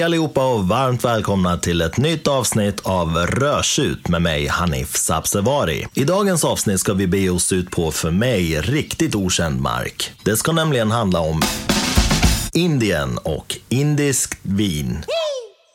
[0.00, 5.86] Hej allihopa och varmt välkomna till ett nytt avsnitt av Rörsut med mig Hanif Sabsevari.
[5.94, 10.12] I dagens avsnitt ska vi be oss ut på för mig riktigt okänd mark.
[10.24, 11.42] Det ska nämligen handla om
[12.52, 15.04] Indien och indiskt vin.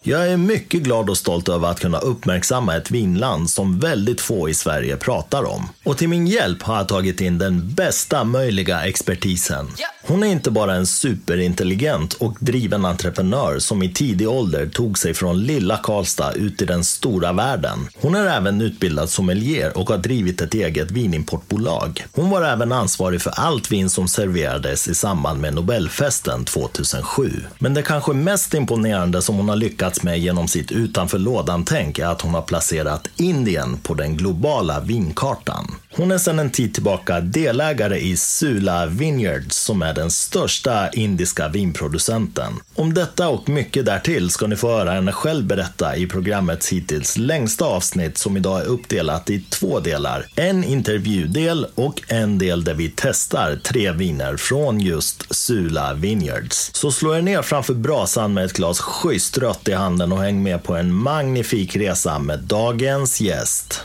[0.04, 4.50] Jag är mycket glad och stolt över att kunna uppmärksamma ett vinland som väldigt få
[4.50, 5.70] i Sverige pratar om.
[5.84, 9.68] Och till min hjälp har jag tagit in den bästa möjliga expertisen.
[10.08, 15.14] Hon är inte bara en superintelligent och driven entreprenör som i tidig ålder tog sig
[15.14, 17.88] från lilla Karlstad ut i den stora världen.
[17.96, 22.06] Hon är även utbildad sommelier och har drivit ett eget vinimportbolag.
[22.12, 27.32] Hon var även ansvarig för allt vin som serverades i samband med Nobelfesten 2007.
[27.60, 32.08] Men det kanske mest imponerande som hon har lyckats med genom sitt utanför lådan-tänk är
[32.08, 35.76] att hon har placerat Indien på den globala vinkartan.
[35.98, 41.48] Hon är sedan en tid tillbaka delägare i Sula Vineyards som är den största indiska
[41.48, 42.54] vinproducenten.
[42.76, 47.18] Om detta och mycket därtill ska ni få höra henne själv berätta i programmets hittills
[47.18, 50.26] längsta avsnitt som idag är uppdelat i två delar.
[50.36, 56.72] En intervjudel och en del där vi testar tre viner från just Sula Vineyards.
[56.74, 60.44] Så slå er ner framför brasan med ett glas schysst rött i handen och häng
[60.44, 63.82] med på en magnifik resa med dagens gäst.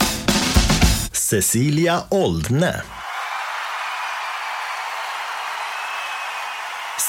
[1.31, 2.81] Cecilia Oldne.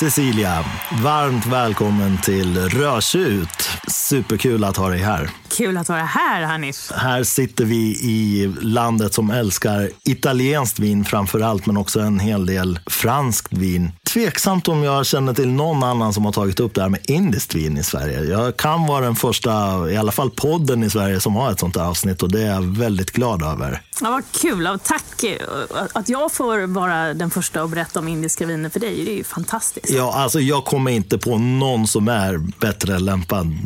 [0.01, 0.65] Cecilia,
[1.03, 3.69] varmt välkommen till Rörsut.
[3.89, 5.31] Superkul att ha dig här.
[5.49, 6.91] Kul att vara här, Hanif.
[6.95, 12.47] Här sitter vi i landet som älskar italienskt vin framför allt, men också en hel
[12.47, 13.93] del franskt vin.
[14.13, 17.55] Tveksamt om jag känner till någon annan som har tagit upp det här med indiskt
[17.55, 18.25] vin i Sverige.
[18.25, 19.51] Jag kan vara den första,
[19.91, 22.55] i alla fall podden i Sverige, som har ett sånt här avsnitt och det är
[22.55, 23.81] jag väldigt glad över.
[24.01, 25.25] Ja, vad kul och tack
[25.93, 29.05] att jag får vara den första att berätta om indiska viner för dig.
[29.05, 29.91] Det är ju fantastiskt.
[29.91, 33.57] Ja, alltså jag kommer inte på någon som är bättre lämpad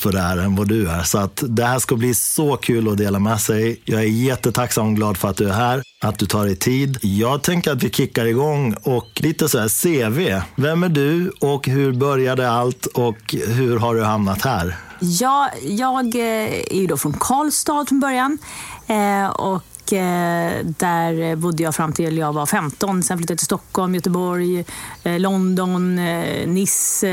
[0.00, 1.02] för det här än vad du är.
[1.02, 3.80] Så att det här ska bli så kul att dela med sig.
[3.84, 6.98] Jag är jättetacksam och glad för att du är här, att du tar dig tid.
[7.02, 10.42] Jag tänker att vi kickar igång och lite så här CV.
[10.56, 14.76] Vem är du och hur började allt och hur har du hamnat här?
[15.00, 16.22] Ja, jag eh,
[16.70, 18.38] är ju då från Karlstad från början.
[18.86, 23.02] Eh, och Eh, där bodde jag fram till jag var 15.
[23.02, 24.64] Sen flyttade jag till Stockholm, Göteborg,
[25.02, 27.06] eh, London, eh, Nice,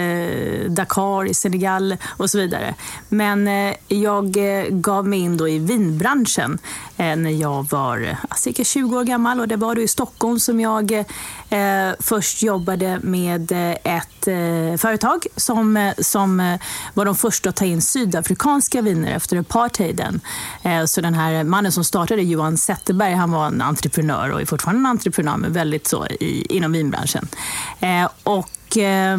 [0.69, 2.75] Dakar i Senegal och så vidare.
[3.09, 3.49] Men
[3.87, 4.35] jag
[4.69, 6.57] gav mig in då i vinbranschen
[6.97, 11.05] när jag var cirka 20 år gammal och det var då i Stockholm som jag
[11.99, 13.51] först jobbade med
[13.83, 14.25] ett
[14.81, 16.57] företag som, som
[16.93, 20.21] var de första att ta in sydafrikanska viner efter apartheiden.
[20.85, 24.79] Så den här mannen som startade, Johan Zetterberg han var en entreprenör och är fortfarande
[24.79, 27.27] en entreprenör, men väldigt så i, inom vinbranschen.
[27.79, 29.17] Eh, och, eh,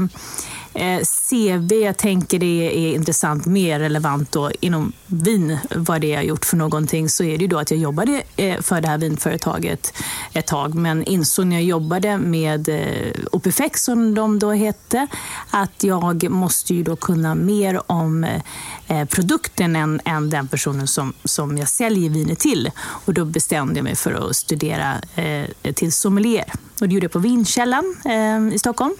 [0.74, 6.14] eh CV, jag tänker det är intressant, mer relevant då inom vin, vad det är
[6.14, 8.88] jag gjort för någonting, så är det ju då att jag jobbade eh, för det
[8.88, 9.92] här vinföretaget
[10.32, 15.06] ett tag, men insåg när jag jobbade med eh, Opifex, som de då hette,
[15.50, 18.42] att jag måste ju då kunna mer om eh,
[18.88, 22.70] eh produkten än, än den personen som, som jag säljer vinet till.
[22.78, 26.52] Och då bestämde jag mig för att studera eh, till sommelier.
[26.80, 28.94] Och det gjorde jag på Vinkällan eh, i Stockholm.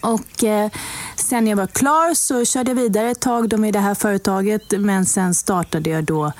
[0.00, 0.70] Och eh,
[1.16, 3.94] sen när jag var klar så körde jag vidare ett tag då med det här
[3.94, 4.62] företaget.
[4.78, 6.32] Men sen startade jag då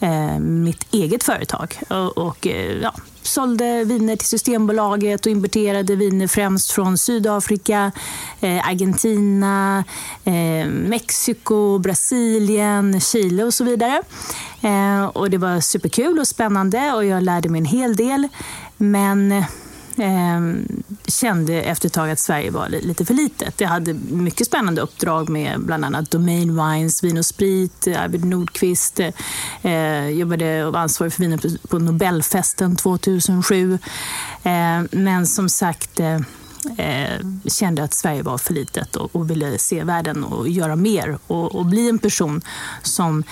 [0.00, 1.80] eh, mitt eget företag.
[1.88, 7.92] Och, och eh, ja, sålde viner till Systembolaget och importerade viner främst från Sydafrika,
[8.40, 9.84] eh, Argentina,
[10.24, 14.02] eh, Mexiko, Brasilien, Chile och så vidare.
[14.60, 18.28] Eh, och det var superkul och spännande och jag lärde mig en hel del.
[18.76, 19.44] Men eh,
[19.98, 20.40] eh,
[21.06, 23.60] kände efter ett tag att Sverige var lite för litet.
[23.60, 29.00] Jag hade mycket spännande uppdrag med bland annat Domain Wines, Vin och Sprit, Arvid Nordqvist.
[29.62, 33.78] Eh, jobbade och var ansvarig för viner på Nobelfesten 2007.
[34.42, 36.20] Eh, men som sagt eh,
[36.76, 41.18] eh, kände att Sverige var för litet och, och ville se världen och göra mer
[41.26, 42.42] och, och bli en person
[42.82, 43.24] som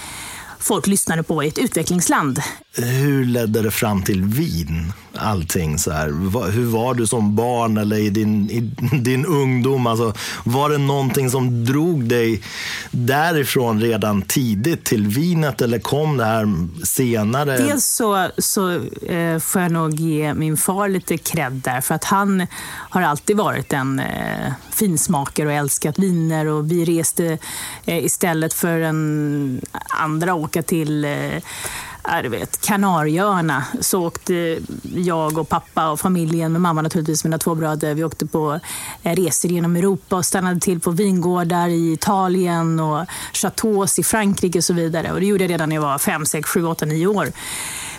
[0.58, 2.41] folk lyssnade på i ett utvecklingsland.
[2.76, 4.93] Hur ledde det fram till vin?
[5.19, 6.06] Allting så här.
[6.50, 8.61] Hur var du som barn eller i din, i
[8.99, 9.87] din ungdom?
[9.87, 10.14] Alltså,
[10.44, 12.43] var det någonting som drog dig
[12.91, 17.56] därifrån redan tidigt till vinet eller kom det här senare?
[17.56, 18.70] Dels så, så
[19.06, 23.37] eh, får jag nog ge min far lite cred där för att han har alltid
[23.37, 27.38] varit en eh, finsmakare och älskat viner och vi reste
[27.87, 29.61] eh, istället för en
[29.91, 34.58] andra åka till eh, vet, Kanarieöarna så åkte
[34.94, 37.94] jag och pappa och familjen med mamma naturligtvis, mina två bröder.
[37.94, 38.61] Vi åkte på
[39.03, 44.58] eh, resor genom Europa och stannade till på vingårdar i Italien och chateaus i Frankrike
[44.58, 45.12] och så vidare.
[45.12, 47.32] Och det gjorde jag redan när jag var fem, sex, sju, åtta, nio år.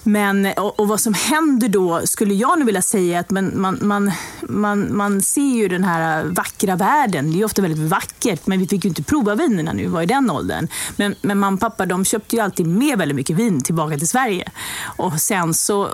[0.03, 3.79] Men, och, och, vad som händer då, skulle jag nu vilja säga, att man, man,
[3.81, 4.11] man,
[4.41, 7.31] man, man ser ju den här vackra världen.
[7.31, 10.01] Det är ofta väldigt vackert, men vi fick ju inte prova vinerna nu, vi var
[10.01, 10.67] i den åldern.
[10.95, 14.07] Men, men mamma och pappa de köpte ju alltid med väldigt mycket vin tillbaka till
[14.07, 14.51] Sverige.
[14.97, 15.89] Och sen så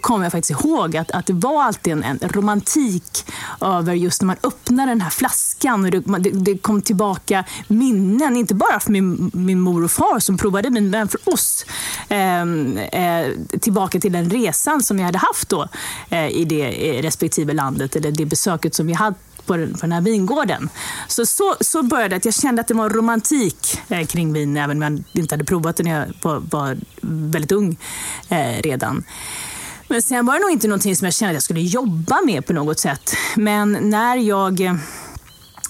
[0.00, 3.24] kommer jag faktiskt ihåg att, att det var alltid en, en romantik
[3.60, 8.36] över just när man öppnade den här flaskan och det, det, det, kom tillbaka minnen,
[8.36, 11.66] inte bara för min, min mor och far som provade vin, men för oss.
[12.08, 15.68] Ehm, eh, eh, tillbaka till den resan som jag hade haft då
[16.10, 19.80] eh, i det eh, respektive landet, eller det besöket som vi hade på den, på
[19.80, 20.68] den här vingården.
[21.08, 24.56] Så, så, så började det att jag kände att det var romantik eh, kring vin,
[24.56, 27.76] även om jag inte hade provat det när jag var, var väldigt ung
[28.28, 29.04] eh, redan.
[29.88, 32.46] Men sen var det nog inte någonting som jag kände att jag skulle jobba med
[32.46, 33.14] på något sätt.
[33.36, 34.74] Men när jag eh,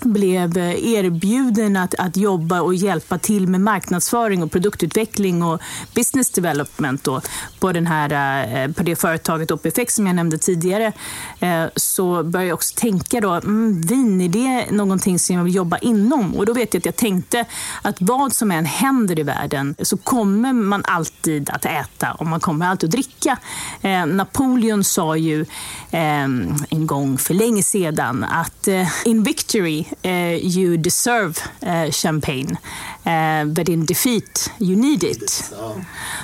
[0.04, 5.60] blev eh, erbjuden att, att jobba och hjälpa till med marknadsföring och produktutveckling och
[5.94, 7.20] business development då,
[7.60, 8.10] på, den här,
[8.56, 10.92] eh, på det företaget OPFX som jag nämnde tidigare
[11.40, 15.54] eh, så började jag också tänka då, mm, vin, är det någonting som jag vill
[15.54, 16.34] jobba inom?
[16.34, 17.44] Och då vet jag att jag tänkte
[17.82, 22.40] att vad som än händer i världen så kommer man alltid att äta och man
[22.40, 23.38] kommer alltid att dricka.
[24.06, 25.46] Napoleon sa ju
[25.90, 28.68] en gång för länge sedan att
[29.04, 31.34] in victory uh, you deserve
[31.66, 32.56] uh, champagne,
[33.06, 35.52] uh, but in defeat you need it.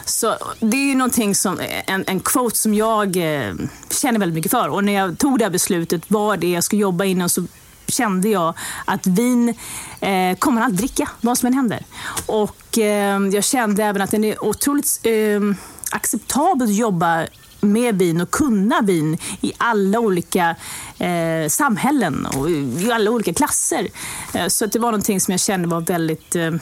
[0.04, 3.14] Så det är ju någonting som, en, en quote som jag
[3.90, 4.68] känner väldigt mycket för.
[4.68, 7.46] Och när jag tog det här beslutet, vad det är jag ska jobba inom, så
[7.88, 8.54] kände jag
[8.84, 9.48] att vin
[10.00, 11.84] eh, kommer man aldrig dricka, vad som än händer.
[12.26, 15.40] Och eh, jag kände även att det är otroligt eh,
[15.90, 17.26] acceptabelt att jobba
[17.60, 20.56] med vin och kunna vin i alla olika
[20.98, 23.88] eh, samhällen och i alla olika klasser.
[24.34, 26.54] Eh, så det var någonting som jag kände var väldigt eh, eh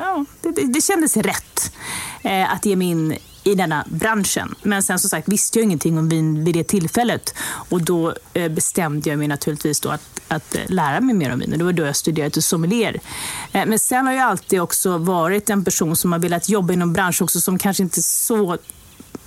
[0.00, 1.72] ja, det, det, kändes rätt
[2.22, 4.54] eh, att ge mig in i denna branschen.
[4.62, 8.52] Men sen som sagt visste jag ingenting om vin vid det tillfället och då eh,
[8.52, 11.52] bestämde jag mig naturligtvis då att, att eh, lära mig mer om vin.
[11.52, 13.00] Och det var då jag studerade till sommelier.
[13.52, 16.92] Eh, men sen har jag alltid också varit en person som har velat jobba inom
[16.92, 18.58] bransch också som kanske inte så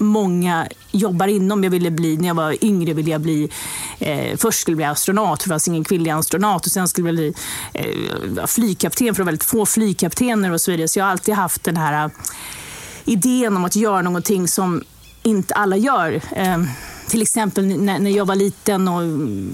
[0.02, 1.64] många jobbar inom.
[1.64, 3.50] Jag ville bli, när jag var yngre ville jag bli,
[4.00, 6.66] eh, först skulle jag bli astronaut, för det fanns ingen kvinnlig astronaut.
[6.66, 7.34] Och sen skulle jag bli
[7.74, 10.88] eh, flygkapten, för det var väldigt få flygkaptener och så vidare.
[10.88, 12.12] Så jag har alltid haft den här uh,
[13.06, 14.84] idén om att göra någonting som
[15.24, 16.22] inte alla gör.
[16.32, 16.64] Eh,
[17.08, 19.02] till exempel när, när jag var liten och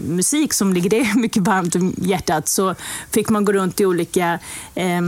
[0.08, 2.76] musik som ligger det mycket varmt om hjärtat så
[3.12, 4.40] fick man gå runt i olika
[4.76, 5.02] eh,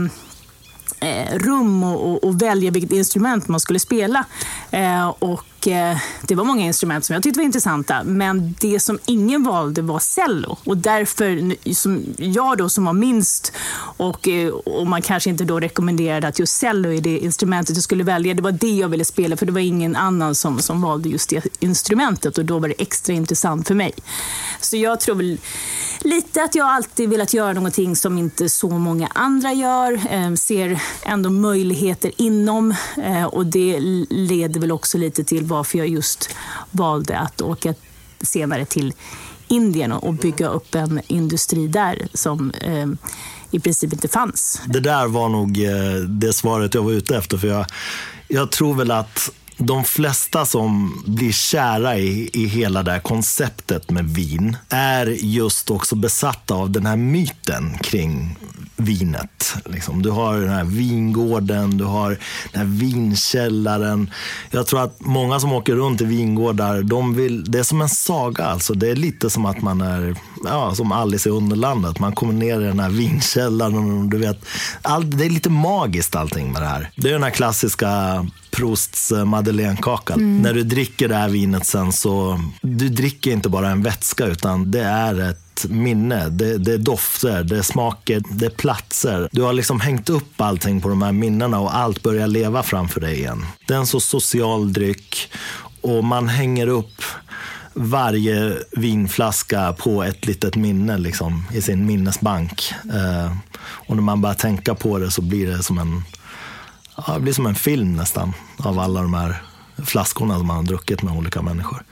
[1.00, 4.24] Eh, rum och, och, och, välja vilket instrument man skulle spela.
[4.70, 8.80] Eh, och och eh, det var många instrument som jag tyckte var intressanta, men det
[8.80, 10.58] som ingen valde var cello.
[10.64, 13.52] Och därför, som jag då som var minst
[13.96, 17.82] och, eh, och man kanske inte då rekommenderade att just cello är det instrumentet jag
[17.82, 20.82] skulle välja, det var det jag ville spela för det var ingen annan som, som
[20.82, 23.92] valde just det instrumentet och då var det extra intressant för mig.
[24.60, 25.38] Så jag tror väl
[26.00, 30.80] lite att jag alltid velat göra någonting som inte så många andra gör, eh, ser
[31.02, 32.74] ändå möjligheter inom
[33.04, 36.30] eh, och det leder väl också lite till varför jag just
[36.70, 37.74] valde att åka
[38.20, 38.94] senare till
[39.48, 42.86] Indien och bygga upp en industri där som eh,
[43.50, 44.60] i princip inte fanns.
[44.66, 47.38] Det där var nog eh, det svaret jag var ute efter.
[47.38, 47.66] För jag,
[48.28, 53.90] jag tror väl att de flesta som blir kära i, i hela det här konceptet
[53.90, 58.36] med vin är just också besatta av den här myten kring
[58.80, 59.54] vinet.
[59.64, 60.02] Liksom.
[60.02, 62.08] Du har den här vingården, du har
[62.52, 64.10] den här vinkällaren.
[64.50, 67.88] Jag tror att många som åker runt i vingårdar, de vill, det är som en
[67.88, 68.44] saga.
[68.44, 68.74] Alltså.
[68.74, 71.98] Det är lite som att man är ja, som Alice i Underlandet.
[71.98, 74.44] Man kommer ner i den här vinkällaren du vet,
[74.82, 76.90] all, det är lite magiskt allting med det här.
[76.96, 80.14] Det är den här klassiska Prousts madeleinekaka.
[80.14, 80.42] Mm.
[80.42, 84.70] När du dricker det här vinet sen så, du dricker inte bara en vätska utan
[84.70, 86.28] det är ett minne.
[86.28, 89.28] Det, det är dofter, det är smaker, det är platser.
[89.32, 93.00] Du har liksom hängt upp allting på de här minnena och allt börjar leva framför
[93.00, 93.46] dig igen.
[93.66, 95.32] Det är en så social dryck
[95.80, 97.02] och man hänger upp
[97.74, 102.72] varje vinflaska på ett litet minne liksom, i sin minnesbank.
[102.84, 106.02] Eh, och när man börjar tänka på det så blir det som en
[107.06, 109.42] ja, det blir som en film nästan av alla de här
[109.84, 111.82] flaskorna som man har druckit med olika människor.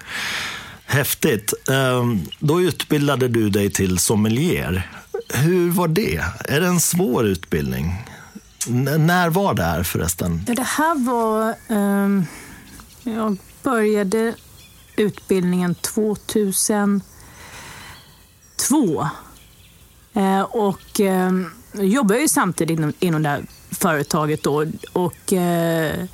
[0.91, 1.69] Häftigt.
[1.71, 4.91] Ehm, då utbildade du dig till sommelier.
[5.35, 6.25] Hur var det?
[6.45, 8.07] Är det en svår utbildning?
[8.69, 10.45] N när var det här förresten?
[10.47, 11.55] Det här var...
[11.69, 12.27] Um,
[13.03, 14.35] jag började
[14.97, 17.03] utbildningen 2002.
[20.15, 21.33] Eh, och eh,
[21.73, 24.67] jobbade ju samtidigt inom, inom det här företaget då.
[24.93, 26.05] Och, eh,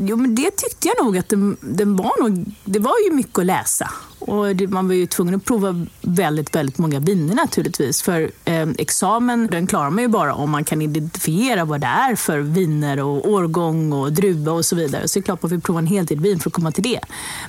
[0.00, 3.38] jo, men det tyckte jag nog att den, den var nog, det var ju mycket
[3.38, 3.90] att läsa.
[4.18, 8.02] Och det, man var ju tvungen att prova väldigt, väldigt många viner naturligtvis.
[8.02, 12.14] För eh, examen den klarar man ju bara om man kan identifiera vad det är
[12.14, 15.08] för viner och årgång och druva och så vidare.
[15.08, 16.84] Så det är klart man får prova en hel del vin för att komma till
[16.84, 17.00] det.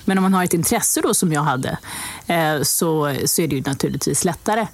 [0.06, 1.78] Men om man har ett intresse då som jag hade
[2.28, 4.68] eh, så, så är det ju naturligtvis lättare.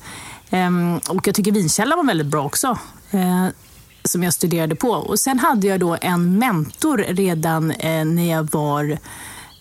[0.49, 2.77] Eh, och jag tycker vinkällan var väldigt bra också.
[3.11, 3.47] Eh,
[4.07, 4.89] som jag studerade på.
[4.89, 8.97] Och Sen hade jag då en mentor redan eh, när jag var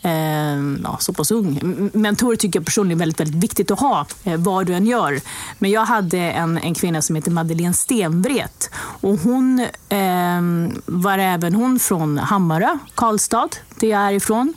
[0.03, 1.61] eh, ja, så pass ung.
[1.93, 5.21] Mentorer tycker jag personligen är väldigt, väldigt viktigt att ha, eh, vad du än gör.
[5.59, 8.71] Men jag hade en, en kvinna som heter Madeleine Stenvret.
[9.01, 10.43] Och hon eh,
[10.87, 13.49] var även hon från Hammarö, Karlstad,
[13.81, 14.55] där jag är ifrån.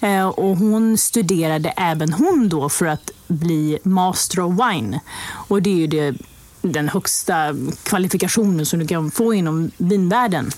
[0.00, 5.00] Eh, och hon studerade även hon då för att bli Master of Wine.
[5.48, 6.14] Och det är ju det
[6.62, 10.50] den högsta kvalifikationen som du kan få inom vinvärlden.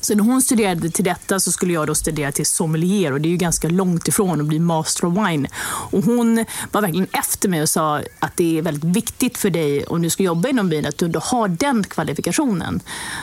[0.00, 3.28] Så när hon studerade till detta så skulle jag då studera till sommelier och det
[3.28, 5.48] är ju ganska långt ifrån att bli master of wine.
[5.64, 9.84] Och hon var verkligen efter mig och sa att det är väldigt viktigt för dig
[9.84, 12.80] om du ska jobba inom vin att du har den kvalifikationen.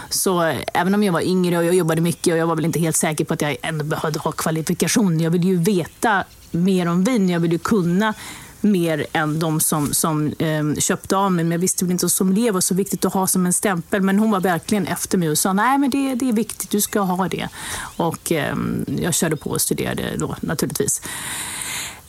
[0.10, 2.79] Så även om jag var yngre och jag jobbade mycket och jag var väl inte
[2.79, 5.24] helt säker på att jag ändå behövde ha kvalifikationer.
[5.24, 7.29] Jag ville ju veta mer om vin.
[7.29, 8.13] Jag ville ju kunna
[8.65, 11.45] mer än de som, som eh, köpte av mig.
[11.45, 14.01] Men jag visste väl inte att sommelier var så viktigt att ha som en stämpel.
[14.01, 16.81] Men hon var verkligen efter mig och sa nej men det, det är viktigt, du
[16.81, 17.50] ska ha det.
[17.98, 18.55] Och eh,
[18.86, 21.01] jag körde på och studerade då naturligtvis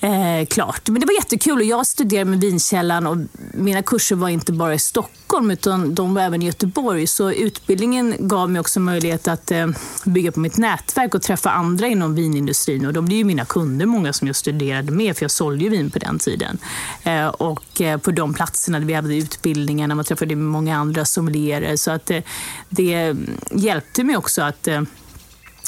[0.00, 0.88] eh, klart.
[0.88, 3.16] Men det var jättekul och jag studerade med Vinkällan och
[3.54, 7.06] mina kurser var inte bara i Stockholm utan de var även i Göteborg.
[7.06, 9.66] Så utbildningen gav mig också möjlighet att eh,
[10.04, 12.86] bygga på mitt nätverk och träffa andra inom vinindustrin.
[12.86, 15.70] Och de blev ju mina kunder, många som jag studerade med, för jag sålde ju
[15.70, 16.58] vin på den tiden.
[17.02, 21.76] Eh, och eh, på de platserna där vi hade utbildningarna, man träffade många andra sommelierer.
[21.76, 22.22] Så att eh,
[22.68, 23.16] det
[23.50, 24.82] hjälpte mig också att eh,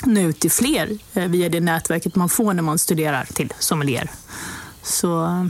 [0.06, 3.52] nu nå ut till fler eh, via det nätverket man får när man studerar till
[3.58, 4.10] sommelier.
[4.82, 5.48] Så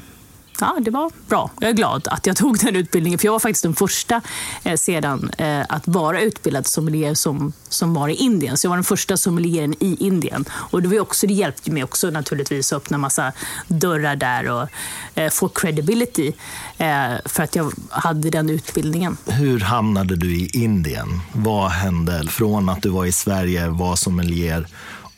[0.60, 1.50] ja, det var bra.
[1.60, 4.20] Jag är glad att jag tog den utbildningen, för jag var faktiskt den första
[4.64, 8.56] eh, sedan eh, att vara utbildad sommelier som, som var i Indien.
[8.56, 10.44] Så jag var den första sommelieren i Indien.
[10.50, 13.32] Och det, var också, det hjälpte mig också naturligtvis att öppna massa
[13.68, 14.68] dörrar där och
[15.14, 16.32] eh, få credibility
[16.78, 19.16] eh, för att jag hade den utbildningen.
[19.26, 21.20] Hur hamnade du i Indien?
[21.32, 24.66] Vad hände från att du var i Sverige, var sommelier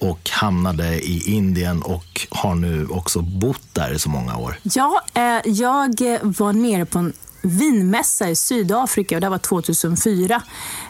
[0.01, 4.57] och hamnade i Indien och har nu också bott där i så många år.
[4.63, 10.43] Ja, eh, jag var nere på en vinmässa i Sydafrika och det var 2004.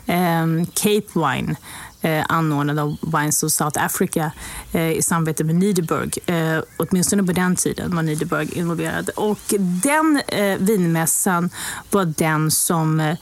[0.07, 1.57] Eh, Cape Wine
[2.01, 4.33] eh, anordnad av Wines of South Africa
[4.73, 6.11] eh, i samarbete med Niederberg.
[6.27, 9.11] Eh, åtminstone på den tiden var Niederberg involverad.
[9.17, 11.51] Och den eh, vinmässan
[11.91, 13.17] var den som eh,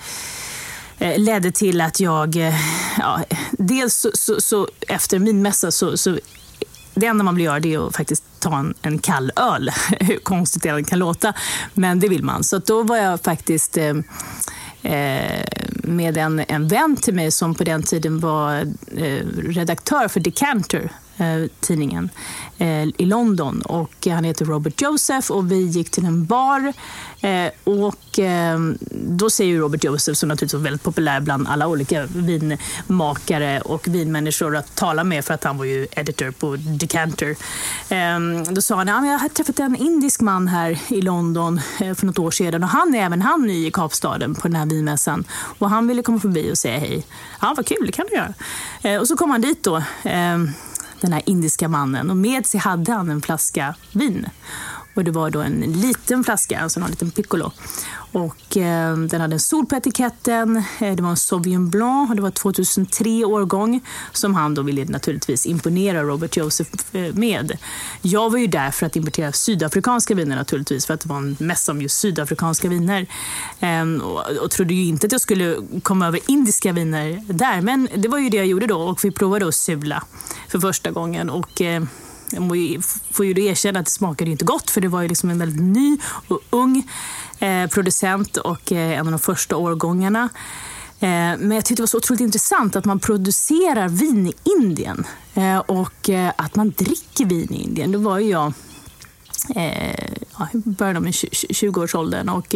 [0.99, 2.37] Eh, ledde till att jag...
[2.37, 2.55] Eh,
[2.99, 6.19] ja, dels så, så, så efter min mässa så, så
[6.95, 9.71] det enda man vill göra det är att faktiskt ta en, en kall öl.
[10.01, 11.33] Hur konstigt det kan låta,
[11.75, 12.45] men det vill man.
[12.45, 13.97] Så då var jag faktiskt eh,
[14.83, 18.57] eh, med en, en vän till mig som på den tiden var
[18.97, 22.11] eh, redaktör för Decanter, Eh, tidningen,
[22.59, 23.63] eh, i London.
[23.63, 26.73] Och eh, han heter Robert Joseph och vi gick till en bar
[27.65, 28.19] och
[28.91, 34.57] då säger Robert Joseph, som naturligtvis var väldigt populär bland alla olika vinmakare och vinmänniskor
[34.57, 37.37] att tala med för att han var ju editor på Decanter.
[37.89, 42.19] Ehm, då sa han, jag har träffat en indisk man här i London för något
[42.19, 45.25] år sedan och han är även han ny i Kapstaden på den här vinmässan
[45.59, 47.07] och han ville komma förbi och säga hej.
[47.41, 49.01] Ja, vad kul, det kan du göra.
[49.01, 50.51] Och så kom han dit då ehm,
[51.01, 54.27] den här indiska mannen och med sig hade han en flaska vin.
[54.99, 57.53] Och det var då en liten flaska, alltså en liten piccolo.
[58.13, 60.57] Och, eh, den hade en sol på etiketten.
[60.81, 63.81] Eh, det var en Sauvignon Blanc och det var 2003 årgång
[64.13, 67.59] som han då ville naturligtvis imponera Robert Joseph eh, med.
[68.03, 71.37] Jag var ju där för att importera sydafrikanska viner naturligtvis för att det var en
[71.41, 73.07] mässa om just sydafrikanska viner.
[73.61, 77.61] Ehm, och, och trodde ju inte att jag skulle komma över indiska viner där.
[77.61, 80.05] Men det var ju det jag gjorde då och vi provade att sula
[80.49, 81.31] för första gången.
[81.31, 81.83] Och, eh,
[82.31, 85.39] jag får ju erkänna att det smakade inte gott för det var ju liksom en
[85.39, 86.89] väldigt ny och ung
[87.39, 90.29] eh, producent och eh, en av de första årgångarna.
[91.01, 95.07] Eh, men jag tyckte det var så otroligt intressant att man producerar vin i Indien
[95.67, 97.93] och att man dricker vin i Indien.
[97.93, 98.53] Då var ju jag
[100.53, 102.55] i början av 20-årsåldern och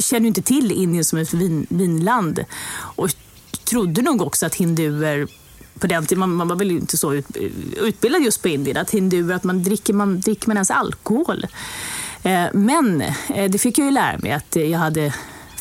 [0.00, 2.44] kände inte till Indien som ett vin, vinland.
[2.74, 3.10] Och
[3.64, 5.28] trodde nog också att hinduer
[5.78, 7.26] på den tiden, man, man var väl inte så ut,
[7.76, 11.46] utbildad just på Indien, att hinduer, att man dricker man, dricker man ens alkohol?
[12.22, 13.00] Eh, men
[13.34, 15.14] eh, det fick jag ju lära mig att eh, jag hade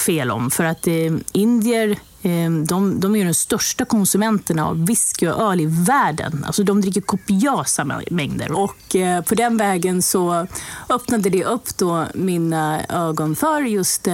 [0.06, 0.52] fel om.
[0.52, 1.90] För att eh, indier
[2.22, 6.44] eh, de, de, är de största konsumenterna av whisky och öl i världen.
[6.48, 8.52] Alltså de dricker kopiösa mängder.
[8.52, 10.48] Och eh, på den vägen så
[10.90, 14.08] öppnade det upp då mina ögon för just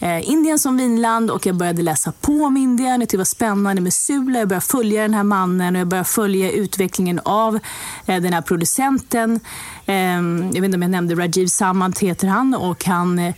[0.00, 2.90] eh, Indien som vinland och jag började läsa på om Indien.
[2.90, 4.38] Jag tyckte det var spännande med Sula.
[4.38, 7.58] Jag började följa den här mannen och jag började följa utvecklingen av
[8.06, 9.40] eh, den här producenten.
[9.86, 13.34] Eh, jag vet inte om jag nämnde Rajiv Samant heter han och han eh,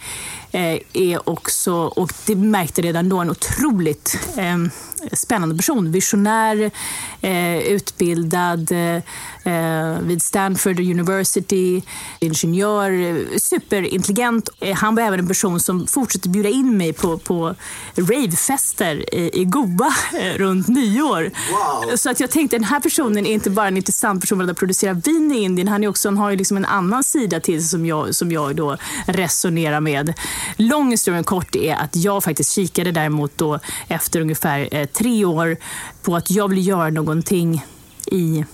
[0.52, 4.70] eh, är också, och det märkte redan då, en otroligt ehm,
[5.12, 5.92] spännande person.
[5.92, 6.70] Visionär,
[7.20, 11.82] eh, utbildad eh, vid Stanford University,
[12.20, 12.90] ingenjör,
[13.38, 14.48] superintelligent.
[14.60, 17.54] Eh, han var även en person som fortsatte bjuda in mig på, på
[17.96, 21.22] ravefester i, i Goa eh, runt nyår.
[21.22, 21.96] Wow.
[21.96, 24.92] Så att jag tänkte den här personen är inte bara en intressant person att producera
[24.92, 27.68] vin i Indien, han, är också, han har ju liksom en annan sida till sig
[27.68, 28.76] som jag, som jag då
[29.06, 30.14] resonerar med.
[30.56, 35.56] Lång historia kort är att jag faktiskt kikade däremot då efter ungefär eh, tre år
[36.02, 37.64] på att jag vill göra någonting
[38.06, 38.44] i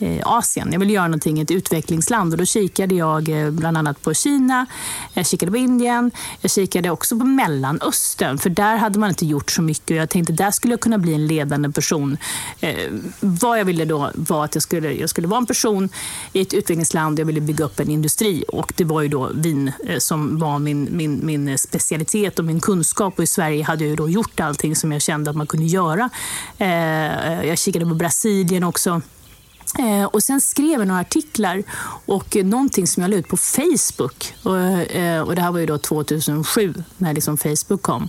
[0.00, 0.72] Eh, Asien.
[0.72, 4.14] Jag ville göra någonting i ett utvecklingsland och då kikade jag eh, bland annat på
[4.14, 4.66] Kina,
[5.14, 9.50] jag kikade på Indien, jag kikade också på Mellanöstern för där hade man inte gjort
[9.50, 12.16] så mycket och jag tänkte där skulle jag kunna bli en ledande person.
[12.60, 15.88] Eh, vad jag ville då var att jag skulle, jag skulle vara en person
[16.32, 19.30] i ett utvecklingsland och jag ville bygga upp en industri och det var ju då
[19.34, 23.84] vin eh, som var min, min, min specialitet och min kunskap och i Sverige hade
[23.84, 26.10] jag då gjort allting som jag kände att man kunde göra.
[27.44, 29.02] Jag kikade på Brasilien också
[29.78, 31.62] Eh, och sen skrev jag några artiklar
[32.06, 34.34] och någonting som jag la ut på Facebook.
[34.42, 38.08] Och, eh, och det här var ju då 2007 när liksom Facebook kom.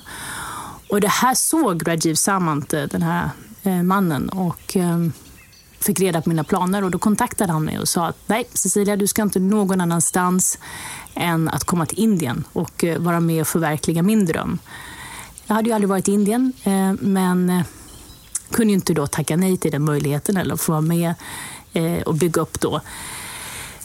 [0.90, 3.30] Och det här såg Rajiv Samant, eh, den här
[3.64, 4.98] eh, mannen, och eh,
[5.80, 6.84] fick reda på mina planer.
[6.84, 10.60] Och då kontaktade han mig och sa att nej, Cecilia, du ska inte någon annanstans
[11.14, 14.60] än att komma till Indien och eh, vara med och förverkliga min dröm.
[15.46, 17.64] Jag hade ju aldrig varit i Indien, eh, men
[18.52, 21.14] kunde ju inte då tacka nej till den möjligheten eller få vara med
[21.74, 22.82] eh, och bygga upp då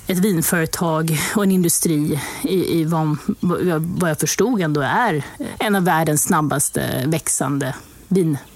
[0.06, 3.16] ett vinföretag och en industri i, i vad,
[3.80, 5.24] vad jag förstod ändå är
[5.58, 7.74] en av världens snabbaste växande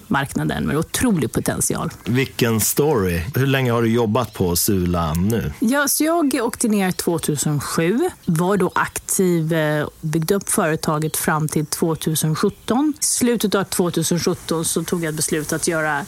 [0.09, 1.91] vinmarknaden med otrolig potential.
[2.05, 3.21] Vilken story!
[3.35, 5.53] Hur länge har du jobbat på Sula nu?
[5.61, 11.67] Ja, så jag åkte ner 2007, var då aktiv, eh, byggde upp företaget fram till
[11.67, 12.95] 2017.
[13.01, 16.07] I slutet av 2017 så tog jag ett beslut att göra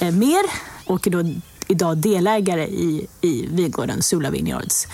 [0.00, 0.42] eh, mer
[0.86, 1.24] och då
[1.68, 4.86] idag delägare i, i vingården Sula Vineyards.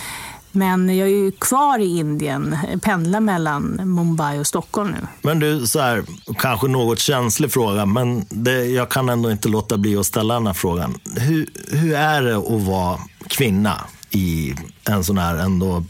[0.52, 5.06] Men jag är ju kvar i Indien, pendlar mellan Mumbai och Stockholm nu.
[5.22, 6.04] Men du, så här,
[6.38, 10.46] kanske något känslig fråga, men det, jag kan ändå inte låta bli att ställa den
[10.46, 10.94] här frågan.
[11.16, 15.84] Hur, hur är det att vara kvinna i en sån här ändå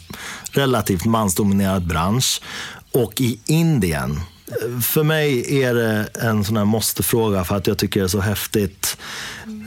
[0.50, 2.42] relativt mansdominerad bransch
[2.92, 4.20] och i Indien?
[4.82, 8.20] För mig är det en sån här måste-fråga för att jag tycker det är så
[8.20, 8.96] häftigt.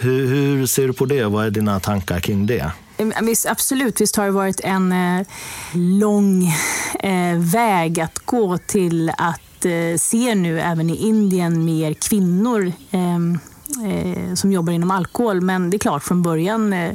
[0.02, 1.24] Hur, hur ser du på det?
[1.24, 2.72] Vad är dina tankar kring det?
[3.12, 5.28] Eh, visst, absolut, visst har det varit en eh,
[5.74, 6.54] lång
[7.00, 13.40] eh, väg att gå till att eh, se nu även i Indien mer kvinnor ehm,
[13.86, 15.42] eh, som jobbar inom alkohol.
[15.42, 16.94] Men det är klart, från början eh,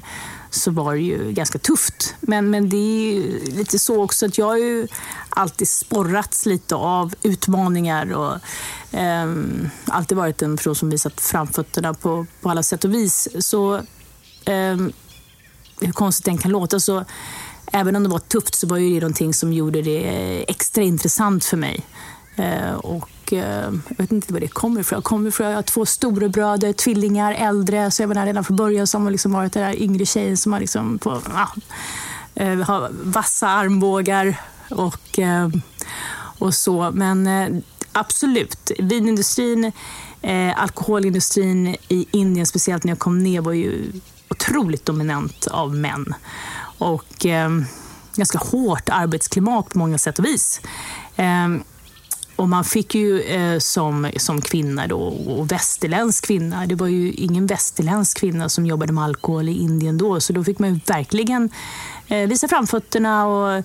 [0.51, 2.15] så var det ju ganska tufft.
[2.21, 4.89] Men, men det är lite så också att jag har ju
[5.29, 8.35] alltid sporrats lite av utmaningar och
[8.99, 9.35] eh,
[9.87, 13.29] alltid varit en person som visat framfötterna på, på alla sätt och vis.
[13.41, 13.77] Så
[14.45, 14.77] eh,
[15.81, 17.05] hur konstigt den kan låta så
[17.73, 21.45] även om det var tufft så var det någonting som gjorde det eh, extra intressant
[21.45, 21.87] för mig.
[22.37, 24.97] Eh, och eh, jag vet inte var det kommer ifrån.
[24.97, 27.91] Jag kommer ifrån, jag har två storebröder, tvillingar, äldre.
[27.91, 30.53] Så jag var redan från början som har liksom varit den där yngre tjejen som
[30.53, 31.49] har, liksom på, ja,
[32.35, 35.49] eh, har vassa armbågar och, eh,
[36.39, 36.91] och så.
[36.95, 37.63] Men eh,
[37.93, 39.73] absolut, vinindustrin,
[40.57, 43.93] alkoholindustrin i Indien, speciellt när jag kom ner, var ju
[44.29, 46.15] otroligt dominant av män.
[46.79, 47.65] Och ehm,
[48.15, 50.61] ganska hårt arbetsklimat på många sätt och vis.
[51.17, 51.63] Ehm,
[52.39, 57.13] och man fick ju eh, som, som kvinna då, och västerländsk kvinna, det var ju
[57.13, 60.81] ingen västerländsk kvinna som jobbade med alkohol i Indien då, så då fick man ju
[60.87, 61.51] verkligen
[62.09, 63.63] eh, visa framfötterna och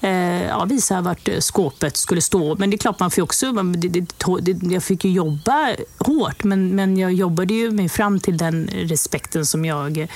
[0.00, 2.56] eh, ja, visa vart eh, skåpet skulle stå.
[2.58, 6.68] Men det är klart, man fick också, det, det, jag fick ju jobba hårt, men,
[6.68, 10.08] men jag jobbade ju mig fram till den respekten som jag Eh,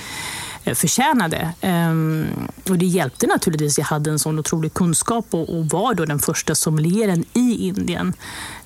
[0.63, 1.53] Eh, förtjänade.
[1.61, 2.25] Ehm,
[2.69, 3.77] och det hjälpte naturligtvis.
[3.77, 8.13] Jag hade en sån otrolig kunskap och var då den första sommelieren i Indien.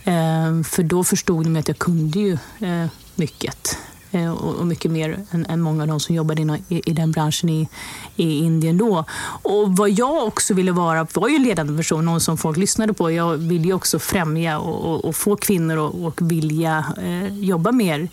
[0.03, 3.77] Ehm, för då förstod de att jag kunde ju eh, mycket.
[4.11, 7.67] Eh, och mycket mer än, många av de som jobbade i, den branschen i,
[8.15, 9.05] Indien då.
[9.43, 13.11] Och vad jag också ville vara var ju ledande person, någon som folk lyssnade på.
[13.11, 16.85] Jag ville ju också främja och, få kvinnor att och vilja
[17.31, 18.09] jobba mer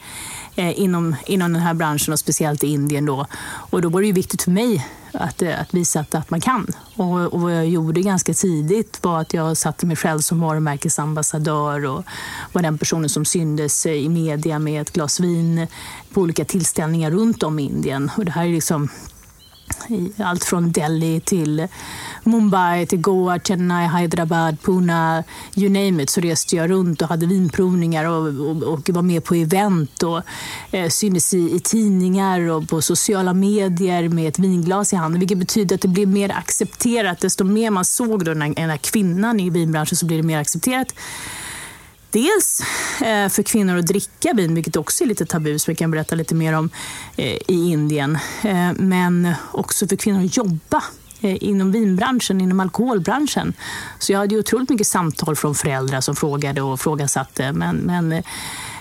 [0.56, 3.06] Eh, inom, inom den här branschen och speciellt i Indien.
[3.06, 3.26] Då.
[3.42, 6.40] Och då var det ju viktigt för mig att, eh, att visa att, att man
[6.40, 6.66] kan.
[6.96, 11.86] Och, och vad jag gjorde ganska tidigt var att jag satte mig själv som varumärkesambassadör
[11.86, 12.04] och
[12.52, 15.66] var den personen som syndes eh, i media med ett glas vin
[16.12, 18.10] på olika tillställningar runt om i Indien.
[18.16, 18.88] Och det här är liksom
[19.90, 21.68] i allt från Delhi till
[22.24, 25.24] Mumbai, till Goa, Chennai, Hyderabad, Pune,
[25.54, 29.24] you name it, så reste jag runt och hade vinprovningar och, och, och var med
[29.24, 30.22] på event och
[30.70, 35.38] eh, syntes i, i, tidningar och på sociala medier med ett vinglas i handen, vilket
[35.38, 37.20] betyder att det blev mer accepterat.
[37.20, 40.26] Desto mer man såg då den här, den här kvinnan i vinbranschen så blev det
[40.26, 40.94] mer accepterat.
[42.10, 42.62] Dels
[43.00, 46.14] eh, för kvinnor att dricka vin, vilket också är lite tabu, som vi kan berätta
[46.14, 46.70] lite mer om
[47.16, 48.18] eh, i Indien.
[48.42, 50.82] Eh, men också för kvinnor att jobba
[51.22, 53.52] inom vinbranschen, inom alkoholbranschen.
[53.98, 57.52] Så jag hade otroligt mycket samtal från föräldrar som frågade och frågasatte.
[57.52, 58.22] Men, men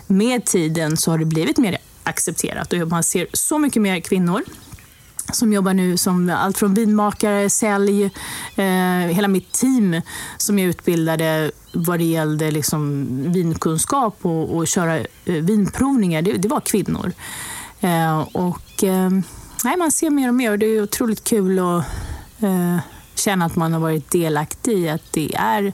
[0.07, 4.43] med tiden så har det blivit mer accepterat och man ser så mycket mer kvinnor
[5.31, 8.03] som jobbar nu som allt från vinmakare, sälj,
[8.55, 10.01] eh, hela mitt team
[10.37, 16.47] som jag utbildade vad det gällde liksom vinkunskap och, och köra eh, vinprovningar, det, det,
[16.47, 17.11] var kvinnor.
[17.79, 19.09] Eh, och eh,
[19.63, 21.85] nej, Man ser mer och mer och det är otroligt kul att
[22.39, 22.77] eh,
[23.15, 25.73] känna att man har varit delaktig i att det är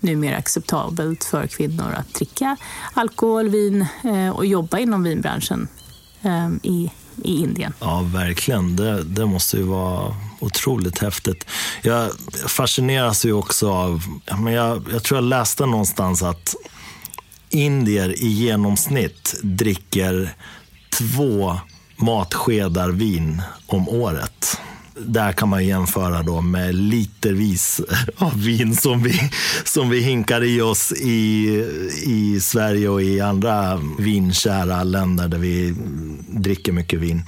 [0.00, 2.56] numera acceptabelt för kvinnor att dricka
[2.94, 5.68] alkohol, vin eh, och jobba inom vinbranschen
[6.22, 6.90] eh, i
[7.24, 7.72] i Indien.
[7.80, 8.76] Ja, verkligen.
[8.76, 11.46] Det, det måste ju vara otroligt häftigt.
[11.82, 12.10] Jag
[12.46, 14.02] fascineras ju också av,
[14.38, 16.54] men jag, jag tror jag läste någonstans att
[17.50, 20.34] indier i genomsnitt dricker
[20.98, 21.56] två
[21.96, 24.60] matskedar vin om året
[24.98, 27.80] där kan man jämföra då med litervis
[28.16, 29.30] av vin som vi,
[29.64, 31.46] som vi hinkar i oss i,
[32.02, 35.74] i Sverige och i andra vinkära länder där vi
[36.28, 37.22] dricker mycket vin.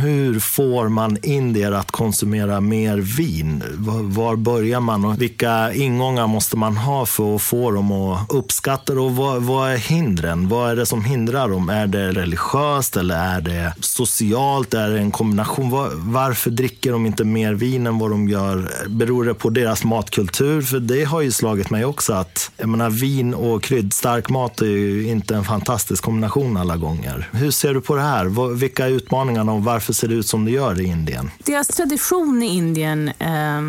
[0.00, 3.62] Hur får man indier att konsumera mer vin?
[4.02, 8.94] Var börjar man och vilka ingångar måste man ha för att få dem att uppskatta
[8.94, 9.00] det?
[9.00, 10.48] Och vad, vad är hindren?
[10.48, 11.68] Vad är det som hindrar dem?
[11.68, 14.74] Är det religiöst eller är det socialt?
[14.74, 15.70] Är det en kombination?
[15.70, 18.70] Var, varför dricker de inte mer vin än vad de gör?
[18.88, 20.62] Beror det på deras matkultur?
[20.62, 24.66] För det har ju slagit mig också att jag menar, vin och kryddstark mat är
[24.66, 27.28] ju inte en fantastisk kombination alla gånger.
[27.32, 28.54] Hur ser du på det här?
[28.54, 31.30] Vilka är utmaningarna och varför varför ser det ut som det gör i Indien?
[31.38, 33.62] Deras tradition i Indien eh,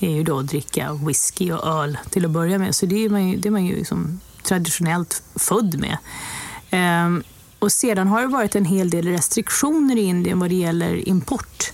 [0.00, 2.74] är ju då att dricka whisky och öl till att börja med.
[2.74, 5.98] Så det är man ju, det är man ju liksom traditionellt född med.
[6.70, 7.24] Eh,
[7.58, 11.72] och sedan har det varit en hel del restriktioner i Indien vad det gäller import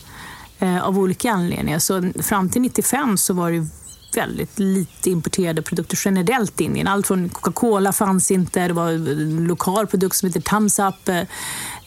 [0.59, 1.79] eh, av olika anledningar.
[1.79, 3.67] Så fram till 95 så var det
[4.15, 6.89] väldigt lite importerade produkter generellt i Indien.
[6.89, 11.09] Allt från Coca-Cola fanns inte, det var en lokal produkt som heter Thumbs Up.
[11.09, 11.23] Eh,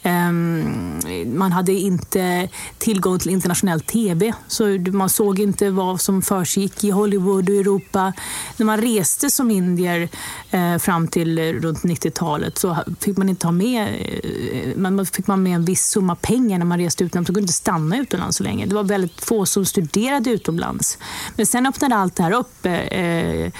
[0.02, 6.84] Ehm, man hade inte tillgång till internationell tv, så man såg inte vad som försiggick
[6.84, 8.12] i Hollywood och Europa.
[8.56, 10.08] När man reste som indier
[10.50, 13.88] eh, fram till runt 90-talet så fick man inte ha med,
[14.22, 17.28] eh, man fick man med en viss summa pengar när man reste utomlands.
[17.28, 18.66] Man kunde inte stanna utomlands så länge.
[18.66, 20.98] Det var väldigt få som studerade utomlands.
[21.36, 23.52] Men sen öppnade allt det här upp eh,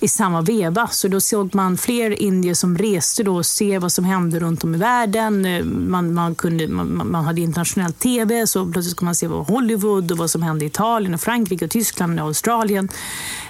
[0.00, 0.88] i samma veva.
[0.88, 4.64] Så då såg man fler indier som reste då och se vad som hände runt
[4.64, 5.44] om i världen.
[5.46, 9.46] Eh, man, man, kunde, man, man hade internationell tv, så plötsligt kunde man se vad
[9.46, 12.88] Hollywood och vad som hände i Italien, och Frankrike, och Tyskland och Australien.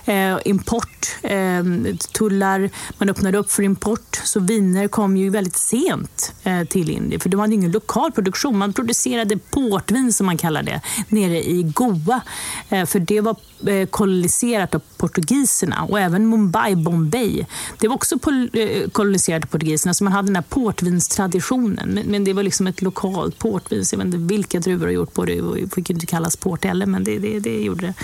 [0.04, 1.64] Eh, import, eh,
[2.12, 4.20] tullar, man öppnade upp för import.
[4.24, 8.58] Så viner kom ju väldigt sent eh, till Indien, för de hade ingen lokal produktion.
[8.58, 12.20] Man producerade portvin, som man kallar det, nere i Goa.
[12.68, 17.46] Eh, för det var eh, koloniserat av portugiserna och även Mumbai, Bombay.
[17.78, 22.00] Det var också eh, koloniserade koloniserat portugiserna, så alltså man hade den här portvinstraditionen.
[22.06, 23.84] Men, det var liksom ett lokalt portvin.
[23.92, 25.40] jag vet inte vilka druvor har gjort på det.
[25.40, 27.94] Det fick inte kallas port heller, men det, det, det gjorde det.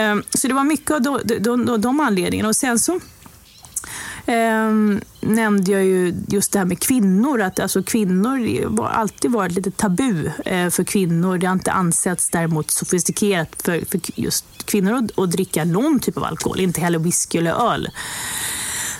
[0.00, 2.48] Ehm, så det var mycket av de, de, de anledningarna.
[2.48, 3.00] Och sen så
[4.26, 4.72] eh,
[5.20, 7.40] nämnde jag ju just det här med kvinnor.
[7.40, 11.38] Att alltså kvinnor har alltid varit lite tabu eh, för kvinnor.
[11.38, 16.16] Det har inte ansetts däremot sofistikerat för, för just kvinnor att, att dricka någon typ
[16.16, 16.60] av alkohol.
[16.60, 17.88] Inte heller whisky eller öl.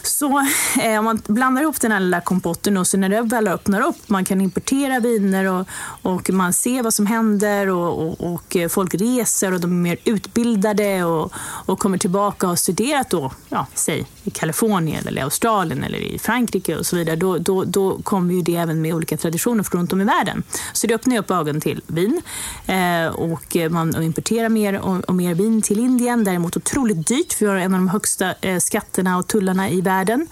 [0.02, 0.46] Så
[0.82, 3.80] eh, om man blandar ihop den här lilla kompotten och så när det väl öppnar
[3.80, 5.68] upp, man kan importera viner och,
[6.02, 9.76] och man ser vad som händer och, och, och eh, folk reser och de är
[9.76, 11.32] mer utbildade och,
[11.66, 16.18] och kommer tillbaka och har studerat då, ja, säg i Kalifornien eller Australien eller i
[16.18, 19.80] Frankrike och så vidare, då, då, då kommer ju det även med olika traditioner från
[19.80, 20.42] runt om i världen.
[20.72, 22.22] Så det öppnar ju upp ögonen till vin
[22.66, 26.24] eh, och man importerar mer och, och, mer vin till Indien.
[26.24, 29.80] Däremot otroligt dyrt, för vi har en av de högsta eh, skatterna och tullarna i
[29.80, 30.26] världen världen.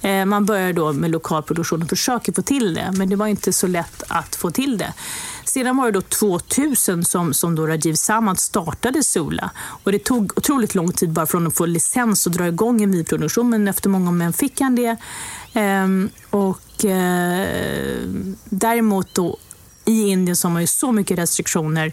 [0.00, 3.26] Eh, man börjar då med lokal produktion och försöker få till det, men det var
[3.26, 4.92] inte så lätt att få till det.
[5.44, 9.50] Sedan var det då 2000 som, som då Rajiv Samad startade Sola
[9.84, 12.92] Och det tog otroligt lång tid bara från att få licens och dra igång en
[12.92, 14.96] vinproduktion, men efter många om fick han det.
[15.52, 19.36] Ehm, och ehm, däremot då
[19.84, 21.92] i Indien så har man ju så mycket restriktioner.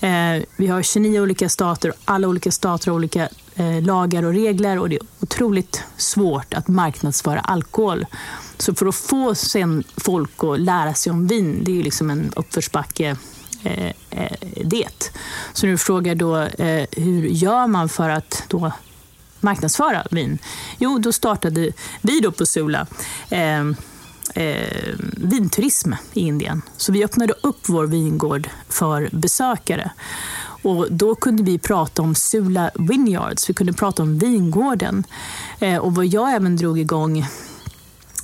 [0.00, 4.32] Eh, vi har 29 olika stater och alla olika stater har olika Eh, lagar och
[4.32, 8.06] regler och det är otroligt svårt att marknadsföra alkohol.
[8.58, 12.10] Så för att få sen folk att lära sig om vin, det är ju liksom
[12.10, 13.16] en uppförsbacke
[13.62, 15.12] eh, eh det.
[15.52, 18.72] Så nu frågar då, eh, hur gör man för att då
[19.40, 20.38] marknadsföra vin?
[20.78, 22.86] Jo, då startade vi då på Sula
[23.30, 23.60] eh,
[24.34, 26.62] eh, vinturism i Indien.
[26.76, 29.90] Så vi öppnade upp vår vingård för besökare.
[30.66, 35.04] Och då kunde vi prata om Sula Vineyards, vi kunde prata om vingården.
[35.60, 37.26] Eh, och vad jag även drog igång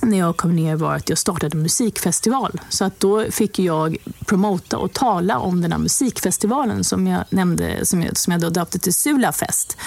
[0.05, 2.61] när jag kom ner var att jag startade en musikfestival.
[2.69, 7.85] Så att då fick jag promota och tala om den här musikfestivalen som jag nämnde,
[7.85, 9.77] som jag, som jag då döpte till Sulafest.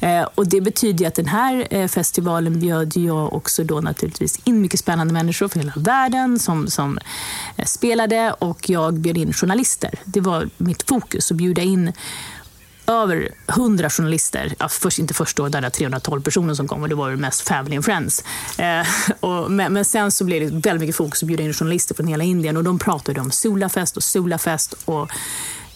[0.00, 4.60] Eh, och det betyder att den här eh, festivalen bjöd jag också då naturligtvis in
[4.60, 6.98] mycket spännande människor från hela världen som, som
[7.56, 9.90] eh, spelade och jag bjöd in journalister.
[10.04, 11.92] Det var mitt fokus, att bjuda in
[12.86, 14.54] över 100 journalister.
[14.58, 17.48] Ja, först, inte först då, där 312 personer som kom och det var ju mest
[17.48, 18.24] family and friends.
[18.58, 18.86] Eh,
[19.20, 22.06] och, men, men, sen så blev det väldigt mycket fokus att bjuda in journalister från
[22.06, 25.10] hela Indien och de pratade om Sulafest och Sulafest och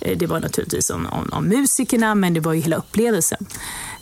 [0.00, 3.46] eh, det var naturligtvis om, om, om, musikerna men det var ju hela upplevelsen.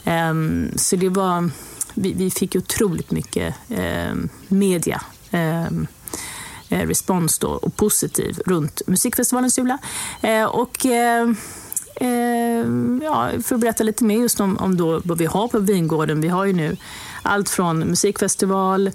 [0.04, 0.34] Eh,
[0.76, 1.50] så det var,
[1.94, 5.86] vi, vi fick otroligt mycket ehm, media ehm,
[6.68, 9.78] eh, respons då, och positiv runt musikfestivalen Sula.
[10.20, 11.36] Eh, och ehm,
[12.00, 12.66] eh,
[13.02, 16.20] ja, för att berätta lite mer just om, om då vad vi har på vingården.
[16.20, 16.76] Vi har ju nu
[17.22, 18.86] allt från musikfestival,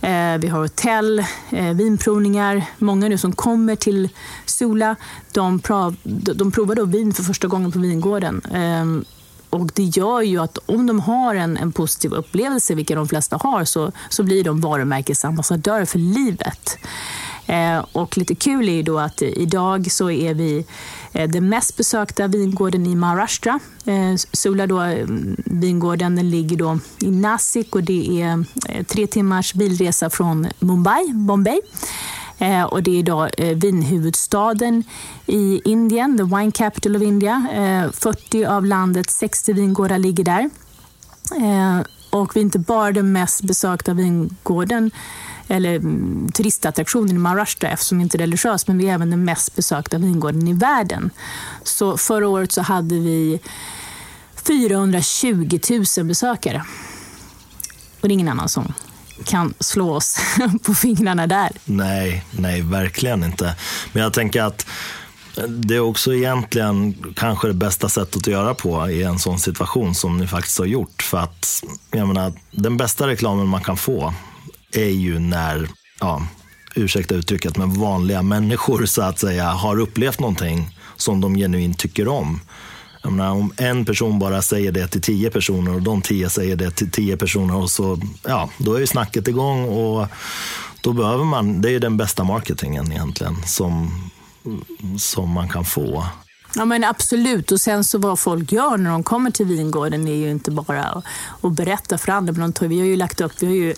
[0.00, 2.64] eh, vi har hotell, eh, vinprovningar.
[2.78, 4.08] Många nu som kommer till
[4.46, 4.96] Sula,
[5.32, 5.96] de, prov,
[6.34, 8.40] de provar då vin för första gången på vingården.
[8.40, 9.06] Eh,
[9.50, 13.36] och det gör ju att om de har en, en positiv upplevelse, vilket de flesta
[13.36, 16.78] har, så, så blir de varumärkesambassadörer för livet.
[17.46, 20.64] Eh, och lite kul är ju då att idag så är vi
[21.12, 23.60] Eh, den mest besökta vingården i Maharashtra.
[23.84, 29.06] Eh, Sula då, mm, vingården den ligger då i Nasik och det är eh, tre
[29.06, 31.60] timmars bilresa från Mumbai, Bombay.
[32.70, 34.84] och det är idag vinhuvudstaden
[35.26, 37.46] i Indien, the wine capital of India.
[37.92, 40.50] 40 av landets 60 vingårdar ligger där.
[42.10, 44.90] och vi är inte bara den mest besökta vingården
[45.50, 49.56] eller mm, turistattraktionen i Maharashtra eftersom inte är religiös, men vi är även den mest
[49.56, 51.10] besökta vingården i världen.
[51.62, 53.40] Så förra året så hade vi
[54.46, 55.58] 420
[55.98, 56.64] 000 besökare.
[58.00, 58.72] Och det är ingen annan som
[59.24, 60.18] kan slå oss
[60.62, 61.50] på fingrarna där.
[61.64, 63.54] Nej, nej, verkligen inte.
[63.92, 64.66] Men jag tänker att
[65.48, 69.94] det är också egentligen kanske det bästa sättet att göra på i en sån situation
[69.94, 71.02] som ni faktiskt har gjort.
[71.02, 74.14] För att, jag menar, den bästa reklamen man kan få
[74.72, 75.68] är ju när,
[76.00, 76.22] ja,
[76.74, 82.08] ursäkta uttrycket, men vanliga människor så att säga har upplevt någonting som de genuint tycker
[82.08, 82.40] om.
[83.02, 86.56] Jag Menar, om en person bara säger det till tio personer och de tio säger
[86.56, 90.06] det till tio personer och så, ja, då är ju snacket igång och
[90.80, 93.90] då behöver man, det är ju den bästa marketingen egentligen som,
[94.98, 96.04] som man kan få.
[96.54, 97.52] Ja men absolut.
[97.52, 100.84] Och sen så vad folk gör när de kommer till vingården är ju inte bara
[100.84, 101.04] att,
[101.40, 102.32] att berätta för andra.
[102.32, 103.74] Men vi har ju lagt upp, vi har ju,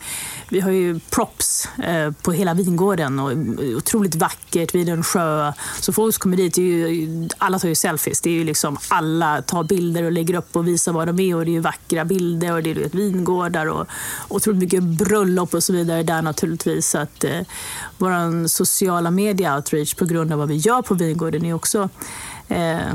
[0.48, 3.32] vi har ju props eh, på hela vingården och
[3.76, 5.52] otroligt vackert vid en sjö.
[5.80, 8.20] Så folk kommer dit, ju, alla tar ju selfies.
[8.20, 11.36] Det är ju liksom, alla tar bilder och lägger upp och visar vad de är
[11.36, 13.86] och det är ju vackra bilder och det är vet, vingårdar och
[14.28, 16.88] otroligt mycket bröllop och så vidare där naturligtvis.
[16.88, 17.40] Så att eh,
[17.98, 21.88] vår sociala media outreach på grund av vad vi gör på vingården är också
[22.48, 22.94] Eh,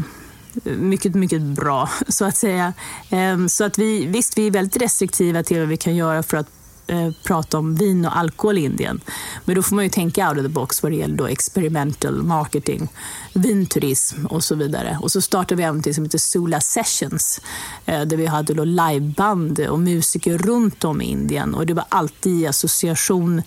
[0.64, 2.74] mycket, mycket bra, så att säga.
[3.10, 6.38] Ehm, så att vi, visst, vi är väldigt restriktiva till vad vi kan göra för
[6.38, 6.57] att
[6.88, 9.02] eh, prata om vin och alkohol i Indien.
[9.46, 12.24] Men då får man ju tänka out of the box vad det gäller då experimental
[12.24, 12.88] marketing,
[13.34, 14.98] vinturism och så vidare.
[15.02, 17.42] Och så startade vi även något som heter Sula Sessions
[17.86, 21.86] eh, där vi hade då liveband och musiker runt om i Indien och det var
[21.90, 23.42] alltid i association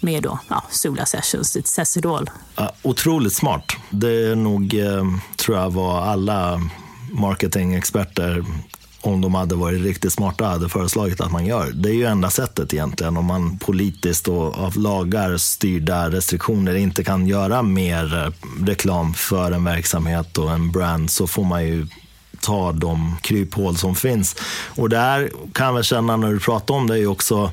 [0.00, 2.30] med då, ja, Sula Sessions, it says it all.
[2.82, 3.76] Otroligt smart.
[3.90, 5.04] Det är nog, eh,
[5.36, 6.60] tror jag, vad alla
[7.12, 8.44] marketingexperter
[9.06, 11.72] om de hade varit riktigt smarta hade föreslagit att man gör.
[11.74, 17.04] Det är ju enda sättet egentligen om man politiskt och av lagar styrda restriktioner inte
[17.04, 18.32] kan göra mer
[18.66, 21.86] reklam för en verksamhet och en brand så får man ju
[22.40, 24.36] ta de kryphål som finns.
[24.76, 27.50] Och det här kan jag känna när du pratar om det är ju också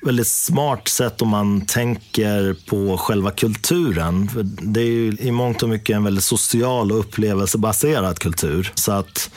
[0.00, 4.28] väldigt smart sätt om man tänker på själva kulturen.
[4.28, 8.72] För det är ju i mångt och mycket en väldigt social och upplevelsebaserad kultur.
[8.74, 9.30] Så att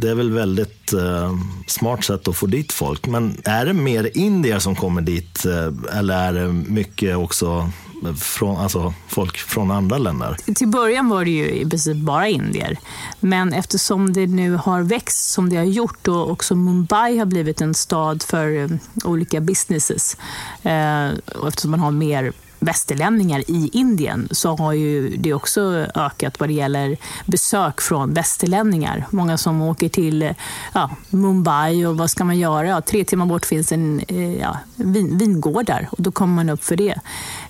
[0.00, 1.32] det är väl väldigt eh,
[1.66, 3.06] smart sätt att få dit folk.
[3.06, 7.70] Men är det mer indier som kommer dit eh, eller är det mycket också
[8.04, 10.36] eh, från, alltså folk från andra länder?
[10.54, 12.78] Till början var det ju i princip bara indier.
[13.20, 17.60] Men eftersom det nu har växt som det har gjort och också Mumbai har blivit
[17.60, 18.68] en stad för eh,
[19.04, 20.16] olika businesses
[20.62, 26.40] eh, och eftersom man har mer västerlänningar i Indien så har ju det också ökat
[26.40, 29.06] vad det gäller besök från västerlänningar.
[29.10, 30.34] Många som åker till
[30.72, 32.66] ja, Mumbai och vad ska man göra?
[32.66, 36.64] Ja, tre timmar bort finns en eh, ja, vin, vingårdar och då kommer man upp
[36.64, 36.94] för det.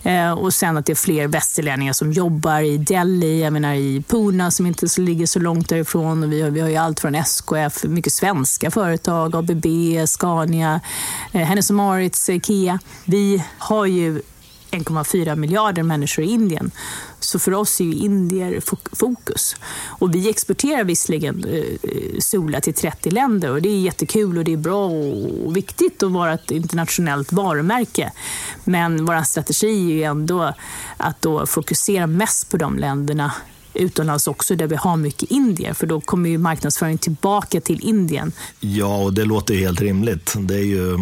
[0.03, 4.03] Eh, och sen att det är fler västerlänningar som jobbar i Delhi, jag menar i
[4.09, 6.23] Pune som inte så, ligger så långt därifrån.
[6.23, 9.67] Och vi, har, vi har ju allt från SKF, mycket svenska företag, ABB,
[10.07, 10.81] Scania,
[11.33, 12.79] eh, Hennes Mauritz, eh, Ikea.
[13.05, 14.23] Vi har ju
[14.71, 16.71] 1,4 miljarder människor i Indien.
[17.21, 18.61] Så för oss är ju indier
[18.97, 19.57] fokus.
[19.87, 24.53] Och vi exporterar visserligen eh, Sola till 30 länder och det är jättekul och det
[24.53, 24.87] är bra
[25.47, 28.13] och viktigt att vara ett internationellt varumärke.
[28.65, 30.55] Men vår strategi är ju ändå
[30.97, 33.33] att då fokusera mest på de länderna
[33.75, 38.33] utomlands också där vi har mycket indier för då kommer ju marknadsföringen tillbaka till Indien.
[38.61, 40.35] Ja, och det låter helt rimligt.
[40.39, 40.99] Det är ju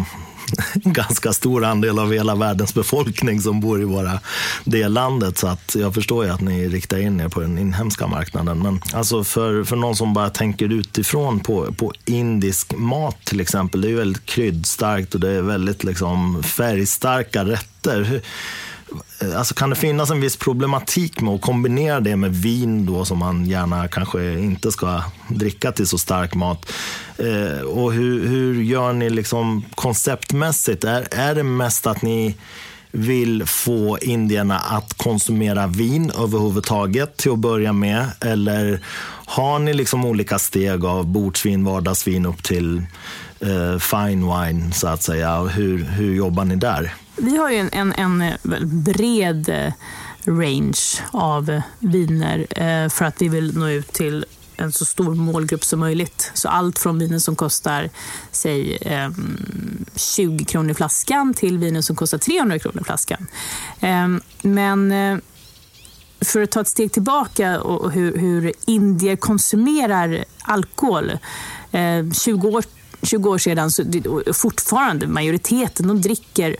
[0.83, 4.19] en ganska stor andel av hela världens befolkning som bor i bara
[4.63, 5.37] det landet.
[5.37, 8.59] Så att jag förstår ju att ni riktar in er på den inhemska marknaden.
[8.59, 13.81] Men alltså för, för någon som bara tänker utifrån på, på indisk mat till exempel.
[13.81, 18.21] Det är ju väldigt kryddstarkt och det är väldigt liksom färgstarka rätter.
[19.21, 23.05] Eh, alltså kan det finnas en viss problematik med att kombinera det med vin då
[23.05, 26.71] som man gärna kanske inte ska dricka till så stark mat?
[27.17, 30.83] Eh, och hur, hur gör ni liksom konceptmässigt?
[30.83, 32.35] Är, är det mest att ni
[32.97, 38.05] vill få indierna att konsumera vin överhuvudtaget till att börja med?
[38.21, 38.81] Eller
[39.25, 42.77] har ni liksom olika steg av bordsvin, vardagsvin upp till
[43.39, 45.39] eh, fine wine så att säga?
[45.39, 46.93] Hur, hur jobbar ni där?
[47.15, 49.73] Vi har ju en, en, en eh, bred eh,
[50.25, 52.47] range av eh, viner
[52.89, 54.25] för att vi vill nå ut till
[54.57, 56.31] en så stor målgrupp som möjligt.
[56.33, 57.89] Så allt från viner som kostar
[58.31, 59.37] säg ehm,
[59.95, 63.27] 20 kronor flaskan till viner som kostar 300 kronor flaskan.
[63.79, 65.17] Ehm, men eh,
[66.21, 71.11] för att ta ett steg tillbaka och hur, hur indier konsumerar alkohol.
[71.71, 72.63] Ehm, 20 år
[73.01, 73.83] 20 år sedan, så,
[74.33, 76.55] fortfarande majoriteten, de dricker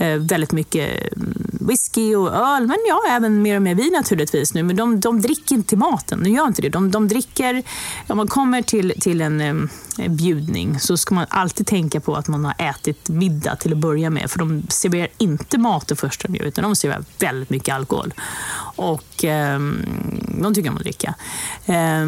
[0.00, 4.54] Eh, väldigt mycket mm, whisky och öl, men ja, även mer och mer vin naturligtvis
[4.54, 4.62] nu.
[4.62, 6.68] Men de, de dricker inte till maten, de gör inte det.
[6.68, 7.62] De, de dricker,
[8.06, 12.28] om man kommer till, till en eh, bjudning så ska man alltid tänka på att
[12.28, 14.30] man har ätit middag till att börja med.
[14.30, 18.14] För de serverar inte mat det första de gör, utan de serverar väldigt mycket alkohol.
[18.76, 19.58] Och eh,
[20.40, 21.14] de tycker om att dricka.
[21.66, 22.06] Eh,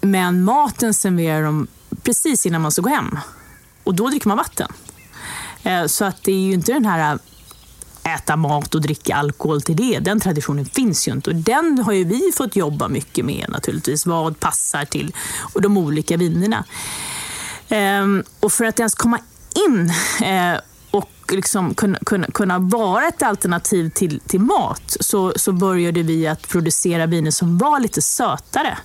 [0.00, 1.66] men maten serverar de
[2.02, 3.18] precis innan man ska gå hem.
[3.84, 4.72] Och då dricker man vatten.
[5.62, 9.62] Eh, så att det är ju inte den här äh, äta mat och dricka alkohol
[9.62, 9.98] till det.
[9.98, 14.06] Den traditionen finns ju inte och den har ju vi fått jobba mycket med naturligtvis.
[14.06, 15.14] Vad passar till
[15.54, 16.64] och de olika vinerna.
[17.68, 19.18] Ehm, och för att ens komma
[19.66, 19.92] in
[20.28, 20.60] eh,
[21.32, 26.48] liksom kunna, kunna, kunna vara ett alternativ till, till mat så, så började vi att
[26.48, 28.78] producera viner som var lite sötare.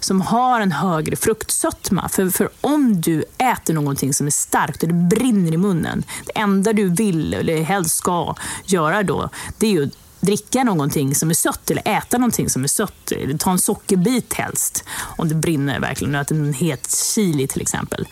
[0.00, 2.08] Som har en högre fruktsötma.
[2.08, 6.04] För, för om du äter någonting som är starkt och det brinner i munnen.
[6.26, 9.90] Det enda du vill, eller helst ska, göra då, det är ju
[10.20, 13.12] dricka någonting som är sött eller äta någonting som är sött.
[13.12, 14.84] Eller ta en sockerbit helst,
[15.16, 16.14] om det brinner verkligen.
[16.14, 18.06] Äta en het chili till exempel.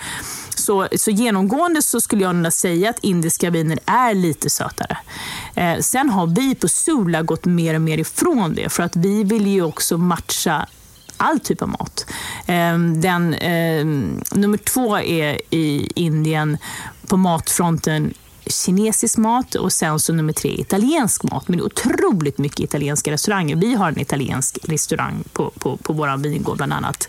[0.62, 4.98] Så, så genomgående så skulle jag säga att indiska viner är lite sötare.
[5.54, 9.24] Eh, sen har vi på Sula gått mer och mer ifrån det för att vi
[9.24, 10.66] vill ju också matcha
[11.16, 12.06] all typ av mat.
[12.46, 13.84] Eh, den, eh,
[14.34, 16.58] nummer två är i Indien
[17.06, 18.14] på matfronten
[18.47, 21.49] kinesisk mat och sen så nummer tre italiensk mat.
[21.49, 23.57] Men det är otroligt mycket italienska restauranger.
[23.57, 27.09] Vi har en italiensk restaurang på, på, på vår vingård bland annat.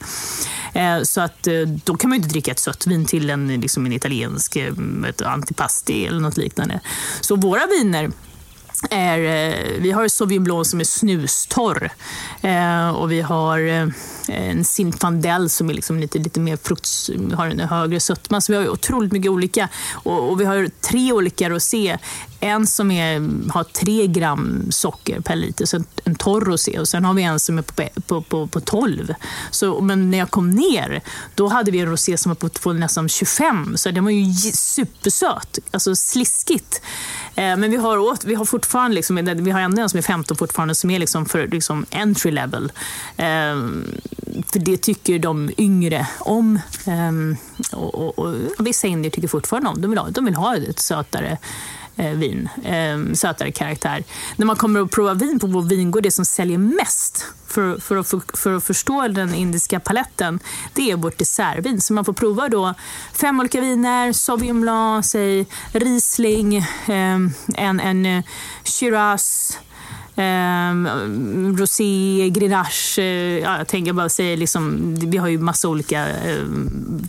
[0.74, 1.54] Eh, så att eh,
[1.84, 4.74] då kan man inte dricka ett sött vin till en, liksom en italiensk eh,
[5.10, 6.80] ett antipasti eller något liknande.
[7.22, 8.12] Så våra viner
[8.90, 11.90] är, eh, vi har Sauvignon Blanc som är snustorr
[12.42, 13.88] eh, och vi har eh,
[14.28, 18.42] en Zinfandel som är liksom lite, lite mer frukt, har en högre sötma.
[18.42, 19.70] Så vi har otroligt mycket olika.
[19.94, 21.98] Och, och vi har tre olika rosé.
[22.44, 26.80] En som är, har tre gram socker per liter, så en, torr rosé.
[26.80, 29.14] Och sen har vi en som är på, på, på, på 12.
[29.52, 31.02] Så, men när jag kom ner,
[31.36, 33.78] då hade vi en rosé som var på, på nästan 25.
[33.78, 35.60] Så den var ju supersöt.
[35.72, 36.82] Alltså sliskigt.
[37.36, 40.38] Eh, men vi har, vi har fortfarande liksom, vi har ändå en som är 15
[40.38, 42.72] fortfarande, som är liksom för liksom entry level.
[43.18, 43.56] Eh,
[44.52, 46.60] för det tycker de yngre om.
[46.86, 47.38] Eh,
[47.78, 49.82] och, och, och, vissa indier tycker fortfarande om.
[49.82, 51.38] De vill ha, de vill ha ett sötare
[51.96, 54.04] Eh, vin, eh, sötare karaktär.
[54.36, 57.96] När man kommer att prova vin på vår vingård, det som säljer mest för, för,
[57.98, 60.40] att, för, för att förstå den indiska paletten,
[60.74, 61.82] det är vårt dessertvin.
[61.82, 62.74] Så man får prova då
[63.14, 67.20] fem olika viner, Sauvignon Blanc, säg, Riesling, eh,
[67.56, 68.24] en, en eh,
[68.64, 69.58] Shiraz,
[70.16, 70.74] Eh,
[71.58, 76.44] rosé, grenache, eh, ja, jag tänker bara säga, liksom, vi har ju massa olika eh,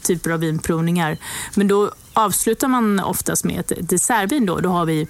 [0.02, 1.18] typer av vinprovningar.
[1.54, 4.46] Men då avslutar man oftast med ett dessertvin.
[4.46, 5.06] Då, då har vi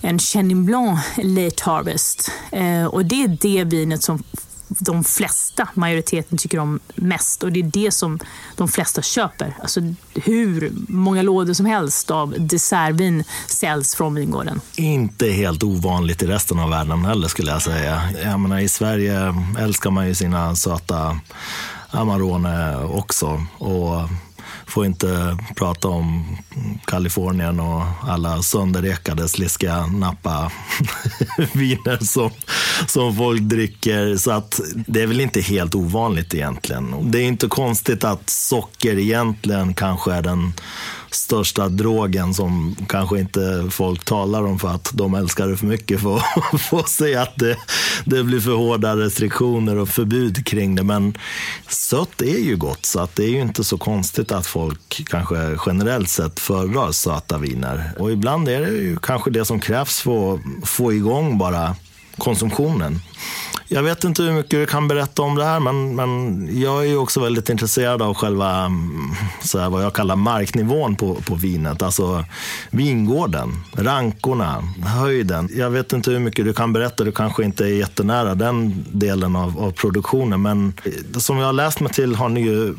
[0.00, 2.30] en Chenin Blanc Late Harvest.
[2.52, 4.22] Eh, och det är det vinet som
[4.68, 7.42] de flesta, majoriteten, tycker om mest.
[7.42, 8.18] Och det är det som
[8.56, 9.56] de flesta köper.
[9.62, 9.80] Alltså
[10.14, 14.60] hur många lådor som helst av dessertvin säljs från vingården.
[14.76, 18.02] Inte helt ovanligt i resten av världen heller skulle jag säga.
[18.24, 21.20] Jag menar, I Sverige älskar man ju sina söta
[21.90, 23.44] Amarone också.
[23.58, 24.08] Och
[24.66, 26.36] får inte prata om
[26.84, 30.52] Kalifornien och alla sönderrekade sliskiga nappa
[31.52, 32.30] viner som,
[32.86, 34.16] som folk dricker.
[34.16, 37.10] Så att det är väl inte helt ovanligt egentligen.
[37.10, 40.52] Det är inte konstigt att socker egentligen kanske är den
[41.16, 46.00] största drogen som kanske inte folk talar om för att de älskar det för mycket
[46.00, 47.56] för att få se att det,
[48.04, 50.82] det blir för hårda restriktioner och förbud kring det.
[50.82, 51.18] Men
[51.68, 55.58] sött är ju gott så att det är ju inte så konstigt att folk kanske
[55.66, 57.92] generellt sett föredrar söta viner.
[57.98, 61.76] Och ibland är det ju kanske det som krävs för att få igång bara
[62.18, 63.00] konsumtionen.
[63.68, 66.88] Jag vet inte hur mycket du kan berätta om det här, men, men jag är
[66.88, 69.10] ju också väldigt intresserad av själva mm,
[69.42, 71.82] så här, vad jag kallar marknivån på, på vinet.
[71.82, 72.24] Alltså
[72.70, 75.48] vingården, rankorna, höjden.
[75.54, 79.36] Jag vet inte hur mycket du kan berätta, du kanske inte är jättenära den delen
[79.36, 80.72] av, av produktionen, men
[81.16, 82.74] som jag har läst mig till har ni ju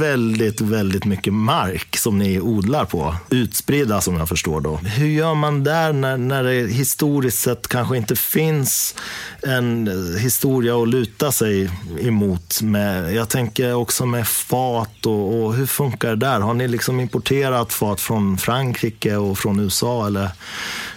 [0.00, 3.14] väldigt, väldigt mycket mark som ni odlar på.
[3.30, 4.76] Utspridda som jag förstår då.
[4.76, 8.94] Hur gör man där när, när det historiskt sett kanske inte finns
[9.42, 9.88] en
[10.20, 12.62] historia att luta sig emot.
[12.62, 16.40] Med, jag tänker också med fat och, och, hur funkar det där?
[16.40, 20.06] Har ni liksom importerat fat från Frankrike och från USA?
[20.06, 20.30] Eller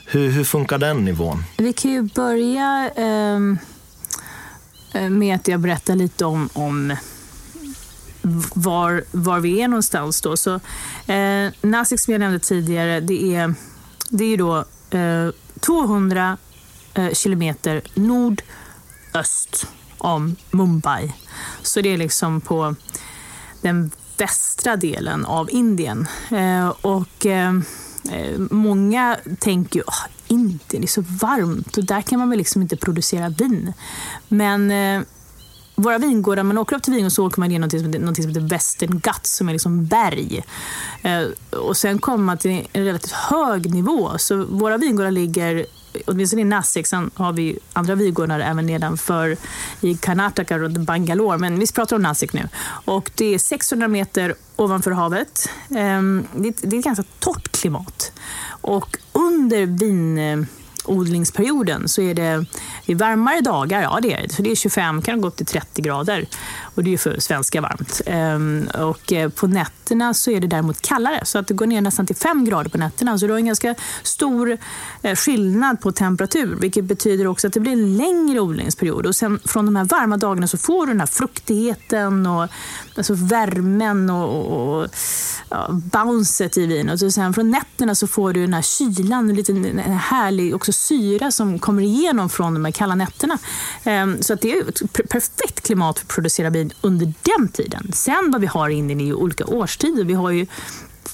[0.05, 1.43] hur, hur funkar den nivån?
[1.57, 3.57] Vi kan ju börja ehm,
[4.93, 6.95] eh, med att jag berättar lite om, om
[8.53, 10.21] var, var vi är någonstans.
[10.21, 10.37] Då.
[10.37, 10.59] Så,
[11.07, 13.53] eh, Nasik som jag nämnde tidigare, det är,
[14.09, 14.65] det är då
[14.97, 16.37] eh, 200
[16.93, 18.41] eh, kilometer nord
[19.13, 21.13] öst om Mumbai.
[21.61, 22.75] Så det är liksom på
[23.61, 26.07] den västra delen av Indien.
[26.31, 27.55] Eh, och eh,
[28.11, 32.61] eh Många tänker ju oh, Indien är så varmt och där kan man väl liksom
[32.61, 33.73] inte producera vin.
[34.27, 35.01] Men eh,
[35.75, 38.15] våra vingårdar, man åker upp till vingården så åker man igenom något som heter, något
[38.15, 40.43] som heter Western Ghats som är liksom berg.
[41.01, 41.23] Eh,
[41.59, 44.17] och sen kommer man till en relativt hög nivå.
[44.17, 45.65] Så våra vingårdar ligger
[46.07, 49.37] åtminstone i Nasik, sen har vi andra vingårdar även nedanför
[49.81, 52.49] i Karnataka runt Bangalore, men vi pratar om Nasik nu.
[52.85, 55.49] Och det är 600 meter ovanför havet.
[55.75, 58.11] Ehm, det är ett ganska torrt klimat.
[58.61, 60.47] Och under vin
[60.85, 62.45] odlingsperioden så är det,
[62.85, 64.33] det är varmare dagar, ja det är det.
[64.33, 66.25] Så det är 25, kan gå upp till 30 grader.
[66.75, 68.01] Och det är ju för svenska varmt.
[68.05, 71.81] Ehm, och eh, på nätterna så är det däremot kallare, så att det går ner
[71.81, 73.17] nästan till 5 grader på nätterna.
[73.17, 74.57] Så du har en ganska stor
[75.01, 79.05] eh, skillnad på temperatur, vilket betyder också att det blir en längre odlingsperiod.
[79.05, 82.47] Och sen från de här varma dagarna så får du den här fruktigheten och
[82.97, 84.87] alltså värmen och, och, och
[85.49, 87.01] ja, bouncet i vinet.
[87.01, 91.31] Och sen från nätterna så får du den här kylan, en liten härlig också syra
[91.31, 93.37] som kommer igenom från de här kalla nätterna.
[93.83, 97.91] Ehm, så att det är ett perfekt klimat för att producera vin under den tiden.
[97.93, 100.03] Sen vad vi har i Indien är ju olika årstider.
[100.03, 100.47] Vi har ju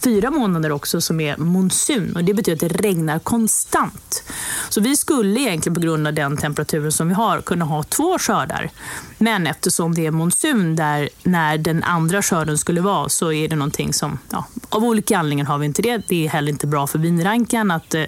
[0.04, 4.24] fyra månader också som är monsun och det betyder att det regnar konstant.
[4.70, 8.20] Så vi skulle egentligen på grund av den temperaturen som vi har kunna ha två
[8.20, 8.70] skördar.
[9.18, 13.56] Men eftersom det är monsun där när den andra skörden skulle vara så är det
[13.56, 16.02] någonting som, ja, av olika anledningar har vi inte det.
[16.08, 18.04] Det är heller inte bra för vinrankan att eh,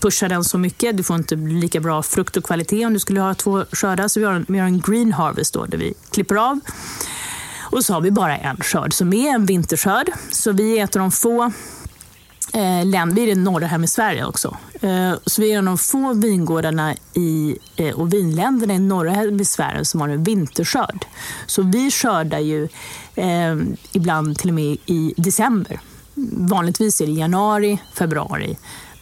[0.00, 0.96] pusha den så mycket.
[0.96, 4.08] Du får inte lika bra frukt och kvalitet om du skulle ha två skördar.
[4.08, 6.60] Så vi har en, vi har en green harvest då, där vi klipper av
[7.70, 10.10] och så har vi bara en skörd som är en vinterskörd.
[10.30, 11.52] Så vi är ett av de få
[12.52, 14.56] eh, länder, vi är i norra hemisfären också.
[14.80, 19.10] Eh, så vi är en av de få vingårdarna i, eh, och vinländerna i norra
[19.10, 21.06] hemisfären som har en vinterskörd.
[21.46, 22.68] Så vi skördar ju
[23.14, 23.56] eh,
[23.92, 25.80] ibland till och med i december.
[26.32, 28.58] Vanligtvis är det januari, februari,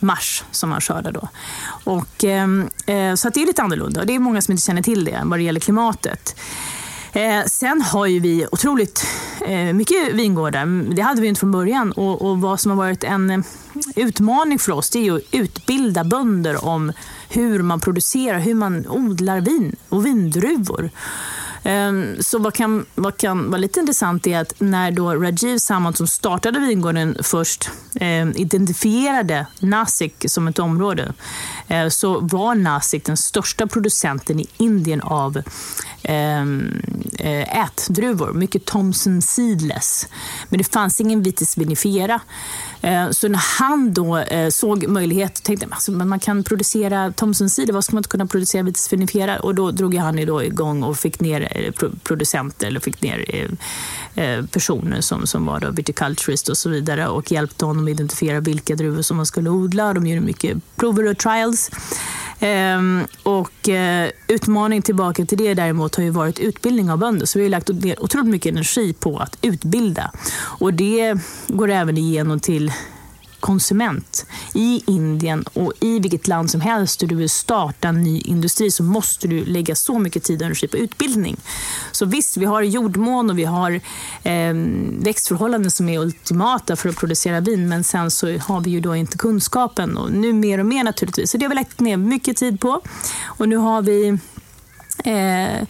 [0.07, 1.29] mars som man skördar då.
[1.85, 4.65] Och, ehm, eh, så att det är lite annorlunda och det är många som inte
[4.65, 6.37] känner till det vad det gäller klimatet.
[7.17, 9.07] Eh, sen har ju vi otroligt
[9.47, 10.63] eh, mycket vingårdar.
[10.63, 11.93] Mm, det hade vi inte från början.
[11.93, 13.39] Och, och, vad som har varit en eh,
[13.97, 16.93] utmaning för oss det är att utbilda bönder om
[17.29, 20.91] hur man producerar, hur man odlar vin och vindruvor.
[21.67, 25.97] Ehm, så vad kan, vad kan vara lite intressant är att när då Rajiv Samant
[25.97, 31.13] som startade vingården först ehm, identifierade Nasik som ett område
[31.69, 35.43] Eh, så var Nasik den största producenten i Indien av
[36.03, 36.83] ehm,
[37.19, 40.09] eh, ätdruvor, mycket Thomson Seedless.
[40.49, 42.21] Men det fanns ingen vitis vinifera.
[42.81, 47.85] Eh, så när han då såg möjlighet tänkte alltså, man kan producera Thomson Cider, vad
[47.85, 49.39] ska man inte kunna producera vitis vinifera?
[49.39, 53.51] Och då drog han då igång och fick ner producenter eller fick ner
[54.47, 58.77] personer som, som var då viticulturist och så vidare och hjälpte honom att identifiera vilka
[58.77, 59.95] druvor som man skulle odla.
[59.95, 61.56] De gjorde mycket prover och trials.
[62.41, 67.27] Ehm, och eh, utmaningen tillbaka till det däremot har ju varit utbildning av bönder.
[67.27, 70.11] Så vi har lagt ner otroligt mycket energi på att utbilda.
[70.39, 72.73] Och det går även igenom till
[73.47, 78.21] konsument i Indien och i vilket land som helst där du vill starta en ny
[78.21, 81.37] industri så måste du lägga så mycket tid och energi på utbildning.
[81.93, 83.81] Så visst, vi har jordmån och vi har
[84.23, 84.55] eh,
[85.05, 88.97] växtförhållanden som är ultimata för att producera vin men sen så har vi ju då
[88.97, 91.31] inte kunskapen och nu mer och mer naturligtvis.
[91.31, 92.83] Så det har vi lagt ner mycket tid på
[93.25, 94.19] och nu har vi
[95.05, 95.69] eh,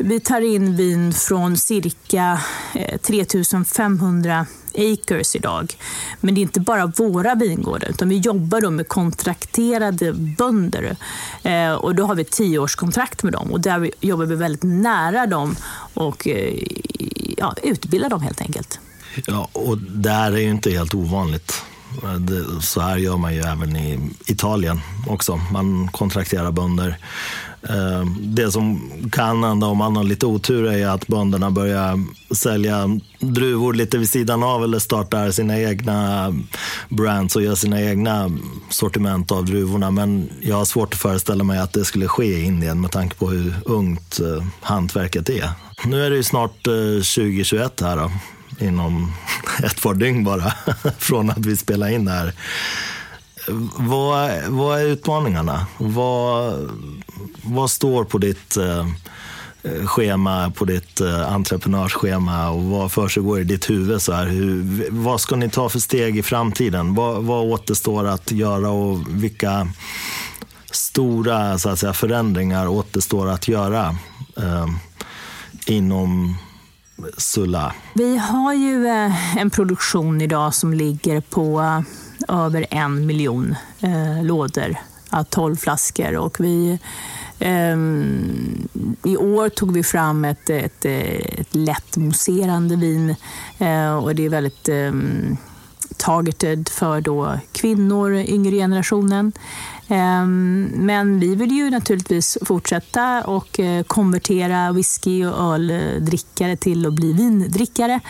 [0.00, 2.40] vi tar in vin från cirka
[2.74, 5.76] eh, 3500 acres idag.
[6.20, 10.96] Men det är inte bara våra vingårdar, utan vi jobbar då med kontrakterade bönder.
[11.42, 15.26] Eh, och då har vi ett tioårskontrakt med dem och där jobbar vi väldigt nära
[15.26, 15.56] dem
[15.94, 16.54] och eh,
[17.36, 18.80] ja, utbildar dem helt enkelt.
[19.26, 21.62] Ja, och det här är ju inte helt ovanligt.
[22.02, 25.40] Eh, så här gör man ju även i Italien också.
[25.52, 26.98] Man kontrakterar bönder
[27.68, 32.04] Ehm, det som kan hända om man har lite otur är att bönderna börjar
[32.34, 36.34] sälja druvor lite vid sidan av eller startar sina egna
[36.88, 38.30] brands och gör sina egna
[38.70, 39.90] sortiment av druvorna.
[39.90, 43.16] Men jag har svårt att föreställa mig att det skulle ske i Indien med tanke
[43.16, 45.50] på hur ungt eh, hantverket är.
[45.84, 48.10] Nu är det ju snart eh, 2021 här då,
[48.66, 49.12] inom
[49.64, 50.52] ett par dygn bara
[50.98, 52.32] från att vi spelar in det här.
[53.76, 55.66] Vad, vad är utmaningarna?
[55.78, 56.54] Vad,
[57.42, 58.86] vad står på ditt eh,
[59.86, 64.02] schema, på ditt eh, entreprenörsschema och vad försiggår i ditt huvud?
[64.02, 64.26] Så här?
[64.26, 66.94] Hur, vad ska ni ta för steg i framtiden?
[66.94, 69.68] Vad, vad återstår att göra och vilka
[70.70, 73.96] stora så att säga, förändringar återstår att göra
[74.36, 74.66] eh,
[75.66, 76.36] inom
[77.16, 77.74] Sulla?
[77.94, 81.60] Vi har ju eh, en produktion idag som ligger på
[82.28, 84.76] över en miljon eh, lådor,
[85.28, 86.16] 12 flaskor.
[86.16, 86.78] Och vi,
[87.38, 87.76] eh,
[89.04, 93.14] I år tog vi fram ett, ett, ett lätt mousserande vin
[93.58, 94.92] eh, och det är väldigt eh,
[95.96, 99.32] targeted för då kvinnor, yngre generationen.
[99.90, 106.92] Ehm, men vi vill ju naturligtvis fortsätta och eh, konvertera whisky och öldrickare till att
[106.92, 108.00] bli vindrickare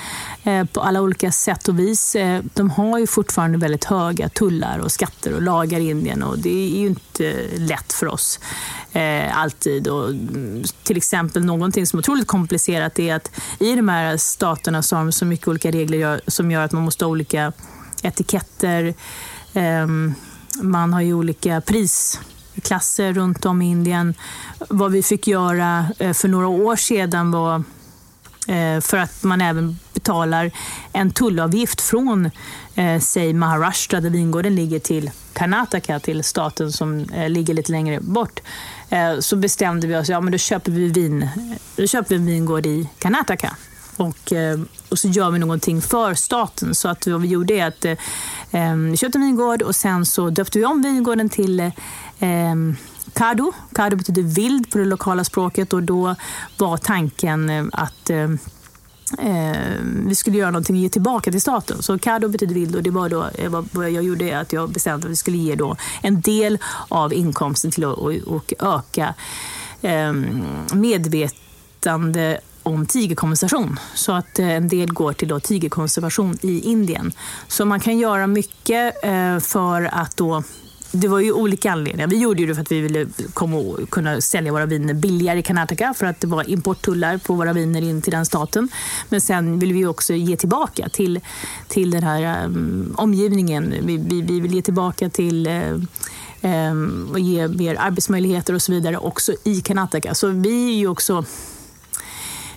[0.45, 2.14] eh, på alla olika sätt och vis.
[2.16, 6.39] Eh, de har ju fortfarande väldigt höga tullar och skatter och lagar i Indien och
[6.39, 8.41] det är ju inte lätt för oss
[9.33, 9.89] alltid.
[9.89, 14.83] Och mm, till exempel någonting som är otroligt komplicerat är att i de här staterna
[14.83, 17.53] så har de så mycket olika regler som gör att man måste ha olika
[18.03, 18.95] etiketter.
[19.55, 20.14] Ehm,
[20.59, 24.14] man har ju olika prisklasser runt om i Indien.
[24.68, 27.62] Vad vi fick göra eh, för några år sedan var
[28.48, 30.51] eh, för att man även betalar
[30.92, 32.30] en tullavgift från,
[32.74, 38.01] eh, säg Maharashtra, där vingården ligger, till Karnataka, till staten som eh, ligger lite längre
[38.01, 38.40] bort.
[39.20, 41.28] Så bestämde vi oss, ja men då köper vi, vin,
[41.76, 43.57] då köper vi en vingård i Karnataka.
[44.01, 46.74] Och, eh, och så gör vi någonting för staten.
[46.74, 50.30] Så att vad vi gjorde är att eh, vi köpte en vingård och sen så
[50.30, 52.55] döpte vi om vingården till eh,
[53.12, 53.53] Kado.
[53.74, 56.16] Kado betyder vild på det lokala språket och då
[56.57, 58.30] var tanken eh, att eh,
[59.18, 59.57] eh,
[60.07, 61.82] vi skulle göra någonting och ge tillbaka till staten.
[61.82, 63.30] Så Kado betyder vild och det var då,
[63.72, 67.70] vad jag gjorde att jag bestämde att vi skulle ge då en del av inkomsten
[67.70, 69.14] till att och öka
[69.82, 70.12] eh,
[70.74, 73.79] medvetande om tigerkonservation.
[73.95, 77.13] Så att eh, en del går till då tigerkonservation i Indien.
[77.49, 80.43] Så man kan göra mycket eh, för att då
[80.93, 82.09] det var ju olika anledningar.
[82.09, 85.43] Vi gjorde det för att vi ville komma och kunna sälja våra viner billigare i
[85.43, 88.69] Karnataka för att det var importtullar på våra viner in till den staten.
[89.09, 91.21] Men sen vill vi också ge tillbaka till,
[91.69, 93.75] till den här um, omgivningen.
[93.83, 95.81] Vi, vi, vi, vill ge tillbaka till uh,
[96.71, 100.15] um, och ge mer arbetsmöjligheter och så vidare också i Karnataka.
[100.15, 101.25] Så vi är ju också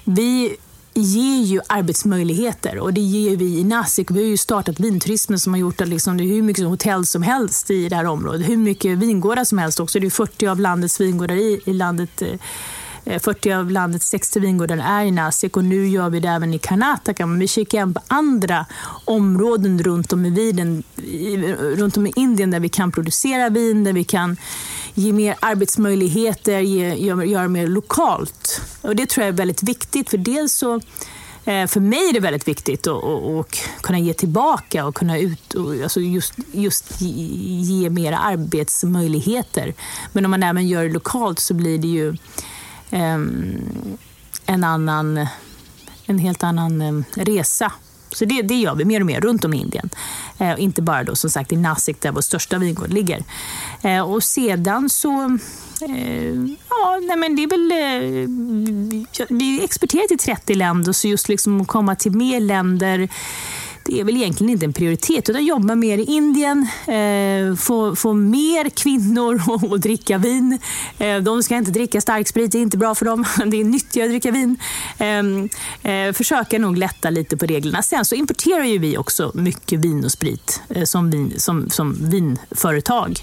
[0.03, 0.57] vi
[0.93, 4.11] ger ju arbetsmöjligheter och det ger vi i Nasik.
[4.11, 7.05] Vi har ju startat vinturismen som har gjort att liksom det är hur mycket hotell
[7.05, 8.49] som helst i det här området.
[8.49, 9.99] Hur mycket vingårdar som helst också.
[9.99, 12.39] Det är 40 av landets vingårdar i, i landet eh,
[13.05, 16.59] 40 av landets 60 vingårdar är i Nasik och nu gör vi det även i
[16.59, 17.25] Karnataka.
[17.25, 18.65] Men vi kikar även på andra
[19.05, 20.83] områden runt om i, viden,
[21.77, 24.37] runt om i Indien där vi kan producera vin, där vi kan
[24.93, 28.61] ge mer arbetsmöjligheter, ge, göra, gör mer lokalt.
[28.81, 30.75] Och Det tror jag är väldigt viktigt, för dels så
[31.45, 35.55] eh, för mig är det väldigt viktigt att, att, kunna ge tillbaka och kunna ut,
[35.83, 39.73] alltså just, just ge mer arbetsmöjligheter.
[40.11, 42.07] Men om man även gör det lokalt så blir det ju
[42.91, 43.97] um,
[44.45, 45.27] en, annan,
[46.05, 47.71] en helt annan um, resa.
[48.13, 49.89] Så det, det gör vi mer och mer runt om i Indien.
[50.37, 53.23] Eh, inte bara då som sagt i Nasik där vår största vingård ligger.
[53.81, 55.37] Eh, och sedan så
[55.81, 56.33] eh,
[56.69, 57.71] Ja, nej men det är väl...
[57.71, 63.09] Eh, vi exporterar till 30 länder, så just liksom att komma till mer länder
[63.85, 68.13] det är väl egentligen inte en prioritet, utan jobba mer i Indien, eh, få, få
[68.13, 69.41] mer kvinnor
[69.75, 70.59] att dricka vin.
[70.97, 73.25] Eh, de ska inte dricka starksprit, det är inte bra för dem.
[73.45, 74.57] Det är nyttigare att dricka vin.
[74.97, 75.49] Ehm,
[75.83, 77.83] eh, försöka nog lätta lite på reglerna.
[77.83, 81.97] Sen så importerar ju vi också mycket vin och sprit eh, som, vin, som, som
[81.99, 83.19] vinföretag.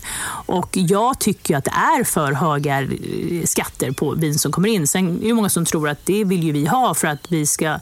[0.46, 2.88] Och jag tycker att det är för höga eh,
[3.44, 4.86] skatter på vin som kommer in.
[4.86, 7.46] Sen är det många som tror att det vill ju vi ha för att vi
[7.46, 7.78] ska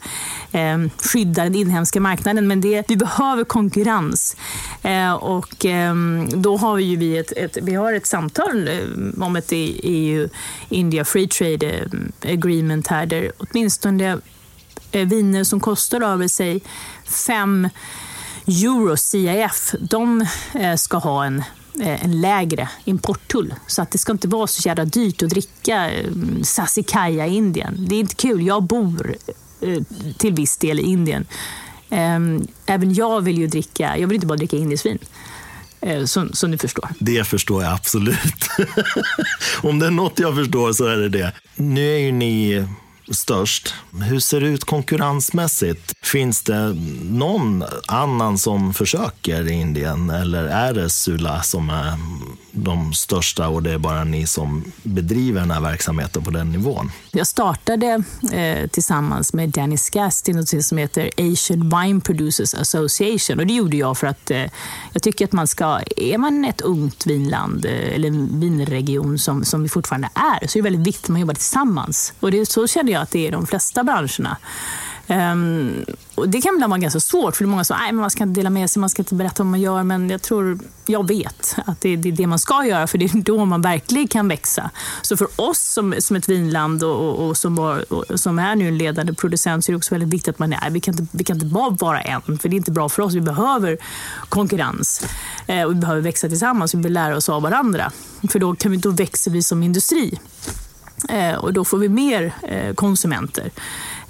[0.53, 2.49] ehm, skydda den inhemska marknaden.
[2.49, 4.37] Men det, vi behöver konkurrens.
[4.83, 5.95] Eh, och eh,
[6.35, 11.29] då har vi, ju ett, ett, vi har ett samtal eh, om ett EU-India Free
[11.29, 11.89] Trade
[12.23, 14.19] eh, Agreement här där åtminstone
[14.93, 16.63] eh, viner som kostar över sig
[17.05, 17.69] 5
[18.47, 20.27] euro CIF, de
[20.77, 21.45] ska ha en
[21.81, 23.55] en lägre importtull.
[23.67, 25.91] Så att det ska inte vara så jävla dyrt att dricka
[26.43, 27.87] Sasikaya i Indien.
[27.89, 28.47] Det är inte kul.
[28.47, 29.17] Jag bor
[30.19, 31.27] till viss del i Indien.
[31.91, 34.99] Ehm, även jag vill ju dricka, jag vill inte bara dricka indiskt vin.
[35.81, 36.89] Eh, som, som du förstår.
[36.99, 38.49] Det förstår jag absolut.
[39.63, 41.33] Om det är något jag förstår så är det det.
[41.57, 42.67] Nu är ju ni
[43.11, 43.75] störst.
[44.03, 45.93] Hur ser det ut konkurrensmässigt?
[46.03, 51.99] Finns det någon annan som försöker i Indien eller är det Sula som är
[52.53, 56.91] de största och det är bara ni som bedriver den här verksamheten på den nivån?
[57.11, 63.41] Jag startade eh, tillsammans med Danny Skast i något som heter Asian Wine Producers Association
[63.41, 64.45] och det gjorde jag för att eh,
[64.93, 69.45] jag tycker att man ska, är man ett ungt vinland eh, eller en vinregion som,
[69.45, 72.13] som vi fortfarande är så är det väldigt viktigt att man jobbar tillsammans.
[72.21, 74.37] Och det, så känner jag att det är i de flesta branscherna.
[75.11, 75.85] Um,
[76.15, 78.11] och det kan ibland vara ganska svårt, för det är många som säger att man
[78.11, 80.59] ska inte dela med sig, man ska inte berätta vad man gör, men jag tror,
[80.87, 83.45] jag vet att det är, det är det man ska göra, för det är då
[83.45, 84.71] man verkligen kan växa.
[85.03, 88.57] Så för oss som, som ett vinland och, och, och som, var, och, som är
[88.57, 90.95] nu en ledande producent så är det också väldigt viktigt att man är, vi kan
[90.95, 93.15] inte, vi kan inte bara vara en, för det är inte bra för oss.
[93.15, 93.79] Vi behöver
[94.29, 95.07] konkurrens
[95.47, 97.93] eh, och vi behöver växa tillsammans, vi behöver lära oss av varandra.
[98.31, 100.19] För då, kan vi, då växer vi som industri.
[101.09, 103.51] Eh, och då får vi mer eh, konsumenter.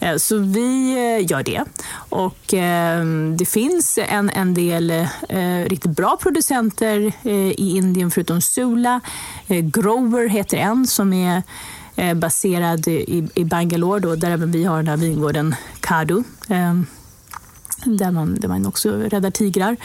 [0.00, 1.64] Eh, så vi eh, gör det.
[2.08, 3.04] Och eh,
[3.38, 5.06] det finns en, en del
[5.66, 7.12] riktigt bra producenter
[7.60, 9.00] i Indien förutom Sula.
[9.48, 11.42] Grover heter en som är
[12.14, 16.22] baserad i, Bangalore då, där även vi har den här vingården Kadu
[17.96, 19.76] där man, där man också räddar tigrar.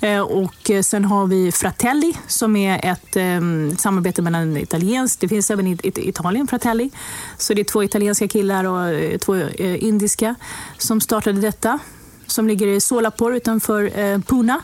[0.00, 5.28] Eh, och eh, sen har vi Fratelli som är ett ehm, samarbete mellan italienskt, det
[5.28, 6.90] finns även i, Italien Fratelli.
[7.36, 10.34] Så det är två italienska killar och eh, två indiska
[10.78, 11.78] som startade detta.
[12.26, 14.62] Som ligger i Solapor utanför eh, Puna.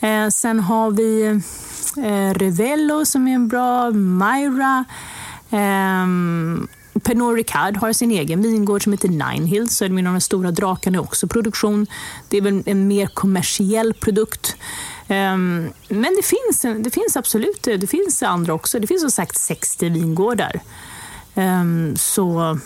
[0.00, 1.40] Eh, sen har vi
[2.34, 4.84] Revello som är en bra, Myra.
[5.50, 6.68] Ehm,
[7.02, 9.76] Pernod Ricard har sin egen vingård som heter Nine Hills.
[9.76, 11.86] Så är de stora drakarna är också produktion.
[12.28, 14.56] Det är väl en mer kommersiell produkt.
[15.08, 18.78] Um, men det finns, det finns absolut det finns andra också.
[18.78, 20.60] Det finns som sagt 60 vingårdar.
[21.34, 22.58] Um, så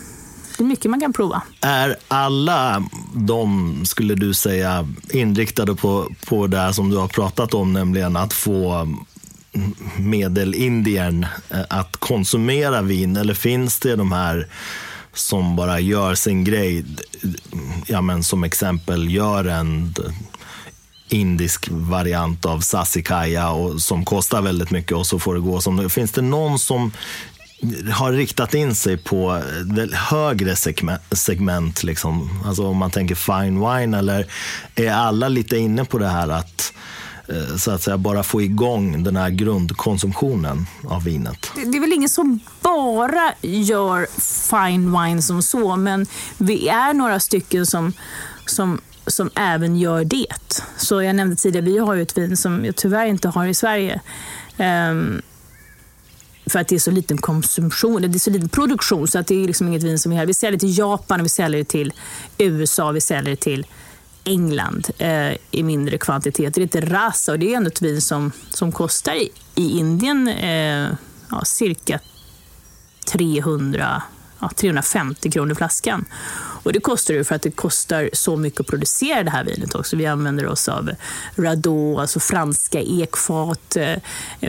[0.57, 1.41] det är mycket man kan prova.
[1.61, 7.73] Är alla de, skulle du säga, inriktade på, på det som du har pratat om,
[7.73, 8.87] nämligen att få
[9.97, 13.17] medelindiern eh, att konsumera vin?
[13.17, 14.47] Eller finns det de här
[15.13, 16.85] som bara gör sin grej?
[17.87, 19.93] Ja, men som exempel, gör en
[21.09, 25.77] indisk variant av sasikaya och som kostar väldigt mycket och så får det gå som
[25.77, 26.91] det Finns det någon som
[27.91, 29.41] har riktat in sig på
[29.77, 30.55] eh, högre
[31.11, 32.43] segment, liksom.
[32.45, 34.25] alltså om man tänker fine wine, eller
[34.75, 36.73] är alla lite inne på det här att
[37.27, 41.51] Eh, så att säga bara få igång den här grundkonsumtionen av vinet?
[41.55, 44.07] Det är väl ingen som bara gör
[44.49, 46.05] fine wine som så, men
[46.37, 47.93] vi är några stycken som,
[48.45, 50.63] som som även gör det.
[50.77, 53.53] Så jag nämnde tidigare, vi har ju ett vin som jag tyvärr inte har i
[53.53, 54.01] Sverige.
[54.57, 55.21] Um,
[56.45, 59.43] för att det är så liten konsumtion, det är så liten produktion så att det
[59.43, 60.25] är liksom inget vin som vi har.
[60.25, 61.93] Vi säljer till Japan, och vi säljer till
[62.37, 63.65] USA, vi säljer till
[64.23, 66.61] England eh, i mindre kvantiteter.
[66.61, 70.27] Det heter Rasa och det är ändå ett vin som, som kostar i, i Indien
[70.27, 70.89] eh,
[71.31, 71.99] ja, cirka
[73.11, 74.03] 300
[74.43, 76.05] ja, 350 kronor flaskan.
[76.63, 79.75] Och det kostar ju för att det kostar så mycket att producera det här vinet
[79.75, 79.95] också.
[79.95, 80.89] Vi använder oss av
[81.35, 83.97] Radot, alltså franska ekfat, eh,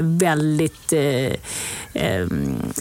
[0.01, 1.32] väldigt eh,
[1.92, 2.26] eh,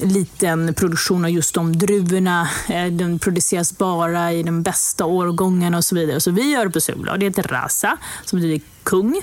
[0.04, 2.50] liten produktion av just de druvorna.
[2.70, 6.20] Eh, den produceras bara i den bästa årgången och så vidare.
[6.20, 9.22] Så vi gör det på Sula och det heter Rasa, som betyder kung.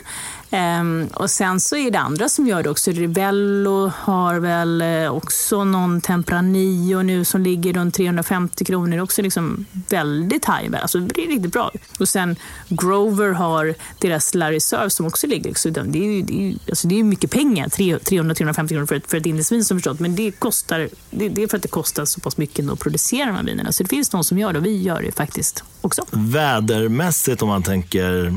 [0.52, 2.90] Um, och sen så är det andra som gör det också.
[2.90, 8.90] Rivello har väl eh, också någon Tempranillo nu som ligger runt 350 kronor.
[8.90, 10.82] Det är också liksom väldigt high.
[10.82, 11.70] Alltså det är riktigt bra.
[11.98, 12.36] Och sen
[12.68, 15.44] Grover har deras La Reserve som också ligger.
[15.44, 18.94] Liksom så det, är ju, det, är, alltså det är mycket pengar, 300-350 kronor för
[18.94, 20.00] ett, för ett indiskt vin som förstått.
[20.00, 23.26] Men det, kostar, det, det, är för att det kostar så pass mycket att producera
[23.26, 23.72] de här vinerna.
[23.72, 26.06] Så det finns de som gör det och vi gör det faktiskt också.
[26.10, 28.36] Vädermässigt om man tänker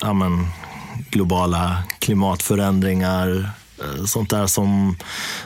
[0.00, 0.46] ja, men,
[1.10, 4.96] globala klimatförändringar, eh, sånt där som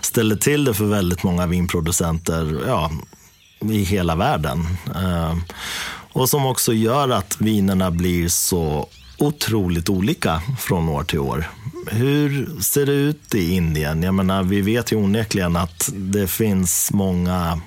[0.01, 2.91] ställer till det för väldigt många vinproducenter ja,
[3.61, 4.67] i hela världen.
[4.95, 5.37] Eh,
[6.13, 8.89] och som också gör att vinerna blir så
[9.19, 11.51] otroligt olika från år till år.
[11.87, 14.03] Hur ser det ut i Indien?
[14.03, 17.61] Jag menar, vi vet ju onekligen att det finns många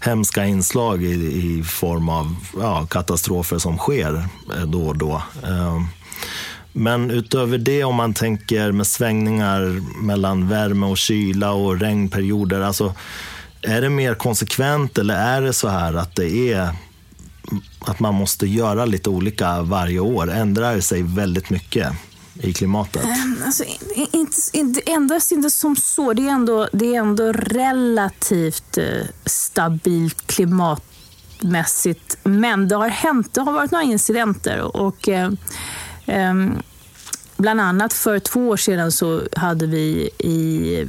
[0.00, 1.14] hemska inslag i,
[1.58, 5.22] i form av ja, katastrofer som sker eh, då och då.
[6.72, 12.94] Men utöver det, om man tänker med svängningar mellan värme och kyla och regnperioder, alltså,
[13.62, 16.74] är det mer konsekvent eller är det så här att det är
[17.80, 20.30] att man måste göra lite olika varje år?
[20.30, 21.92] Ändrar det sig väldigt mycket
[22.34, 23.04] i klimatet?
[23.04, 23.64] Um, alltså,
[24.12, 26.12] inte, inte, ändras inte som så.
[26.12, 28.84] Det är ändå, det är ändå relativt eh,
[29.26, 32.16] stabilt klimatmässigt.
[32.22, 34.76] Men det har hänt, det har varit några incidenter.
[34.76, 35.30] och Eh,
[36.12, 36.60] Um,
[37.42, 40.86] Bland annat för två år sedan så hade vi i,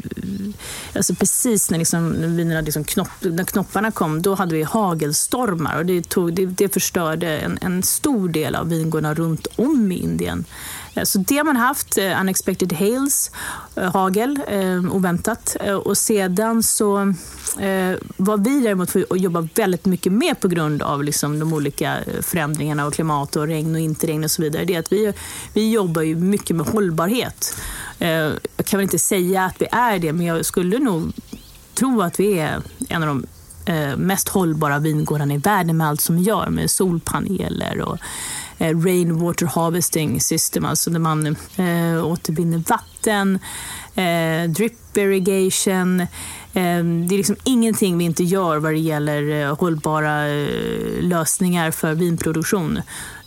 [0.96, 5.86] alltså precis när, liksom, när, liksom knopp, när knopparna kom, då hade vi hagelstormar och
[5.86, 10.46] det, tog, det, det förstörde en, en stor del av vingårdarna runt om i Indien.
[10.96, 13.32] Eh, så det har man haft, eh, unexpected hails,
[13.76, 14.40] eh, hagel,
[14.92, 15.56] oväntat.
[15.84, 17.14] Och sedan så
[18.18, 22.86] var vi däremot får jobba väldigt mycket mer på grund av liksom de olika förändringarna
[22.86, 24.66] av klimat och regn och inte regn och så vidare.
[24.66, 25.14] Det är att vi,
[25.54, 27.56] vi jobbar ju mycket med hållbarhet.
[28.00, 28.10] Eh,
[28.58, 31.12] jag kan väl inte säga att vi är det, men jag skulle nog
[31.74, 33.26] tro att vi är en av de
[33.74, 37.98] eh, mest hållbara vingårdarna i världen med allt som vi gör, med solpaneler och
[38.58, 43.40] eh, rainwater harvesting system, alltså där man eh, återvinner vatten,
[43.96, 46.02] eh, drip irrigation.
[46.02, 46.08] Eh,
[47.08, 50.26] det är liksom ingenting vi inte gör vad det gäller hållbara
[51.02, 52.82] lösningar för vinproduktion.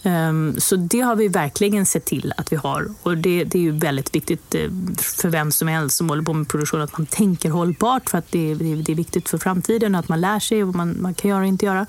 [0.07, 2.87] Ehm, så det har vi verkligen sett till att vi har.
[3.03, 6.33] Och det, det, är ju väldigt viktigt eh, för vem som helst som håller på
[6.33, 10.09] med produktion att man tänker hållbart för att det, det är viktigt för framtiden att
[10.09, 11.87] man lär sig vad man, man kan göra och inte göra.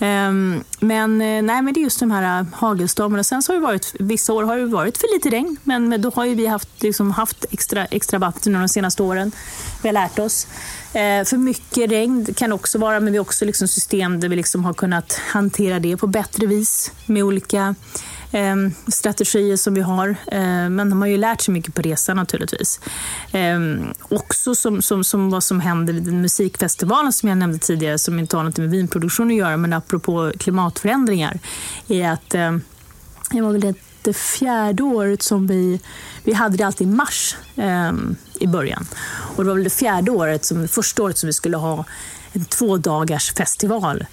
[0.00, 3.24] Ehm, men, eh, nej, men det är just de här eh, hagelstormarna.
[3.24, 6.10] Sen så har det varit, vissa år har det varit för lite regn, men då
[6.10, 9.32] har ju vi haft, liksom, haft extra, extra vatten de senaste åren.
[9.82, 10.46] Vi har lärt oss.
[10.92, 14.36] Eh, för mycket regn kan också vara, men vi har också liksom system där vi
[14.36, 17.74] liksom har kunnat hantera det på bättre vis med olika
[18.32, 20.08] Ehm, strategier som vi har.
[20.08, 22.80] Eh, men de har ju lärt sig mycket på resan naturligtvis.
[23.32, 23.58] Eh,
[24.08, 28.36] också som, som, som vad som händer vid musikfestivalen som jag nämnde tidigare, som inte
[28.36, 31.38] har något med vinproduktion att göra, men apropå klimatförändringar,
[31.88, 32.56] är att eh,
[33.30, 35.80] det var väl det, det fjärde året som vi,
[36.24, 37.92] vi hade det alltid i mars eh,
[38.40, 38.86] i början.
[39.36, 41.84] Och det var väl det fjärde året, som, första året som vi skulle ha
[42.32, 44.06] en två dagars festival.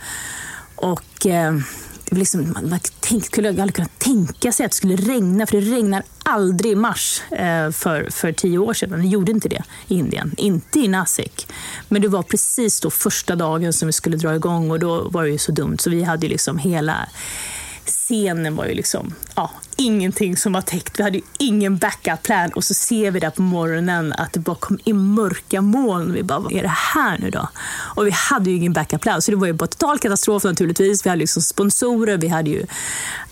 [0.76, 1.56] Och eh,
[2.10, 5.62] det liksom, man, man tänk, skulle aldrig kunna tänka sig att det skulle regna, för
[5.62, 9.02] det regnar aldrig i mars eh, för, för tio år sedan.
[9.02, 11.48] Det gjorde inte det i Indien, inte i Nasik.
[11.90, 15.24] Men det var precis då första dagen som vi skulle dra igång och då var
[15.24, 15.78] det ju så dumt.
[15.80, 17.10] Så vi hade ju liksom hela
[18.08, 21.00] scenen var ju liksom, ja, ingenting som var täckt.
[21.00, 24.56] Vi hade ju ingen backup-plan och så ser vi där på morgonen att det bara
[24.56, 26.14] kom in mörka moln.
[26.14, 27.50] Vi bara, vad är det här nu då?
[27.96, 31.06] Och vi hade ju ingen backup-plan, så det var ju bara total katastrof naturligtvis.
[31.06, 32.66] Vi hade liksom sponsorer, vi hade ju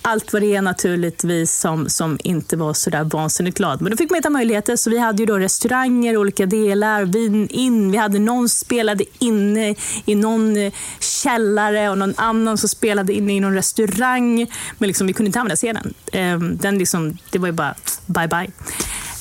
[0.02, 3.82] allt vad det är naturligtvis som, som inte var så där vansinnigt glad.
[3.82, 7.48] Men då fick man hitta möjligheter, så vi hade ju då restauranger, olika delar, vin
[7.48, 7.92] in.
[7.92, 13.34] Vi hade någon som spelade inne i någon källare och någon annan som spelade inne
[13.34, 14.48] i någon restaurang.
[14.78, 15.94] Men liksom, vi kunde inte använda scenen.
[16.12, 18.52] Ehm, den liksom, det var ju bara bye bye.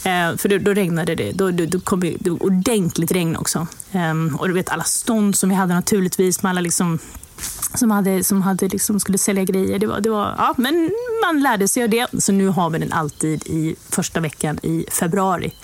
[0.04, 1.32] Ehm, för då, då, regnade det.
[1.32, 3.66] Då, då, då kom det ordentligt regn också.
[3.92, 6.98] Ehm, och du vet alla stånd som vi hade naturligtvis med alla liksom
[7.74, 9.78] som, hade, som hade liksom skulle sälja grejer.
[9.78, 10.90] Det var, det var, ja, men
[11.24, 12.06] man lärde sig av det.
[12.18, 15.54] Så nu har vi den alltid i första veckan i februari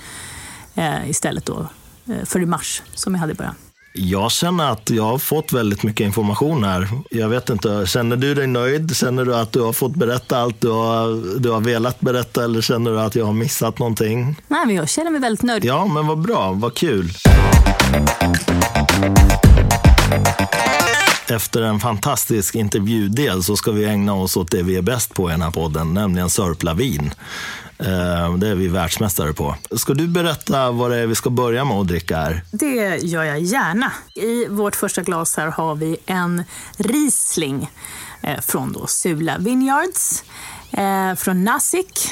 [0.74, 1.68] eh, istället då,
[2.06, 3.54] eh, för i mars som vi hade i början.
[4.00, 6.88] Jag känner att jag har fått väldigt mycket information här.
[7.10, 8.96] Jag vet inte, känner du dig nöjd?
[8.96, 12.60] Känner du att du har fått berätta allt du har, du har velat berätta eller
[12.60, 14.36] känner du att jag har missat någonting?
[14.48, 15.64] Nej, men jag känner mig väldigt nöjd.
[15.64, 17.10] Ja, men vad bra, vad kul.
[21.28, 25.28] Efter en fantastisk intervjudel så ska vi ägna oss åt det vi är bäst på
[25.28, 27.14] i den här podden, nämligen sörpla vin.
[27.78, 29.56] Eh, det är vi världsmästare på.
[29.76, 32.42] Ska du berätta vad det är vi ska börja med att dricka här?
[32.52, 33.92] Det gör jag gärna.
[34.14, 36.44] I vårt första glas här har vi en
[36.76, 37.70] Riesling
[38.22, 40.24] eh, från då Sula Vineyards.
[40.70, 42.08] Eh, från Nasik,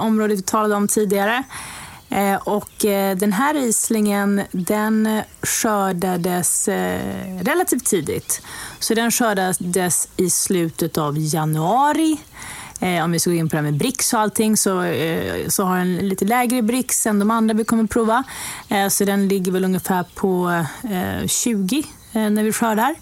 [0.00, 1.42] området vi talade om tidigare.
[2.40, 2.70] Och
[3.16, 6.68] den här Rieslingen den skördades
[7.40, 8.42] relativt tidigt.
[8.78, 12.18] Så den skördades i slutet av januari
[12.80, 15.48] Eh, om vi ska gå in på det här med Brix och allting så, eh,
[15.48, 18.24] så har den lite lägre Brix än de andra vi kommer prova.
[18.68, 21.78] Eh, så den ligger väl ungefär på eh, 20
[22.12, 22.94] eh, när vi skördar.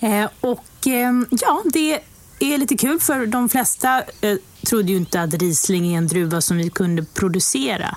[0.00, 2.00] Eh, och eh, ja, det
[2.38, 4.36] är lite kul för de flesta eh,
[4.66, 7.96] trodde ju inte att Riesling är en druva som vi kunde producera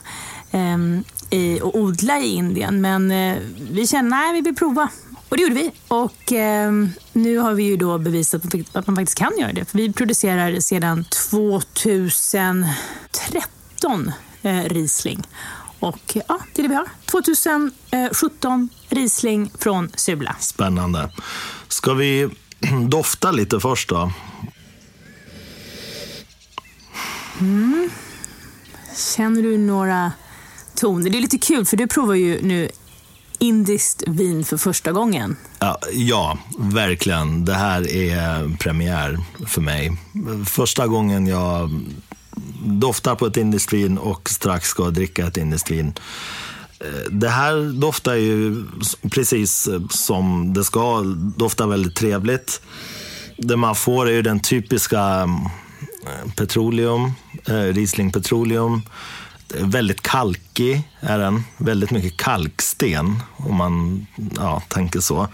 [0.51, 2.82] eh, och odla i Indien.
[2.82, 3.14] Men
[3.72, 4.89] vi kände att vi vill prova
[5.30, 5.71] och det gjorde vi.
[5.88, 6.71] Och eh,
[7.13, 9.65] nu har vi ju då bevisat att man faktiskt kan göra det.
[9.65, 14.11] För vi producerar sedan 2013
[14.41, 15.27] eh, Riesling.
[15.80, 16.89] Och ja, det är det vi har.
[17.05, 20.36] 2017 Riesling från Sula.
[20.39, 21.11] Spännande.
[21.67, 22.30] Ska vi
[22.89, 24.11] dofta lite först då?
[27.39, 27.89] Mm.
[29.15, 30.11] Känner du några
[30.75, 31.09] toner?
[31.09, 32.69] Det är lite kul för du provar ju nu
[33.39, 35.35] indiskt vin för första gången?
[35.59, 37.45] Ja, ja, verkligen.
[37.45, 39.97] Det här är premiär för mig.
[40.45, 41.69] Första gången jag
[42.65, 45.93] doftar på ett indiskt vin och strax ska dricka ett indiskt vin.
[46.79, 48.65] Eh, det här doftar ju
[49.11, 51.01] precis eh, som det ska.
[51.37, 52.61] Doftar väldigt trevligt.
[53.37, 55.35] Det man får är ju den typiska mm,
[56.05, 57.11] eh, petroleum,
[57.45, 58.81] Riesling petroleum
[59.56, 61.43] väldigt kalkig är den.
[61.58, 65.28] Väldigt mycket kalksten om man ja, tänker så.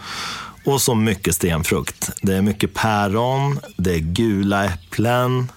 [0.64, 2.10] Och så mycket stenfrukt.
[2.22, 5.50] Det är mycket päron, det är gula äpplen.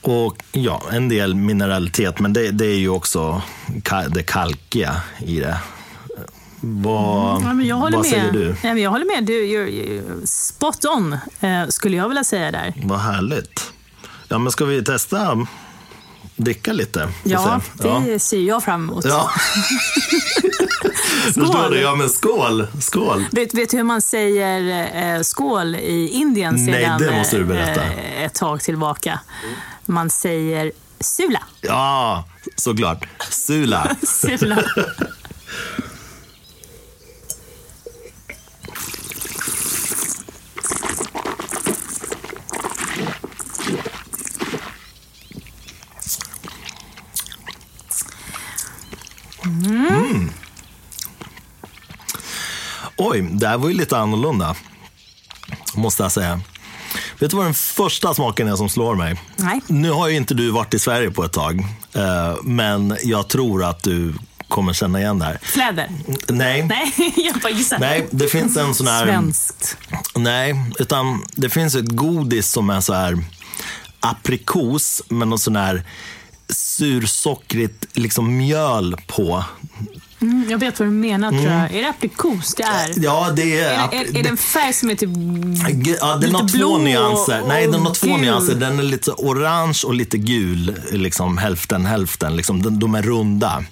[0.00, 3.42] Och ja, en del mineralitet, men det, det är ju också
[4.08, 5.58] det kalkiga i det.
[6.60, 8.46] Vad, mm, ja, vad säger du?
[8.62, 9.24] Ja, men jag håller med.
[9.24, 12.74] Du, you're, you're spot on, eh, skulle jag vilja säga där.
[12.82, 13.72] Vad härligt.
[14.28, 15.46] Ja, men ska vi testa
[16.36, 17.08] dricka lite?
[17.24, 18.18] Ja, det ja.
[18.18, 19.04] ser jag fram emot.
[19.04, 19.30] Ja.
[21.32, 21.70] skål!
[21.70, 22.66] Du, ja, men skål!
[22.80, 23.24] skål.
[23.32, 27.44] Vet, vet du hur man säger eh, skål i Indien Nej, sedan det måste du
[27.44, 27.84] berätta.
[27.84, 29.20] Eh, ett tag tillbaka?
[29.84, 31.42] Man säger sula.
[31.60, 32.24] Ja,
[32.56, 33.06] såklart.
[33.30, 33.96] Sula.
[34.02, 34.62] sula.
[53.08, 54.54] Oj, det här var ju lite annorlunda,
[55.74, 56.40] måste jag säga.
[57.18, 59.20] Vet du vad den första smaken är som slår mig?
[59.36, 59.60] Nej.
[59.66, 61.60] Nu har ju inte du varit i Sverige på ett tag,
[61.92, 64.14] eh, men jag tror att du
[64.48, 65.38] kommer känna igen det här.
[65.42, 65.90] Fläder?
[66.28, 66.62] Nej.
[66.68, 67.78] Nej, jag bara gissar.
[67.78, 69.04] Nej, det finns en sån här...
[69.06, 69.76] Svenskt.
[70.14, 73.18] Nej, utan det finns ett godis som är så här
[74.00, 75.84] aprikos med någon sån här
[76.48, 79.44] sursockrigt liksom mjöl på.
[80.26, 81.72] Mm, jag vet vad du menar tror jag.
[81.74, 82.92] Är det aprikos det är?
[83.04, 83.70] Ja, det är...
[83.70, 85.10] Är, är, är det en färg som är typ
[86.00, 87.42] Ja, den har två blå nyanser.
[87.42, 88.20] och Nej, den har två gul?
[88.20, 88.54] nyanser.
[88.54, 90.74] Den är lite orange och lite gul.
[90.92, 92.36] Liksom hälften hälften.
[92.36, 93.64] Liksom, de, de är runda.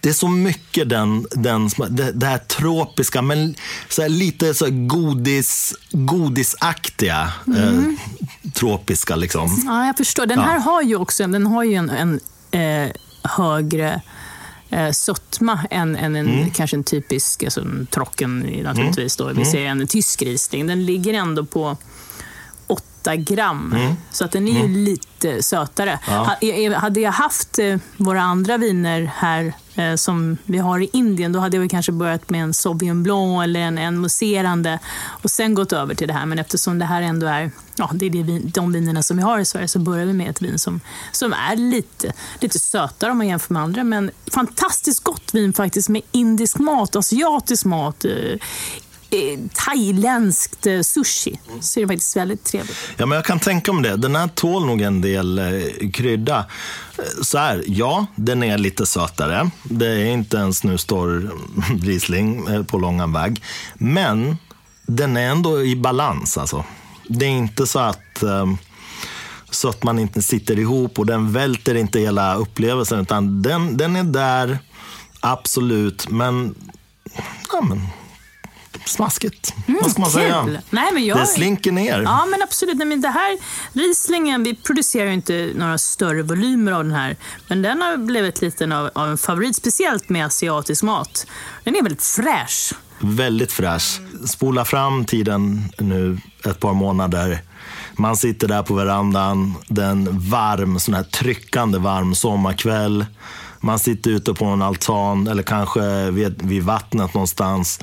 [0.00, 3.54] Det är så mycket den, den det, det här tropiska, men
[3.88, 7.32] så här, lite så här godis, godisaktiga.
[7.56, 7.82] Eh,
[8.54, 9.62] tropiska liksom.
[9.66, 10.26] Ja, jag förstår.
[10.26, 10.44] Den Ja.
[10.44, 12.90] här har ju också den har ju en, en eh,
[13.22, 14.00] högre
[14.74, 16.50] eh, sötma än, än en, Mm.
[16.50, 19.16] kanske en typisk alltså en trocken naturligtvis.
[19.16, 19.32] Då.
[19.32, 20.66] Vi ser en tysk risling.
[20.66, 21.76] Den ligger ändå på
[23.04, 23.74] 8 gram.
[24.10, 25.90] Så att den är ju lite sötare.
[25.90, 26.00] Mm.
[26.18, 26.24] Ja.
[26.24, 30.90] Ha- eh, Hade jag haft eh, våra andra viner här eh, som vi har i
[30.92, 34.78] Indien, då hade jag kanske börjat med en Sauvignon Blanc eller en, en mousserande
[35.22, 36.26] och sen gått över till det här.
[36.26, 39.22] Men eftersom det här ändå är ja, det är det vin, de vinerna som vi
[39.22, 40.80] har i Sverige så börjar vi med ett vin som,
[41.12, 43.84] som är lite, lite sötare om man jämför med andra.
[43.84, 48.10] Men fantastiskt gott vin faktiskt med indisk mat, asiatisk mat, eh,
[49.14, 51.40] Eh, thailändskt eh, sushi.
[51.60, 52.76] Så det är faktiskt väldigt trevligt.
[52.96, 53.96] Ja, men jag kan tänka mig det.
[53.96, 56.46] Den här tål nog en del eh, krydda.
[56.98, 59.50] Eh, så här, ja, den är lite sötare.
[59.62, 61.30] Det är inte en snustorr
[61.82, 63.42] Riesling på långa väg.
[63.74, 64.36] Men
[64.86, 66.38] den är ändå i balans.
[66.38, 66.64] Alltså.
[67.08, 68.46] Det är inte så att, eh,
[69.50, 73.00] så att man inte sitter ihop och den välter inte hela upplevelsen.
[73.00, 74.58] Utan den, den är där,
[75.20, 76.10] absolut.
[76.10, 76.54] Men,
[77.52, 77.88] ja, men
[78.84, 79.54] smaskigt.
[79.66, 80.42] Vad ska man säga?
[80.44, 80.58] kul.
[80.70, 82.00] Nej, men jag- Det slinker ner.
[82.02, 82.76] Ja, men absolut.
[82.76, 83.38] Nej, men det här
[83.72, 87.16] Rieslingen, vi producerar inte några större volymer av den här.
[87.48, 91.26] Men den har blivit lite av, av en favorit, speciellt med asiatisk mat.
[91.64, 92.72] Den är väldigt fräsch.
[93.00, 94.00] Väldigt fräsch.
[94.26, 97.38] Spola fram tiden nu ett par månader.
[97.96, 103.06] Man sitter där på verandan, den varm, sån här tryckande varm sommarkväll.
[103.60, 107.80] Man sitter ute på en altan eller kanske vid, vid vattnet någonstans.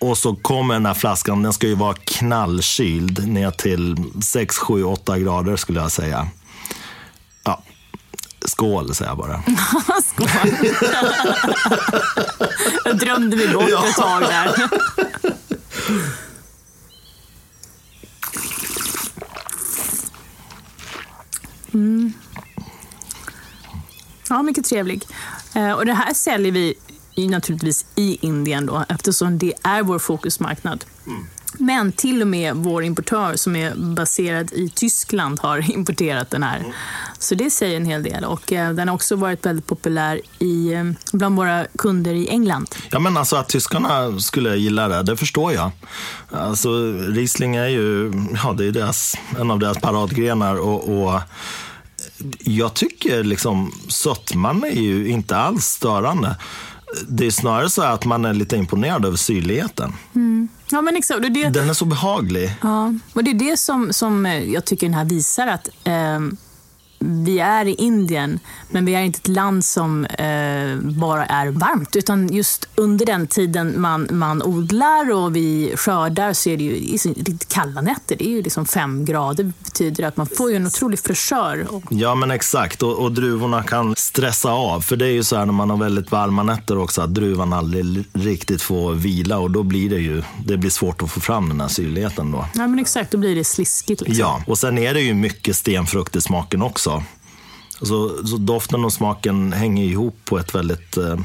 [0.00, 4.84] Och så kommer den här flaskan, den ska ju vara knallkyld ner till 6, 7,
[4.84, 6.28] 8 grader skulle jag säga.
[7.44, 7.62] Ja,
[8.44, 9.42] skål säger jag bara.
[10.04, 10.28] Skål!
[12.84, 13.86] jag drömde mig bort ja.
[13.86, 14.68] ett tag där.
[21.74, 22.12] Mm.
[24.28, 25.04] Ja, mycket trevlig.
[25.54, 26.74] Eh, och det här säljer vi
[27.28, 30.84] naturligtvis i Indien då, eftersom det är vår fokusmarknad.
[31.52, 36.64] Men till och med vår importör som är baserad i Tyskland har importerat den här.
[37.18, 38.24] Så det säger en hel del.
[38.24, 42.74] Och eh, den har också varit väldigt populär i, eh, bland våra kunder i England.
[42.90, 45.70] Ja, men alltså att tyskarna skulle gilla det, det förstår jag.
[46.30, 48.12] Alltså, Riesling är ju
[48.44, 50.56] ja, det är deras, en av deras paradgrenar.
[50.56, 51.20] Och, och
[52.38, 56.36] jag tycker liksom sötman är ju inte alls störande.
[57.08, 59.92] Det är snarare så att man är lite imponerad över syrligheten.
[60.70, 61.22] Ja, men exakt.
[61.22, 62.52] Det, Den är så behaglig.
[62.62, 66.20] Ja, och det är det som, som eh, jag tycker den här visar att eh,
[67.04, 68.38] vi är i Indien,
[68.68, 71.96] men vi är inte ett land som eh, bara är varmt.
[71.96, 76.74] Utan just under den tiden man, man odlar och vi skördar så är det ju
[76.74, 78.16] riktigt kalla nätter.
[78.16, 79.44] Det är ju liksom fem grader.
[79.44, 81.66] Det betyder att man får ju en otrolig fräschör.
[81.90, 84.80] Ja men exakt och, och druvorna kan stressa av.
[84.80, 87.52] För det är ju så här när man har väldigt varma nätter också att druvan
[87.52, 91.48] aldrig riktigt får vila och då blir det ju det blir svårt att få fram
[91.48, 92.46] den här syrligheten då.
[92.54, 94.00] ja, men exakt, då blir det sliskigt.
[94.00, 94.20] Liksom.
[94.20, 96.89] Ja, och sen är det ju mycket stenfrukt i smaken också.
[97.82, 101.16] Så, så doften och smaken hänger ihop på ett väldigt eh,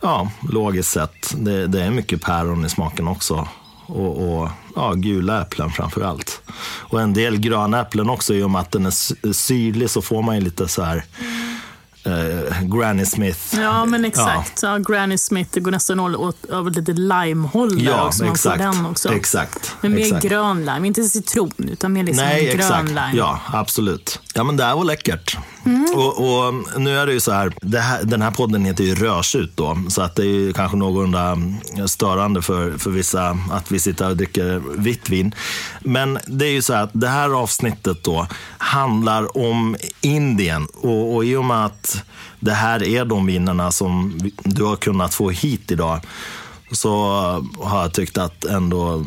[0.00, 1.34] ja, logiskt sätt.
[1.36, 3.48] Det, det är mycket päron i smaken också.
[3.86, 6.42] Och, och ja, gula äpplen framför allt.
[6.80, 8.34] Och en del gröna äpplen också.
[8.34, 11.04] I och med att den är syrlig så får man ju lite så här
[12.04, 13.60] eh, Granny Smith.
[13.60, 14.62] Ja, men exakt.
[14.62, 14.78] Ja.
[14.78, 18.24] Granny Smith, det går nästan åt, över lite limehåll där Ja, också.
[18.24, 18.58] Man får exakt.
[18.58, 19.14] den också.
[19.14, 19.76] Exakt.
[19.80, 20.22] Men mer exakt.
[20.22, 22.88] grön lime, inte citron, utan mer liksom Nej, grön exakt.
[22.88, 23.12] lime.
[23.14, 24.20] Ja, absolut.
[24.34, 25.38] Ja, men det här var läckert.
[25.66, 25.86] Mm.
[25.94, 29.56] Och, och nu är det ju så här, här, den här podden heter ju Rörsut
[29.56, 31.38] då, så att det är ju kanske någorlunda
[31.86, 35.34] störande för, för vissa att vi sitter och dricker vitt vin.
[35.80, 38.26] Men det är ju så här att det här avsnittet då
[38.58, 41.93] handlar om Indien och, och i och med att
[42.40, 46.00] det här är de vinerna som du har kunnat få hit idag
[46.72, 46.96] så
[47.60, 49.04] har jag tyckt att ändå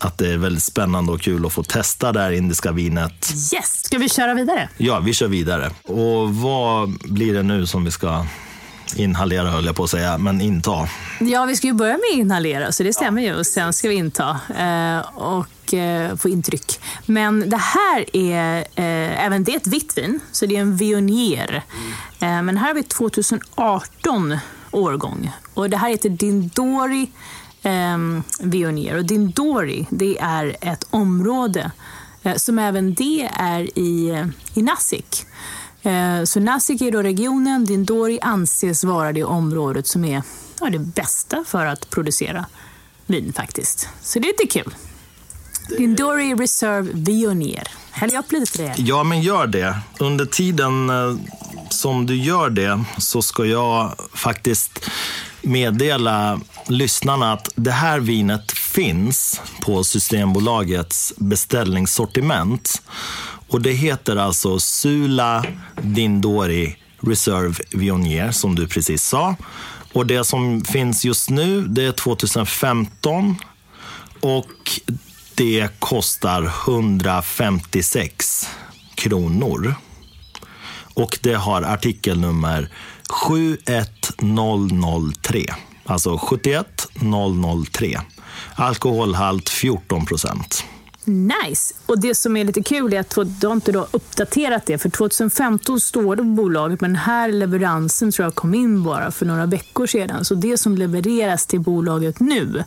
[0.00, 3.32] att det är väldigt spännande och kul att få testa det här indiska vinet.
[3.54, 3.84] Yes!
[3.84, 4.68] Ska vi köra vidare?
[4.76, 5.70] Ja, vi kör vidare.
[5.84, 8.26] Och vad blir det nu som vi ska
[8.96, 10.88] inhalera höll jag på att säga, men inta?
[11.20, 13.34] Ja, vi ska ju börja med inhalera, så det stämmer ju.
[13.34, 16.80] Och sen ska vi inta eh, och eh, få intryck.
[17.06, 20.76] Men det här är, eh, även det är ett vitt vin, så det är en
[20.76, 21.62] Vionier.
[22.20, 24.38] Eh, men här har vi 2018
[24.70, 25.30] årgång.
[25.54, 27.10] Och det här heter Dindori
[27.62, 27.98] eh,
[28.96, 31.70] Och Dindori, det är ett område
[32.22, 34.24] eh, som även det är i,
[34.54, 35.26] i Nasik.
[35.86, 40.22] Eh, så Nasik är då regionen, Dindori anses vara det området som är
[40.60, 42.46] ja, det bästa för att producera
[43.06, 43.88] vin faktiskt.
[44.02, 44.74] Så det är lite kul.
[45.78, 47.68] Dindori Reserve Vionier.
[47.90, 48.74] Häller jag upp lite till det?
[48.78, 49.78] Ja, men gör det.
[49.98, 51.16] Under tiden eh,
[51.70, 54.90] som du gör det så ska jag faktiskt
[55.42, 62.82] meddela lyssnarna att det här vinet finns på Systembolagets beställningssortiment.
[63.48, 65.44] Och det heter alltså Sula
[65.82, 69.36] Dindori Reserve Vionier, som du precis sa.
[69.92, 73.36] Och det som finns just nu, det är 2015
[74.20, 74.80] och
[75.34, 78.48] det kostar 156
[78.94, 79.74] kronor.
[80.94, 82.70] Och det har artikelnummer
[83.08, 85.54] 71003.
[85.84, 88.00] Alltså 71003.
[88.54, 90.64] Alkoholhalt 14 procent.
[91.06, 91.74] Nice!
[91.86, 94.88] Och det som är lite kul är att du har inte då uppdaterat det, för
[94.88, 99.26] 2015 står det på bolaget, men den här leveransen tror jag kom in bara för
[99.26, 100.24] några veckor sedan.
[100.24, 102.64] Så det som levereras till bolaget nu,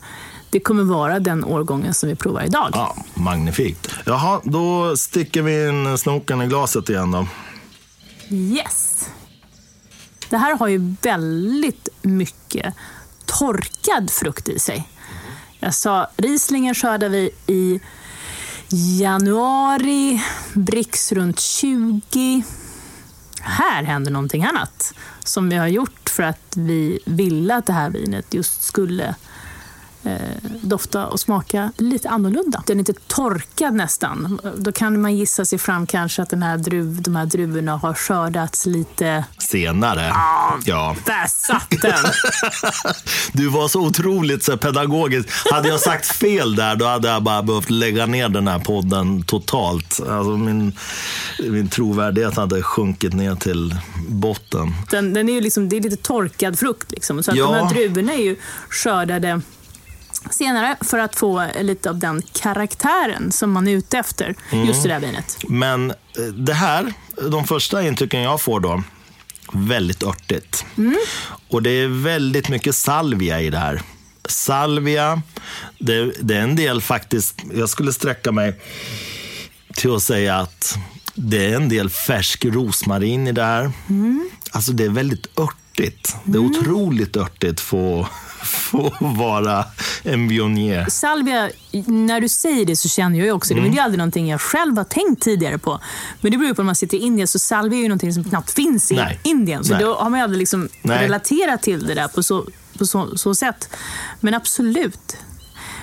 [0.49, 2.69] det kommer vara den årgången som vi provar idag.
[2.73, 3.89] Ja, magnifikt.
[4.05, 7.27] Jaha, då sticker vi in snoken i glaset igen då.
[8.29, 9.09] Yes!
[10.29, 12.73] Det här har ju väldigt mycket
[13.25, 14.89] torkad frukt i sig.
[15.59, 17.79] Jag sa, Rieslingen skördar vi i
[18.71, 20.21] januari,
[20.53, 22.43] Brix runt 20.
[23.41, 24.93] Här händer någonting annat
[25.23, 29.15] som vi har gjort för att vi ville att det här vinet just skulle
[30.61, 32.63] dofta och smaka lite annorlunda.
[32.67, 34.39] Den är inte torkad nästan.
[34.57, 37.93] Då kan man gissa sig fram kanske att den här druv, de här druvorna har
[37.93, 39.25] skördats lite...
[39.37, 40.11] Senare.
[40.11, 40.95] Ah, ja.
[41.05, 42.05] Där satt den!
[43.33, 45.29] du var så otroligt så pedagogisk.
[45.51, 49.23] Hade jag sagt fel där, då hade jag bara behövt lägga ner den här podden
[49.23, 49.99] totalt.
[49.99, 50.73] Alltså min,
[51.39, 53.75] min trovärdighet hade sjunkit ner till
[54.07, 54.73] botten.
[54.89, 56.91] Den, den är ju liksom, det är lite torkad frukt.
[56.91, 57.23] Liksom.
[57.23, 57.45] Så att ja.
[57.45, 58.35] de här druvorna är ju
[58.69, 59.41] skördade
[60.29, 64.65] senare för att få lite av den karaktären som man är ute efter mm.
[64.67, 65.37] just i det här vinet.
[65.47, 66.93] Men eh, det här,
[67.31, 68.83] de första intrycken jag får då,
[69.53, 70.65] väldigt örtigt.
[70.77, 70.97] Mm.
[71.49, 73.81] Och det är väldigt mycket salvia i det här.
[74.25, 75.21] Salvia,
[75.79, 78.53] det, det, är en del faktiskt, jag skulle sträcka mig
[79.75, 80.77] till att säga att
[81.13, 83.71] det är en del färsk rosmarin i det här.
[83.89, 84.29] Mm.
[84.51, 86.15] Alltså det är väldigt örtigt.
[86.23, 86.51] Det är mm.
[86.51, 88.07] otroligt örtigt för
[88.43, 89.65] få vara
[90.03, 90.85] en Viognier.
[90.89, 91.49] Salvia,
[91.85, 93.63] när du säger det så känner jag ju också det, mm.
[93.63, 95.79] men det är aldrig någonting jag själv har tänkt tidigare på.
[96.21, 98.23] Men det beror på om man sitter i Indien, så salvia är ju någonting som
[98.23, 99.19] knappt finns i Nej.
[99.23, 99.63] Indien.
[99.63, 99.83] Så Nej.
[99.83, 102.45] då har man ju aldrig liksom relaterat till det där på så,
[102.77, 103.69] på så, så sätt.
[104.19, 105.17] Men absolut.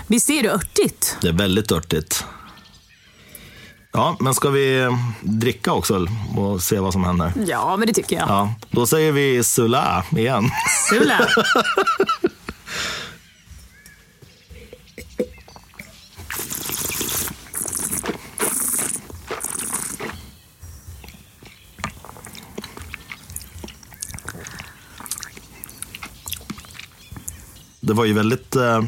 [0.06, 1.16] Visst är det örtigt?
[1.20, 2.24] Det är väldigt örtigt.
[3.96, 4.88] Ja, men ska vi
[5.20, 7.32] dricka också och se vad som händer?
[7.46, 8.28] Ja, men det tycker jag.
[8.28, 10.50] Ja, då säger vi Sula igen.
[10.90, 11.28] Sula.
[27.86, 28.84] Det var ju väldigt eh,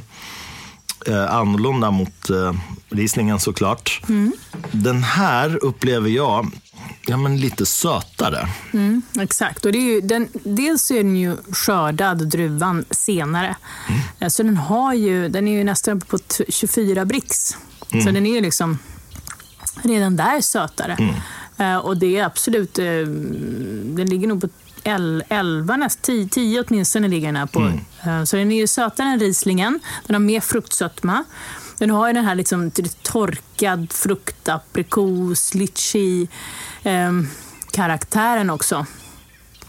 [1.06, 2.52] eh, annorlunda mot eh,
[2.88, 4.00] Rieslingen såklart.
[4.08, 4.32] Mm.
[4.72, 6.50] Den här upplever jag
[7.06, 8.48] ja, men lite sötare.
[8.72, 9.64] Mm, exakt.
[9.66, 13.56] Och det är ju, den, dels är den ju skördad, druvan, senare.
[13.88, 14.00] Mm.
[14.20, 16.18] Eh, så den, har ju, den är ju nästan på
[16.48, 17.56] 24 brix.
[17.90, 18.04] Mm.
[18.04, 18.78] Så den är ju liksom
[19.82, 20.96] redan där sötare.
[20.98, 21.14] Mm.
[21.60, 24.48] Uh, och det är absolut, den ligger nog på
[24.88, 27.60] 11, näst, 10, 10 åtminstone ligger den här på.
[27.60, 27.80] Mm.
[28.06, 29.80] Uh, så den är ju sötare än Rieslingen.
[30.06, 31.24] Den har mer fruktsötma.
[31.78, 32.70] Den har ju den här liksom
[33.02, 36.28] torkad frukt, aprikos, litchi
[36.82, 37.12] eh,
[37.70, 38.86] karaktären också.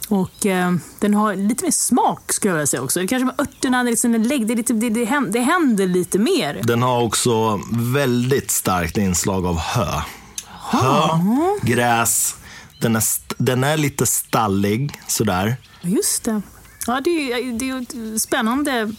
[0.09, 2.99] Och eh, den har lite mer smak skulle jag vilja säga också.
[2.99, 6.61] Kanske med örterna, liksom, det, det, det, det, händer, det händer lite mer.
[6.63, 10.01] Den har också väldigt starkt inslag av hö.
[10.47, 11.19] Hö,
[11.61, 12.35] gräs.
[12.79, 13.03] Den är,
[13.39, 15.55] den är lite stallig sådär.
[15.81, 16.41] Just det.
[16.87, 18.91] Ja, det är, det är spännande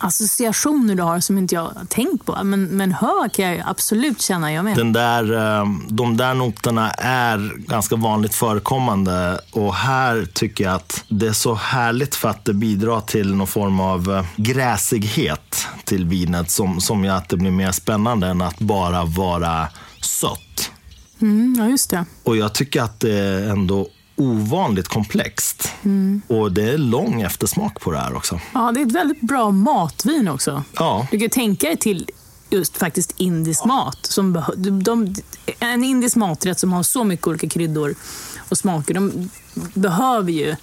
[0.00, 2.44] associationer du har som inte jag har tänkt på.
[2.44, 4.76] Men, men hör kan jag absolut känna jag med.
[4.76, 11.04] Den där, eh, de där noterna är ganska vanligt förekommande och här tycker jag att
[11.08, 16.04] det är så härligt för att det bidrar till någon form av eh, gräsighet till
[16.04, 19.68] vinet som, som gör att det blir mer spännande än att bara vara
[20.00, 20.47] sött.
[21.20, 22.04] Mm, ja, just det.
[22.22, 25.72] Och jag tycker att det är ändå ovanligt komplext.
[25.82, 26.22] Mm.
[26.26, 28.40] Och det är lång eftersmak på det här också.
[28.54, 30.62] Ja, det är ett väldigt bra matvin också.
[30.76, 31.06] Ja.
[31.10, 32.10] Du kan tänka dig till
[32.50, 33.98] just faktiskt indisk mat.
[34.02, 34.42] Som
[34.82, 35.14] de,
[35.58, 37.94] en indisk maträtt som har så mycket olika kryddor
[38.48, 40.56] och smaker, de behöver ju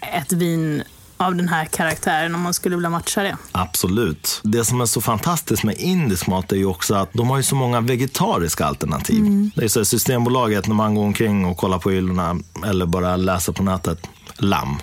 [0.00, 0.82] ett vin
[1.18, 3.36] av den här karaktären om man skulle vilja matcha det.
[3.52, 4.40] Absolut.
[4.44, 7.42] Det som är så fantastiskt med indisk mat är ju också att de har ju
[7.42, 9.18] så många vegetariska alternativ.
[9.18, 9.50] Mm.
[9.54, 12.36] Det är så Systembolaget, när man går omkring och kollar på hyllorna
[12.66, 14.76] eller bara läser på nätet, lamm.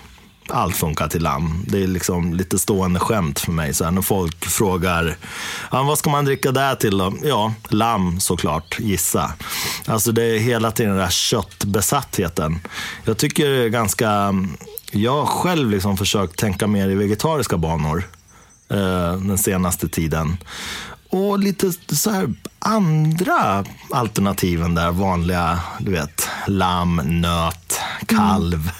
[0.48, 1.64] Allt funkar till lamm.
[1.66, 3.74] Det är liksom lite stående skämt för mig.
[3.74, 5.16] Så här, när folk frågar
[5.70, 7.12] vad ska man dricka där till då?
[7.22, 9.32] Ja, lamm såklart, gissa.
[9.86, 12.58] Alltså det är hela tiden den där köttbesattheten.
[13.04, 14.34] Jag tycker det är ganska
[14.90, 18.04] jag har själv liksom försökt tänka mer i vegetariska banor
[18.68, 20.36] eh, den senaste tiden.
[21.10, 28.54] Och lite så här andra alternativen där, vanliga, du vet, lamm, nöt, kalv.
[28.54, 28.74] Mm.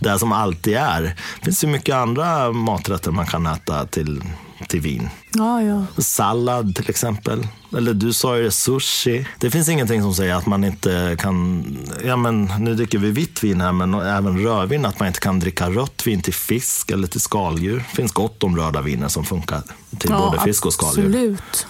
[0.00, 1.02] Det som alltid är.
[1.02, 4.22] Det finns ju mycket andra maträtter man kan äta till
[4.68, 5.08] till vin.
[5.34, 5.84] Ja, ja.
[5.98, 7.46] Sallad till exempel.
[7.76, 9.26] Eller du sa ju sushi.
[9.38, 11.64] Det finns ingenting som säger att man inte kan,
[12.04, 15.40] ja men nu dricker vi vitt vin här, men även rödvin, att man inte kan
[15.40, 17.76] dricka rött vin till fisk eller till skaldjur.
[17.76, 19.62] Det finns gott om röda viner som funkar
[19.98, 21.06] till ja, både fisk och skaldjur.
[21.06, 21.66] Absolut.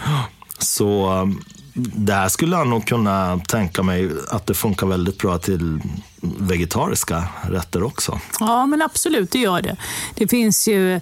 [0.59, 1.43] Så um,
[1.75, 5.81] det här skulle jag nog kunna tänka mig att det funkar väldigt bra till
[6.21, 8.21] vegetariska rätter också.
[8.41, 9.77] Ja, men absolut, det gör det.
[10.15, 11.01] Det finns ju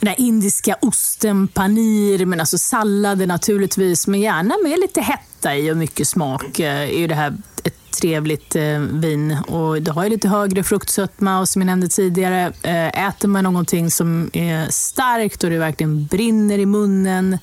[0.00, 5.72] den där indiska osten, panir, men alltså sallader naturligtvis, men gärna med lite hetta i
[5.72, 6.60] och mycket smak.
[6.60, 10.62] Eh, är ju det här ett trevligt eh, vin och det har ju lite högre
[10.62, 15.58] fruktsötma och som jag nämnde tidigare, eh, äter man någonting som är starkt och det
[15.58, 17.38] verkligen brinner i munnen,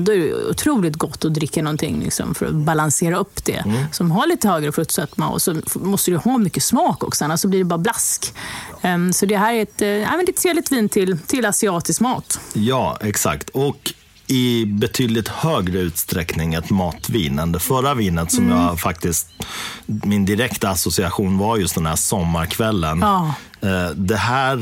[0.00, 3.52] då är det otroligt gott att dricka någonting liksom, för att balansera upp det.
[3.58, 3.84] Mm.
[3.92, 7.58] Som har lite högre fruktsötma och så måste det ha mycket smak också, annars blir
[7.58, 8.34] det bara blask.
[8.82, 12.40] Ehm, så det här är ett, äh, ett trevligt vin till, till asiatisk mat.
[12.52, 13.48] Ja, exakt.
[13.50, 13.92] Och
[14.26, 18.58] i betydligt högre utsträckning ett matvin än det förra vinet som mm.
[18.58, 19.28] jag faktiskt,
[19.86, 22.98] min direkta association var just den här sommarkvällen.
[23.00, 23.34] Ja.
[23.60, 24.56] Eh, det, här,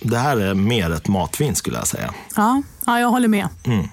[0.00, 2.14] det här är mer ett matvin skulle jag säga.
[2.36, 3.48] Ja, ja jag håller med.
[3.64, 3.88] Mm.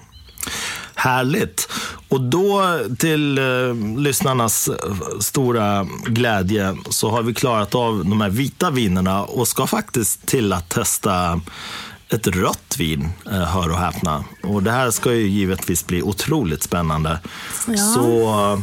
[0.94, 1.68] Härligt.
[2.08, 3.44] Och då till eh,
[3.98, 9.66] lyssnarnas eh, stora glädje så har vi klarat av de här vita vinerna och ska
[9.66, 11.40] faktiskt till att testa
[12.08, 14.24] ett rött vin, eh, hör och häpna.
[14.42, 17.18] Och det här ska ju givetvis bli otroligt spännande.
[17.66, 17.76] Ja.
[17.76, 18.62] Så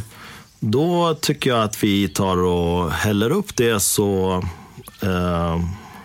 [0.60, 4.42] då tycker jag att vi tar och häller upp det så
[5.00, 5.60] eh,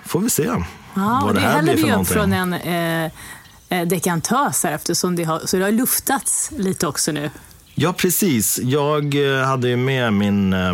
[0.05, 2.13] får vi se ja, vad det, det här blir för någonting.
[2.13, 3.11] från en eh Eh,
[3.73, 7.31] Eh, dekantös här eftersom det har, så det har luftats lite också nu.
[7.75, 8.59] Ja, precis.
[8.63, 10.73] Jag eh, hade ju med min eh,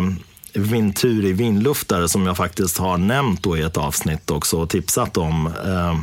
[1.04, 5.46] i vindluftare som jag faktiskt har nämnt då i ett avsnitt också och tipsat om.
[5.46, 5.98] Eh,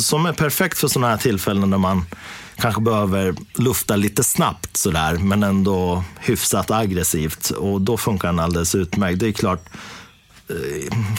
[0.00, 2.04] som är perfekt för sådana här tillfällen när man
[2.56, 8.74] kanske behöver lufta lite snabbt sådär men ändå hyfsat aggressivt och då funkar den alldeles
[8.74, 9.18] utmärkt.
[9.18, 9.68] Det är klart,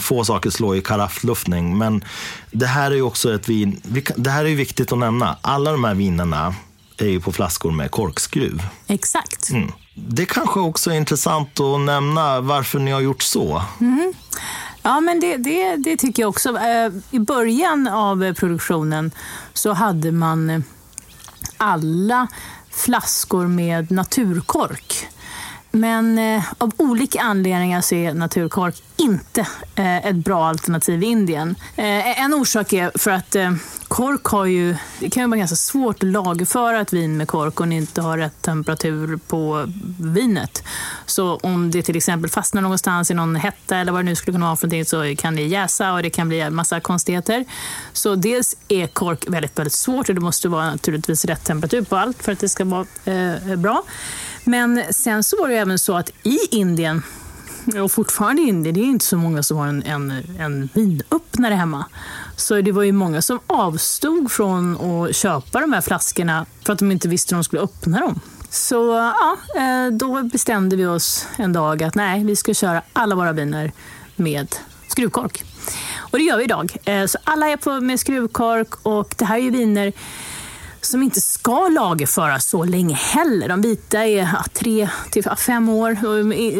[0.01, 1.77] få saker slår i karaffluftning.
[1.77, 2.03] Men
[2.51, 3.81] det här är ju också ett vin,
[4.15, 5.37] det här är ju viktigt att nämna.
[5.41, 6.55] Alla de här vinerna
[6.97, 8.63] är ju på flaskor med korkskruv.
[8.87, 9.49] Exakt.
[9.49, 9.71] Mm.
[9.95, 13.63] Det kanske också är intressant att nämna varför ni har gjort så.
[13.81, 14.13] Mm.
[14.81, 16.57] Ja, men det, det, det, tycker jag också.
[16.57, 19.11] Eh, I början av produktionen
[19.53, 20.63] så hade man
[21.57, 22.27] alla
[22.71, 25.07] flaskor med naturkork.
[25.75, 31.55] Men eh, av olika anledningar så är naturkork inte eh, ett bra alternativ i Indien.
[31.75, 33.51] Eh, en orsak är för att eh,
[33.87, 37.61] kork har ju, det kan ju vara ganska svårt att lagföra ett vin med kork
[37.61, 39.65] om ni inte har rätt temperatur på
[39.99, 40.63] vinet.
[41.05, 44.35] Så om det till exempel fastnar någonstans i någon hetta eller vad det nu skulle
[44.35, 47.45] kunna vara för någonting så kan det jäsa och det kan bli en massa konstigheter.
[47.93, 51.97] Så dels är kork väldigt, väldigt svårt och det måste vara naturligtvis rätt temperatur på
[51.97, 53.83] allt för att det ska vara eh, bra.
[54.45, 57.03] Men sen så var det även så att i Indien,
[57.83, 61.53] och fortfarande i Indien, det är inte så många som har en, en, en vinöppnare
[61.53, 61.85] hemma.
[62.35, 66.79] Så det var ju många som avstod från att köpa de här flaskorna för att
[66.79, 68.19] de inte visste hur de skulle öppna dem.
[68.49, 68.75] Så
[69.19, 73.33] ja, eh, då bestämde vi oss en dag att nej, vi ska köra alla våra
[73.33, 73.71] viner
[74.15, 74.55] med
[74.87, 75.43] skruvkork.
[75.97, 76.77] Och det gör vi idag.
[76.85, 79.93] Eh, så alla är på med skruvkork och det här är ju viner
[80.85, 83.47] som inte ska lagerföras så länge heller.
[83.47, 85.97] De vita är ja, tre till fem år,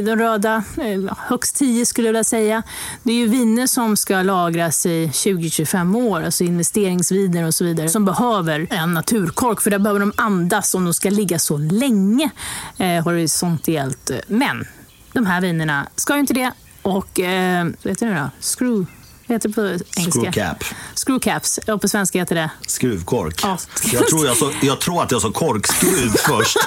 [0.06, 2.64] de röda eh, högst tio skulle jag vilja säga.
[3.03, 7.89] Det är ju viner som ska lagras i 20-25 år, alltså investeringsviner och så vidare,
[7.89, 12.30] som behöver en naturkork, för där behöver de andas om de ska ligga så länge
[12.77, 14.11] eh, horisontellt.
[14.27, 14.65] Men
[15.14, 16.52] de här vinerna ska ju inte det.
[16.81, 18.30] Och, eh, vet du nu då?
[18.41, 18.85] Screw
[19.34, 20.22] heter det på engelska?
[20.22, 20.64] Screwcap.
[20.95, 21.60] Screwcaps.
[21.68, 22.49] Och på svenska heter det?
[22.68, 23.39] Skruvkork.
[23.43, 23.57] Ja.
[23.93, 26.57] Jag, tror jag, så, jag tror att jag sa korkskruv först.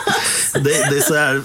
[0.52, 1.42] Det, det, är så här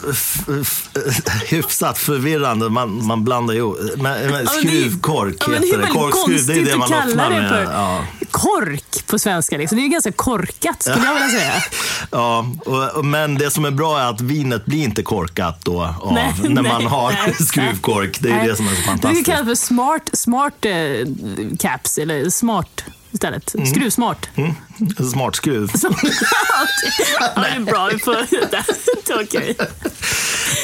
[1.45, 2.69] hyfsat förvirrande.
[2.69, 5.87] Man, man blandar ju men, men Skruvkork ja, heter det.
[5.87, 7.49] Korkskruv, det är det man öppnar med.
[7.49, 8.05] För ja.
[8.31, 9.57] Kork på svenska.
[9.57, 9.77] Liksom.
[9.77, 11.53] Det är ganska korkat skulle jag vilja säga.
[12.11, 12.45] Ja,
[12.95, 16.33] och, men det som är bra är att vinet blir inte korkat då av, nej,
[16.43, 18.17] när nej, man har nej, skruvkork.
[18.19, 18.47] Det är nej.
[18.47, 19.25] det som är så fantastiskt.
[19.25, 20.71] Det kallas för smart, smart eh,
[21.59, 23.55] caps, eller smart istället.
[23.55, 23.65] Mm.
[23.65, 24.29] Skruvsmart.
[24.35, 24.53] Mm.
[25.11, 25.71] Smart skruv.
[27.19, 27.89] ja, det är bra.
[27.93, 28.13] Vi får
[28.51, 28.63] det.
[29.23, 29.55] Okej.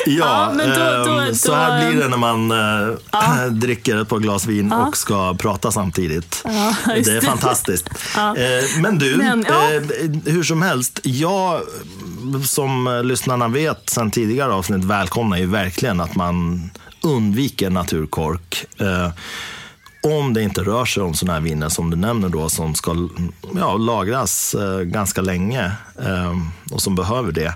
[0.05, 3.47] Ja, ja då, då, ehm, så här blir det när man äh, ja.
[3.49, 4.87] dricker ett par glas vin ja.
[4.87, 6.43] och ska prata samtidigt.
[6.85, 7.89] Det är fantastiskt.
[8.19, 9.53] Äh, men du, men, äh,
[10.25, 10.99] hur som helst.
[11.03, 11.61] Jag,
[12.45, 16.69] som lyssnarna vet sedan tidigare avsnitt, välkomnar ju verkligen att man
[17.01, 18.65] undviker naturkork
[20.01, 23.09] om det inte rör sig om sådana här viner som du nämner då, som ska
[23.55, 25.71] ja, lagras eh, ganska länge
[26.01, 26.37] eh,
[26.71, 27.53] och som behöver det.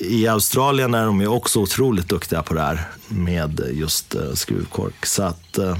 [0.00, 5.06] I Australien är de ju också otroligt duktiga på det här med just eh, skruvkork.
[5.06, 5.76] Så att, eh,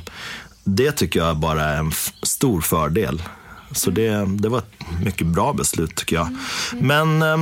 [0.64, 1.92] det tycker jag bara är en
[2.22, 3.22] stor fördel.
[3.72, 6.36] Så det, det var ett mycket bra beslut tycker jag.
[6.80, 7.40] Men eh,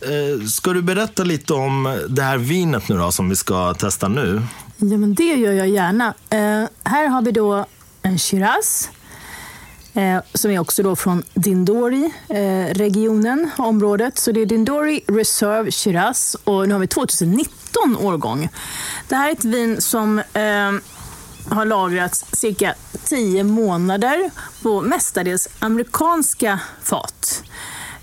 [0.00, 4.08] eh, ska du berätta lite om det här vinet nu då, som vi ska testa
[4.08, 4.42] nu?
[4.80, 6.14] Ja, men det gör jag gärna.
[6.30, 7.66] Eh, här har vi då
[8.02, 8.90] en Shiraz.
[9.94, 14.18] Eh, som är också då från Dindori-regionen, eh, området.
[14.18, 18.48] Så det är Dindori Reserve Shiraz och nu har vi 2019 årgång.
[19.08, 20.72] Det här är ett vin som eh,
[21.50, 22.74] har lagrats cirka
[23.04, 24.30] 10 månader
[24.62, 27.42] på mestadels amerikanska fat.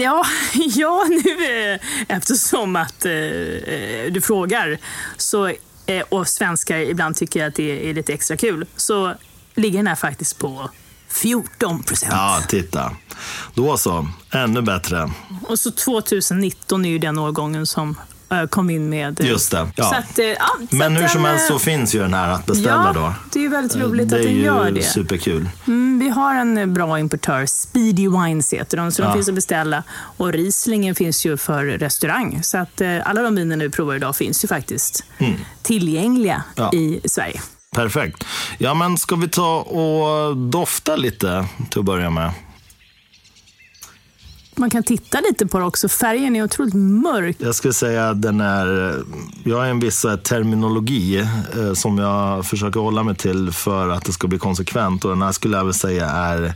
[0.00, 4.78] Ja, ja nu eh, eftersom att eh, eh, du frågar
[5.16, 5.46] så,
[5.86, 9.14] eh, och svenskar ibland tycker att det är lite extra kul så
[9.54, 10.70] ligger den här faktiskt på
[11.08, 12.12] 14 procent.
[12.12, 12.96] Ja, titta.
[13.54, 15.10] Då så, ännu bättre.
[15.42, 17.96] Och så 2019 är ju den årgången som
[18.50, 19.20] kom in med.
[19.20, 19.66] Eh, Just det.
[19.74, 19.94] Ja.
[19.96, 23.00] Att, eh, ja, Men hur som helst så finns ju den här att beställa ja,
[23.00, 23.14] då.
[23.32, 24.70] Det är väldigt roligt att den gör det.
[24.70, 25.48] Det är ju superkul.
[25.66, 29.82] Mm, vi har en bra importör, Speedy Wines heter de, så de finns att beställa.
[29.90, 32.42] Och Rieslingen finns ju för restaurang.
[32.42, 35.34] Så att alla de viner vi provar idag finns ju faktiskt mm.
[35.62, 36.42] tillgängliga
[36.72, 37.40] i Sverige.
[37.70, 38.24] Perfekt.
[38.58, 42.32] Ja, men ska vi ta och dofta lite till att börja med?
[44.58, 45.88] Man kan titta lite på det också.
[45.88, 47.36] Färgen är otroligt mörk.
[47.38, 48.96] Jag skulle säga att den är...
[49.44, 54.04] Jag har en viss eh, terminologi eh, som jag försöker hålla mig till för att
[54.04, 55.04] det ska bli konsekvent.
[55.04, 56.52] Och den här skulle jag väl säga är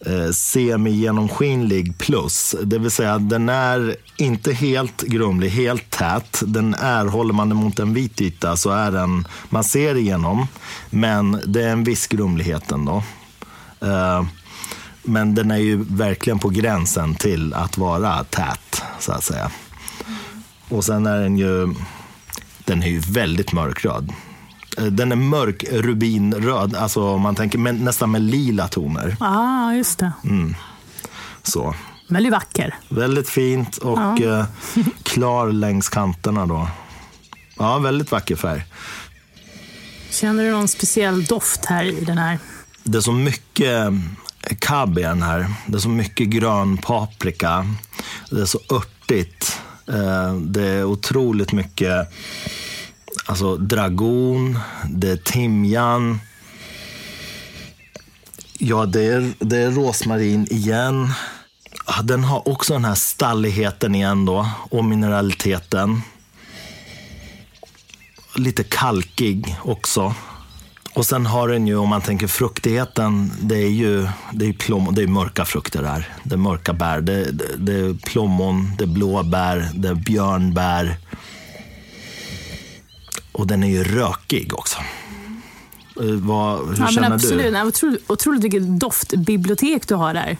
[0.00, 2.54] eh, semi-genomskinlig plus.
[2.62, 6.42] Det vill säga den är inte helt grumlig, helt tät.
[6.46, 10.46] Den är, håller man den mot en vit yta så är den, man ser igenom.
[10.90, 13.02] Men det är en viss grumlighet ändå.
[13.80, 14.22] Eh,
[15.06, 19.50] men den är ju verkligen på gränsen till att vara tät, så att säga.
[20.68, 21.74] Och sen är den ju,
[22.64, 24.12] den är ju väldigt mörkröd.
[24.78, 29.16] Eh, Den är mörk rubinröd, alltså om man tänker med, nästan med lila toner.
[29.20, 30.12] Ja, ah, just det.
[31.42, 31.74] Så.
[32.08, 32.74] Väldigt vacker.
[32.88, 34.44] Väldigt fint och eh,
[35.02, 36.68] klar längs kanterna då.
[37.58, 38.64] Ja, väldigt vacker färg.
[40.10, 42.38] Känner du någon speciell doft här i den här?
[42.84, 43.92] Det är så mycket
[44.54, 45.46] cab i den här.
[45.66, 47.66] Det är så mycket grön paprika.
[48.30, 49.60] Det är så örtigt.
[49.88, 52.12] Eh, det är otroligt mycket
[53.26, 54.58] alltså, dragon,
[54.90, 56.20] det är timjan.
[58.58, 61.12] Ja, det är, det är rosmarin igen.
[62.04, 66.02] Den har också den här stalligheten igen då och mineraliteten.
[68.36, 70.14] Lite kalkig också.
[70.96, 74.54] Och sen har den ju, om man tänker fruktigheten, det är ju det är ju
[74.54, 76.08] plom, det är mörka frukter där.
[76.22, 77.00] Det är mörka bär.
[77.00, 80.96] Det, det, det är plommon, det är blåbär, det är björnbär.
[83.32, 84.78] Och den är ju rökig också.
[86.00, 87.44] Eh, Vad, hur ja, men känner absolut.
[87.44, 87.50] du?
[87.50, 90.36] Nej, otroligt, otroligt vilket doftbibliotek du har där.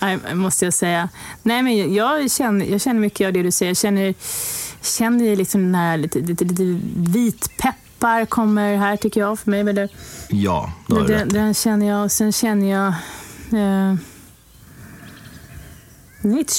[0.00, 1.08] Nej, måste jag säga.
[1.42, 3.70] Nej, men jag, känner, jag känner mycket av det du säger.
[3.70, 4.14] Jag känner,
[4.82, 7.48] känner liksom den här lite, lite, lite
[8.00, 9.38] vitpeppar kommer här tycker jag.
[9.38, 9.64] För mig.
[9.64, 9.88] Men det,
[10.28, 12.10] Ja, då du den, den känner jag.
[12.10, 12.88] Sen känner jag...
[13.52, 13.96] Eh,
[16.22, 16.52] den är lite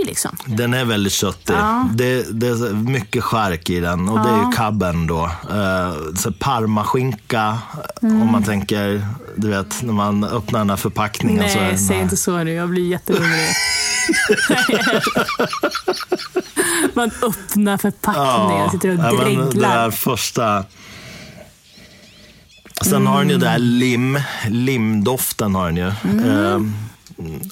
[0.00, 0.36] köttig liksom.
[0.46, 1.54] Den är väldigt köttig.
[1.54, 1.88] Ja.
[1.94, 4.52] Det, det är mycket skärk i den och det är ju Ja.
[4.56, 5.24] cabben då.
[5.52, 7.58] Uh, så parmaskinka,
[8.02, 8.22] Mm.
[8.22, 9.06] om man tänker,
[9.36, 12.44] du vet, när man öppnar den här förpackningen så är Nej, säg här- inte så
[12.44, 12.52] nu.
[12.52, 13.48] Jag blir jättehungrig.
[16.94, 19.76] Man öppnar förpackningen, sitter och ja, men det dreglar.
[19.78, 20.64] där första...
[22.82, 25.86] Sen har den ju det här lim, limdoften har den ju.
[25.86, 26.60] Eh,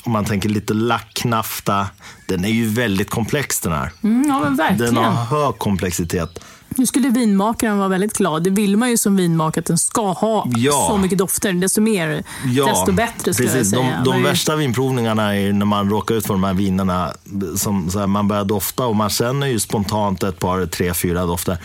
[0.04, 1.86] om man tänker lite lacknafta.
[2.26, 3.92] Den är ju väldigt komplex den här.
[4.02, 4.96] Mm, ja, men Den verkligen.
[4.96, 5.12] har
[5.44, 6.38] hög komplexitet.
[6.68, 8.42] Nu skulle vinmakaren vara väldigt glad.
[8.42, 10.86] Det vill man ju som vinmakare att den ska ha Ja.
[10.90, 11.52] så mycket dofter.
[11.52, 12.22] Desto mer,
[12.66, 13.72] desto bättre skulle precis.
[13.72, 14.02] jag säga.
[14.04, 17.12] De, de värsta vinprovningarna är när man råkar ut för de här vinerna
[17.56, 21.58] som här, man börjar dofta och man känner ju spontant ett par, tre, fyra dofter.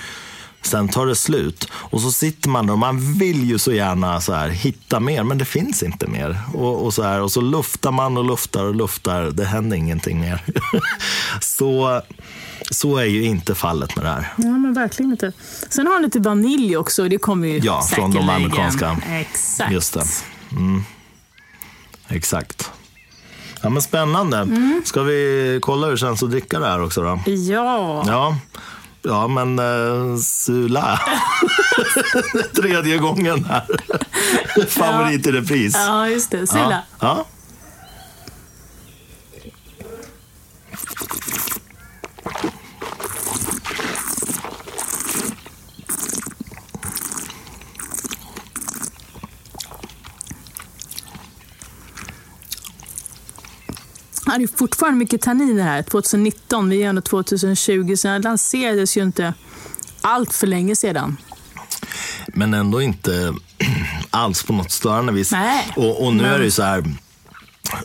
[0.64, 4.22] Sen tar det slut och så sitter man där och man vill ju så gärna
[4.22, 6.40] så här, hitta mer, men det finns inte mer.
[6.53, 10.19] Och, och, så här, och så luftar man och luftar och luftar, det händer ingenting
[10.19, 10.44] mer.
[11.41, 12.02] så,
[12.72, 14.34] så är ju inte fallet med det här.
[14.38, 15.31] Ja, men verkligen inte.
[15.69, 17.10] Sen har han lite vanilj också.
[17.10, 18.98] Det kommer ju Ja, från de amerikanska.
[19.10, 19.72] Exakt.
[19.72, 20.03] Just det.
[20.52, 20.84] Mm.
[22.07, 22.72] Exakt.
[23.61, 24.38] Ja, men spännande.
[24.38, 24.81] Mm.
[24.85, 27.19] Ska vi kolla hur det känns att dricka det här också då?
[27.26, 28.03] Ja.
[28.07, 28.38] Ja,
[29.04, 31.00] ja men uh, Sula.
[32.56, 33.66] Tredje gången här.
[34.68, 35.74] Favorit i repris.
[35.74, 36.48] ja, just det.
[36.48, 36.84] Silla.
[37.00, 37.08] Ja.
[37.08, 37.26] ja.
[54.26, 55.84] Han är fortfarande mycket tanniner här.
[55.84, 59.34] 2019, vi är ändå 2020, så den lanserades ju inte
[60.02, 61.18] allt för länge sedan.
[62.28, 63.34] Men ändå inte
[64.10, 65.32] alls på något störande vis.
[65.32, 66.84] Nej, Och, och nu men- är det ju så här.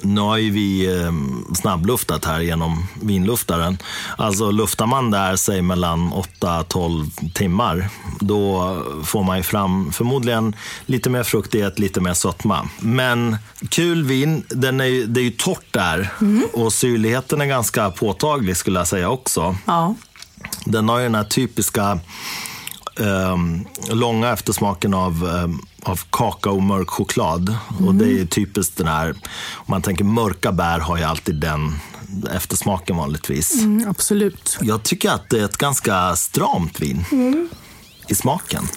[0.03, 1.13] Nu har ju vi eh,
[1.55, 3.79] snabbluftat här genom vinluftaren.
[4.17, 7.89] Alltså luftar man där, säg mellan 8-12 timmar,
[8.21, 10.57] då får man ju fram förmodligen
[10.87, 12.69] lite mer fruktighet, lite mer sötma.
[12.79, 13.37] Men
[13.69, 16.11] kul vin, den är det är ju torrt där
[16.53, 19.57] och syrligheten är ganska påtaglig skulle jag säga också.
[19.65, 19.95] Ja.
[20.65, 22.01] Den har ju den här typiska
[23.01, 27.57] ehm, långa eftersmaken av, um, av kakao och mörk choklad.
[27.87, 29.11] Och det är typiskt den här,
[29.55, 31.75] om man tänker mörka bär har ju alltid den
[32.35, 33.55] eftersmaken vanligtvis.
[33.55, 34.59] Mm, absolut.
[34.61, 37.05] Jag tycker att det är ett ganska stramt vin
[38.09, 38.69] i smaken.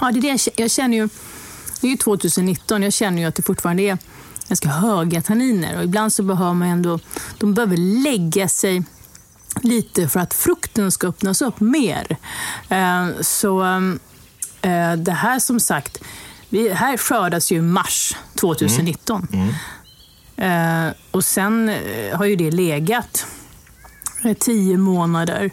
[0.00, 1.08] Ja, det är det jag, jag känner ju,
[1.80, 3.98] det är ju 2019, jag känner ju att det fortfarande är
[4.48, 6.98] ganska höga tanniner och ibland så behöver man ändå,
[7.38, 8.82] de behöver lägga sig
[9.62, 12.16] lite för att frukten ska öppnas upp mer.
[12.68, 13.62] Eh, Så
[14.62, 15.98] eh, det här som sagt,
[16.48, 19.28] vi, här skördas ju mars 2019.
[20.36, 21.72] Eh, Och sen
[22.14, 23.26] har ju det legat
[24.40, 25.50] tio månader.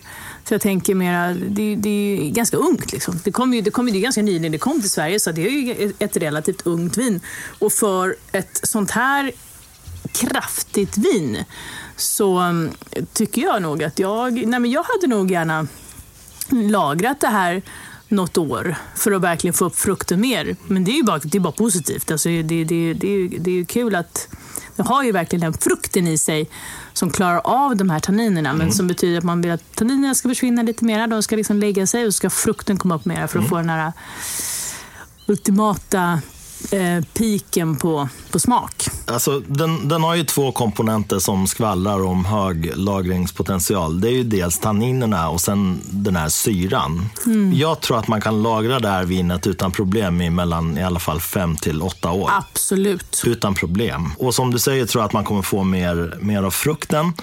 [0.48, 2.92] Så jag tänker mera, det, det är ju ganska ungt.
[2.92, 3.20] Liksom.
[3.24, 5.46] Det kom ju det kom ju det ganska nyligen det kom till Sverige, så det
[5.48, 7.20] är ju ett relativt ungt vin.
[7.60, 9.32] Och för ett sånt här
[10.12, 11.44] kraftigt vin
[11.96, 12.72] så mm,
[13.14, 15.68] tycker jag nog att jag, nej men jag hade nog gärna
[16.50, 17.62] lagrat det här
[18.08, 20.56] något år för att verkligen få upp frukten mer.
[20.68, 22.12] Men det är ju bara, det är bara positivt.
[22.12, 24.28] Alltså det, det, det, det, är ju, det är ju kul att
[24.76, 26.50] det har ju verkligen den frukten i sig
[26.94, 28.54] som klarar av de här tanninerna.
[28.54, 31.08] Men som betyder att man vill att tanninerna ska försvinna lite mer.
[31.08, 33.70] De ska liksom lägga sig och ska frukten komma upp mer för att få den
[33.70, 33.94] här
[35.28, 36.22] ultimata
[36.72, 38.86] eh, piken på, på smak.
[39.06, 44.02] Alltså, den, den har ju två komponenter som skvallrar om hög lagringspotential.
[44.02, 47.10] Det är ju dels tanninerna och sen den här syran.
[47.54, 51.00] Jag tror att man kan lagra det här vinet utan problem i mellan i alla
[51.00, 52.30] fall fem till åtta år.
[52.34, 53.24] Absolut.
[53.26, 54.12] Utan problem.
[54.18, 57.14] Och som du säger tror jag att man kommer få mer, mer av frukten.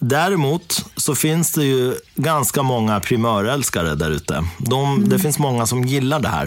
[0.00, 4.44] Däremot så finns det ju ganska många primörälskare där ute.
[4.58, 6.46] De, Det finns många som gillar det här.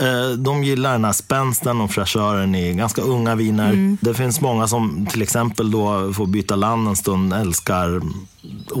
[0.00, 3.96] Eh, De gillar den här spänsten och fräschören i ganska unga viner.
[4.00, 8.00] Det finns många som till exempel då får byta land en stund, älskar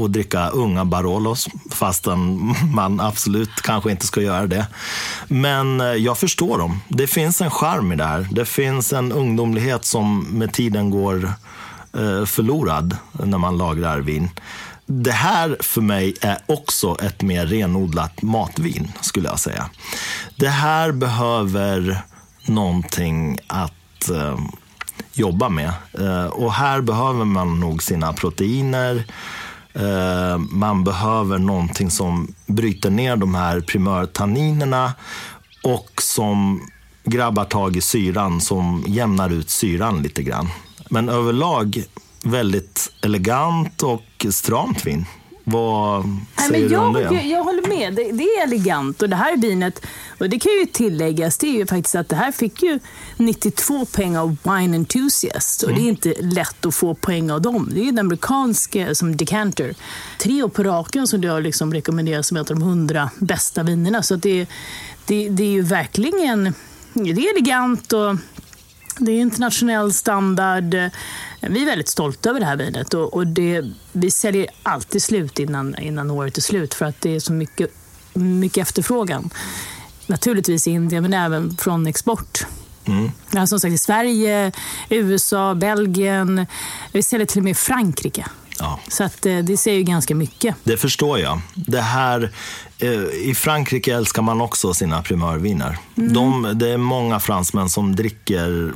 [0.04, 4.66] att dricka unga Barolos, fastän man absolut kanske inte ska göra det.
[5.28, 6.80] Men eh, jag förstår dem.
[6.88, 8.28] Det finns en charm i det här.
[8.30, 11.32] Det finns en ungdomlighet som med tiden går
[11.96, 14.30] Eh, förlorad när man lagrar vin.
[14.86, 19.70] Det här för mig är också ett mer renodlat matvin, skulle jag säga.
[20.36, 22.02] Det här behöver
[22.46, 24.38] någonting att eh,
[25.12, 25.72] jobba med.
[25.98, 29.04] Eh, och här behöver man nog sina proteiner.
[29.74, 34.92] Eh, man behöver någonting som bryter ner de här primörtanninerna
[35.62, 36.68] och som
[37.04, 40.48] grabbar tag i syran, som jämnar ut syran lite grann.
[40.90, 41.84] Men överlag
[42.22, 45.04] väldigt elegant och stramt vin.
[45.48, 47.14] Vad Nej, säger men du om jag, det?
[47.14, 47.94] jag, jag håller med.
[47.94, 49.02] Det, det är elegant.
[49.02, 49.86] Och det här vinet,
[50.18, 52.78] och det kan ju tilläggas, det är ju faktiskt att det här fick ju
[53.16, 55.62] 92 poäng av Wine Enthusiast.
[55.62, 57.70] Och det är inte lätt att få poäng av dem.
[57.74, 59.74] Det är ju den amerikanska som decanter.
[60.18, 64.02] Tre på raken som du har liksom rekommenderat som ett av de 100 bästa vinerna.
[64.02, 64.46] Så det,
[65.06, 66.54] det, det är ju verkligen
[67.04, 68.16] det är elegant och
[68.98, 70.74] det är internationell standard.
[71.40, 75.38] Vi är väldigt stolta över det här vinet och, och det, vi säljer alltid slut
[75.38, 77.70] innan, innan året är slut för att det är så mycket,
[78.14, 79.30] mycket efterfrågan.
[80.06, 82.46] Naturligtvis i Indien men även från export.
[82.84, 83.10] Mm.
[83.30, 84.52] Ja, som sagt i Sverige,
[84.88, 86.46] USA, Belgien.
[86.92, 88.26] Vi säljer till och med i Frankrike.
[88.58, 88.78] Ja.
[88.88, 90.54] Så att, eh, det säger ju ganska mycket.
[90.64, 91.40] Det förstår jag.
[91.54, 92.32] Det här,
[92.78, 92.90] eh,
[93.22, 95.78] I Frankrike älskar man också sina primörviner.
[95.94, 98.72] De, det är många fransmän som dricker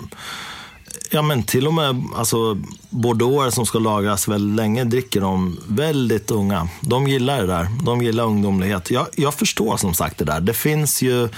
[1.12, 2.58] Ja, men till och med alltså,
[2.90, 6.68] bordeauxer som ska lagras väldigt länge dricker de väldigt unga.
[6.80, 7.68] De gillar det där.
[7.84, 8.90] De gillar ungdomlighet.
[8.90, 10.40] Jag, jag förstår som sagt det där.
[10.40, 11.28] Det finns ju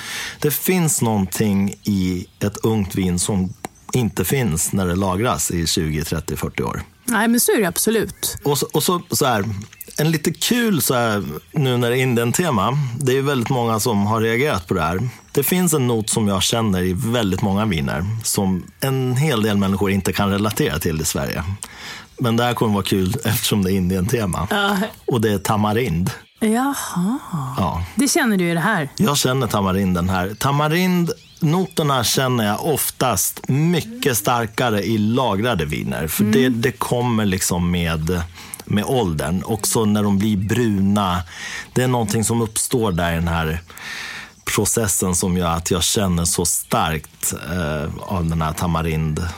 [0.41, 3.53] det finns någonting i ett ungt vin som
[3.93, 6.83] inte finns när det lagras i 20, 30, 40 år.
[7.05, 8.39] Nej, men så är det absolut.
[8.45, 9.45] Och så, och så, så här,
[9.99, 12.79] en lite kul så här, nu när det är Indien-tema.
[13.01, 15.09] Det är väldigt många som har reagerat på det här.
[15.33, 19.57] Det finns en not som jag känner i väldigt många viner som en hel del
[19.57, 21.45] människor inte kan relatera till i Sverige.
[22.19, 24.47] Men det här kommer vara kul eftersom det är Indien-tema.
[24.51, 24.77] Ja.
[25.07, 26.11] Och det är tamarind.
[26.41, 27.19] Jaha.
[27.59, 28.89] Ja, Det känner du i det här.
[28.97, 30.35] jag känner tamarinden här.
[30.39, 31.11] Tamarind
[31.43, 36.07] Noterna känner jag oftast mycket starkare i lagrade viner.
[36.09, 38.23] För det, det kommer liksom med,
[38.65, 39.43] med åldern.
[39.47, 41.23] Också när de blir bruna.
[41.73, 43.61] Det är någonting som uppstår där i den här
[44.45, 49.29] processen som gör att jag känner så starkt eh, av den här tamarind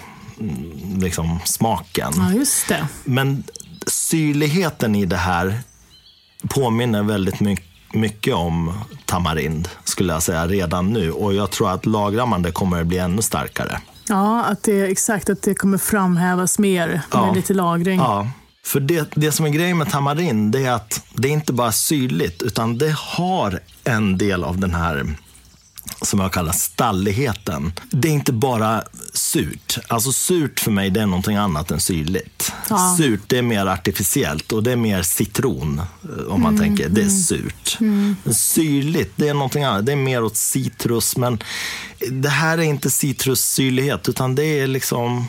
[0.40, 2.12] mm, liksom, smaken.
[2.16, 2.88] Ja, just det.
[3.04, 3.44] Men
[3.86, 5.60] syrligheten i det här
[6.48, 8.72] påminner väldigt mycket mycket om
[9.04, 11.10] tamarind, skulle jag säga, redan nu.
[11.12, 13.80] Och jag tror att lagrar man det kommer det bli ännu starkare.
[14.08, 17.32] Ja, att det, exakt att det kommer framhävas mer med Ja.
[17.34, 17.98] lite lagring.
[17.98, 18.28] Ja,
[18.64, 21.72] för det, det som är grejen med tamarind, det är att det är inte bara
[21.72, 25.16] syrligt, utan det har en del av den här
[26.02, 27.72] som jag kallar stalligheten.
[27.90, 29.78] Det är inte bara surt.
[29.88, 32.52] Alltså surt för mig det är någonting annat än syrligt.
[32.70, 32.96] Ja.
[32.98, 35.78] Surt det är mer artificiellt och det är mer citron.
[36.02, 37.76] eh, Om man tänker, det är surt.
[37.80, 39.86] Men Syrligt det är någonting annat.
[39.86, 41.16] Det är mer åt citrus.
[41.16, 41.38] Men
[42.10, 45.26] det här är inte citrussyrlighet utan det är liksom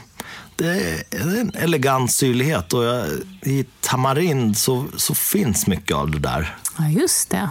[0.56, 0.68] det
[1.12, 2.74] är en elegant syrlighet.
[2.74, 3.06] Och jag,
[3.42, 6.58] i tamarind så, så finns mycket av det där.
[6.78, 7.50] Ja, just det.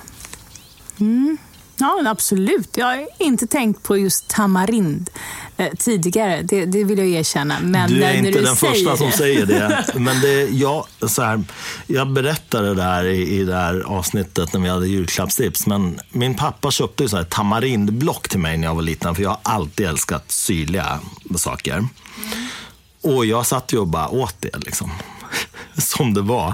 [1.01, 1.39] Mm.
[1.77, 2.77] Ja, absolut.
[2.77, 5.11] Jag har inte tänkt på just tamarind
[5.57, 6.43] eh, tidigare.
[6.43, 7.57] Det, det vill jag erkänna.
[7.63, 9.85] Men Du är när, när inte du den första som säger det.
[9.95, 11.45] Men det, jag, så här,
[11.87, 15.67] jag berättade det här i, i det här avsnittet när vi hade julklappstips.
[15.67, 19.15] Men min pappa köpte så här tamarindblock till mig när jag var liten.
[19.15, 21.01] För jag har alltid älskat syrliga
[21.37, 21.89] saker.
[23.03, 24.59] Och jag satt ju och bara åt det.
[24.59, 24.91] Liksom.
[25.79, 26.49] som det var.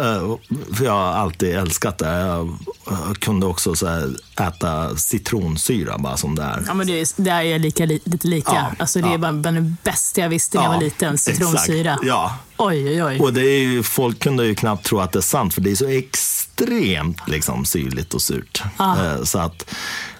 [0.00, 0.36] Eh,
[0.74, 2.46] för jag har alltid älskat det.
[2.86, 4.10] Jag kunde också så här,
[4.40, 6.64] äta citronsyra bara som det är.
[6.66, 8.52] Ja, men det, är, är lika, lite lika.
[8.52, 9.14] Ja, alltså, det ja.
[9.14, 11.92] är bara det bästa jag visste när jag var liten, citronsyra.
[11.92, 12.36] Exakt, ja.
[12.56, 13.20] Oj, oj, oj.
[13.20, 15.70] Och det är ju, folk kunde ju knappt tro att det är sant, för det
[15.70, 18.62] är så extremt liksom, syrligt och surt.
[18.78, 19.70] Eh, så att,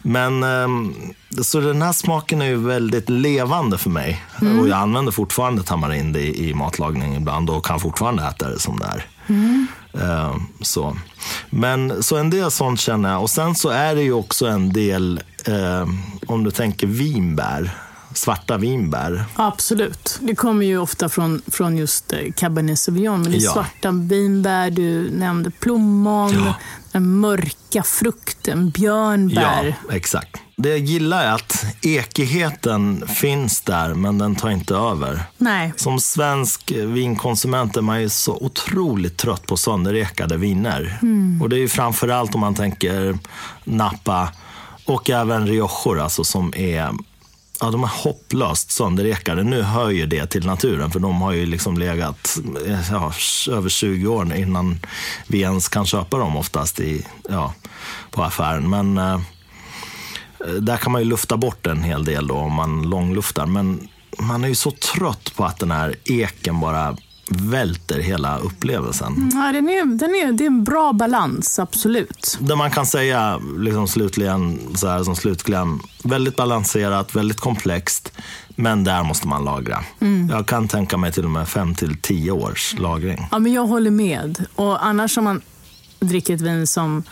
[0.06, 0.94] men ehm,
[1.42, 4.24] så den här smaken är ju väldigt levande för mig.
[4.40, 4.60] Mm.
[4.60, 8.78] Och jag använder fortfarande tamarind i, i matlagning ibland och kan fortfarande äta det som
[8.78, 9.06] det är.
[9.26, 9.66] Mm.
[9.94, 10.96] Uh, så.
[11.50, 13.22] Men så en del sånt känner jag.
[13.22, 15.88] Och sen så är det ju också en del, uh,
[16.26, 17.74] om du tänker vinbär
[18.14, 19.24] svarta vinbär.
[19.34, 20.18] Absolut.
[20.20, 23.22] Det kommer ju ofta från, från just eh, Cabernet Sauvignon.
[23.22, 23.52] Men det är ja.
[23.52, 26.54] svarta vinbär, du nämnde plommon, ja.
[26.94, 29.76] Den mörka frukten, björnbär.
[29.88, 30.36] Ja, exakt.
[30.56, 35.22] Det jag gillar är att ekigheten finns där, men den tar inte över.
[35.38, 35.72] Nej.
[35.76, 40.98] Som svensk vinkonsument är man ju så otroligt trött på sönderekade viner.
[41.02, 41.42] Mm.
[41.42, 43.18] Och det är ju framförallt om man tänker
[43.64, 44.28] Napa
[44.84, 46.90] och även Riojor, alltså som är
[47.60, 49.42] Ja, de är hopplöst sönderekade.
[49.42, 52.38] Nu hör ju det till naturen, för de har ju liksom legat
[52.90, 53.12] ja,
[53.50, 54.80] över 20 år innan
[55.26, 57.54] vi ens kan köpa dem oftast i, ja,
[58.10, 58.70] på affären.
[58.70, 59.20] Men eh,
[60.60, 63.46] där kan man ju lufta bort en hel del då, om man långluftar.
[63.46, 66.96] Men man är ju så trött på att den här eken bara
[67.28, 69.30] välter hela upplevelsen.
[69.34, 72.38] Ja, den är, den är, det är en bra balans, absolut.
[72.40, 78.12] Det man kan säga liksom slutligen, så här, som slutkläm, väldigt balanserat, väldigt komplext,
[78.56, 79.84] men där måste man lagra.
[80.00, 80.28] Mm.
[80.30, 83.28] Jag kan tänka mig till och med fem till tio års lagring.
[83.30, 84.44] Ja, men jag håller med.
[84.54, 85.42] Och annars om man
[86.00, 87.02] dricker ett vin som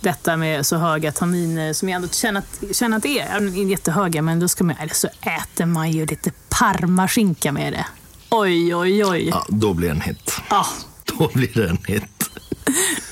[0.00, 3.46] detta med så höga tanniner som jag ändå känner att, känner att det är.
[3.46, 7.86] Inte jättehöga, men då ska man, eller så äter man ju lite parmaskinka med det.
[8.30, 9.28] Oj, oj, oj.
[9.28, 10.40] Ja, då blir det en hit.
[10.50, 10.66] Ja.
[11.04, 12.30] Då blir det en hit.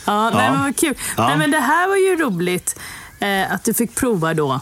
[0.07, 0.95] Ja, nej, men vad kul.
[1.17, 1.29] Ja.
[1.29, 2.79] Nej, men det här var ju roligt
[3.21, 4.61] eh, att du fick prova då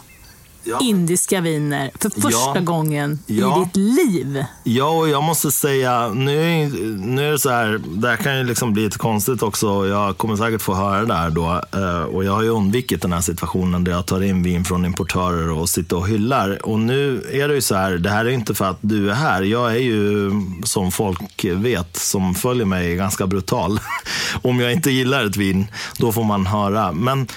[0.65, 0.79] ja.
[0.81, 2.61] indiska viner för första ja.
[2.61, 3.61] gången ja.
[3.61, 4.45] i ditt liv.
[4.63, 6.67] Ja, och jag måste säga, nu,
[6.97, 9.87] nu är det så här, det här kan ju liksom bli lite konstigt också.
[9.87, 11.61] Jag kommer säkert få höra det där då.
[11.79, 14.85] Eh, och jag har ju undvikit den här situationen där jag tar in vin från
[14.85, 16.65] importörer och sitter och hyllar.
[16.65, 19.15] Och nu är det ju så här, det här är inte för att du är
[19.15, 19.41] här.
[19.41, 20.31] Jag är ju,
[20.63, 23.79] som folk vet, som följer mig, ganska brutal.
[24.41, 25.67] Om jag inte gillar ett vin,
[25.97, 26.91] då får man höra.
[26.91, 27.27] Men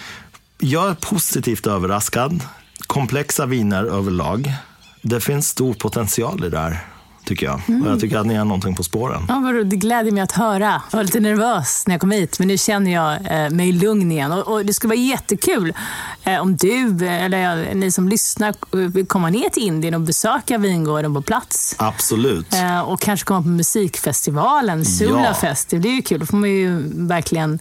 [0.58, 2.42] jag är positivt överraskad
[2.88, 4.52] komplexa viner överlag.
[5.02, 6.84] Det finns stor potential i det här
[7.28, 7.60] tycker jag.
[7.68, 7.82] Mm.
[7.82, 9.26] Och jag tycker att ni har någonting på spåren.
[9.28, 10.82] Ja, det gläder mig att höra.
[10.90, 14.12] Jag var lite nervös när jag kom hit, men nu känner jag eh, mig lugn
[14.12, 14.32] igen.
[14.32, 15.74] Och, och, det skulle vara jättekul
[16.24, 18.54] eh, om du, eller ja, ni som lyssnar,
[18.88, 21.74] vill komma ner till Indien och besöka vingården på plats.
[21.78, 22.54] Absolut.
[22.54, 25.72] Eh, och kanske komma på musikfestivalen, Sulafest.
[25.72, 25.78] Ja.
[25.78, 26.20] Det är ju kul.
[26.20, 27.58] Då får man ju verkligen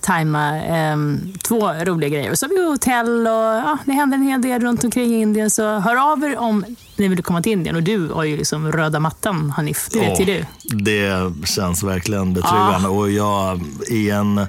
[0.00, 0.96] tajma eh,
[1.42, 2.34] två roliga grejer.
[2.34, 5.50] Så har vi hotell och ja, det händer en hel del runt omkring Indien.
[5.50, 6.64] Så hör av er om
[6.96, 7.76] ni vill komma till Indien.
[7.76, 9.88] Och du har ju liksom röda mattan, Hanif.
[9.92, 10.44] Det vet ju du.
[10.62, 12.88] Det känns verkligen betryggande.
[12.88, 12.90] Ah.
[12.90, 13.60] Och jag,
[13.90, 14.46] i en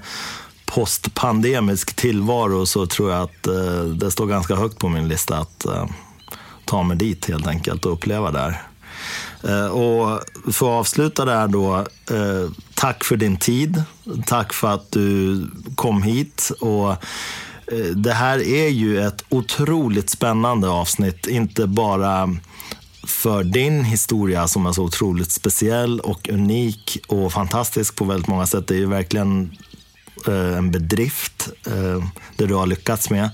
[0.65, 5.65] postpandemisk tillvaro så tror jag att eh, det står ganska högt på min lista att
[5.65, 5.85] eh,
[6.65, 8.47] ta mig dit helt enkelt och uppleva.
[8.47, 8.55] Eh,
[9.47, 11.75] Eh, och för att avsluta det här då,
[12.11, 13.83] eh, tack för din tid.
[14.25, 15.41] Tack för att du
[15.75, 16.51] kom hit.
[16.59, 22.35] Och eh, det här är ju ett otroligt spännande avsnitt, inte bara
[23.07, 28.45] för din historia som är så otroligt speciell och unik och fantastisk på väldigt många
[28.45, 28.67] sätt.
[28.67, 29.57] Det är ju verkligen
[30.57, 31.49] en bedrift,
[32.37, 33.29] det du har lyckats med.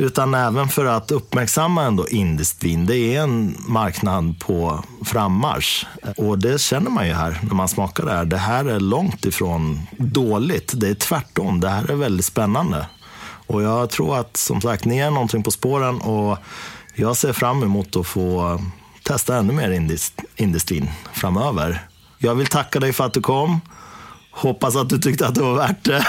[0.00, 2.86] Utan även för att uppmärksamma ändå indiskt vin.
[2.86, 5.86] Det är en marknad på frammarsch.
[6.16, 8.24] Och det känner man ju här när man smakar det här.
[8.24, 10.72] Det här är långt ifrån dåligt.
[10.76, 11.60] Det är tvärtom.
[11.60, 12.86] Det här är väldigt spännande.
[13.46, 16.38] Och jag tror att som sagt, ni är någonting på spåren och
[16.94, 18.60] jag ser fram emot att få
[19.02, 21.88] testa ännu mer indiskt, indiskt vin framöver.
[22.18, 23.60] Jag vill tacka dig för att du kom.
[24.40, 26.04] Hoppas att du tyckte att det var värt det.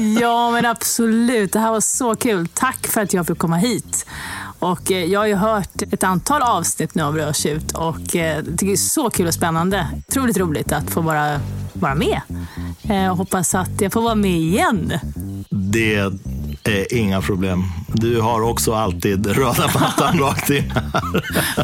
[0.20, 1.52] ja, men absolut.
[1.52, 2.48] Det här var så kul.
[2.54, 4.06] Tack för att jag fick komma hit.
[4.58, 8.72] Och eh, jag har ju hört ett antal avsnitt nu av Rörsut och eh, det
[8.72, 9.86] är så kul och spännande.
[10.08, 11.40] Otroligt roligt att få vara,
[11.72, 12.20] vara med.
[12.82, 14.92] Jag eh, hoppas att jag får vara med igen.
[15.50, 16.12] Det
[16.68, 17.64] är inga problem.
[17.86, 20.72] Du har också alltid röda mattan rakt in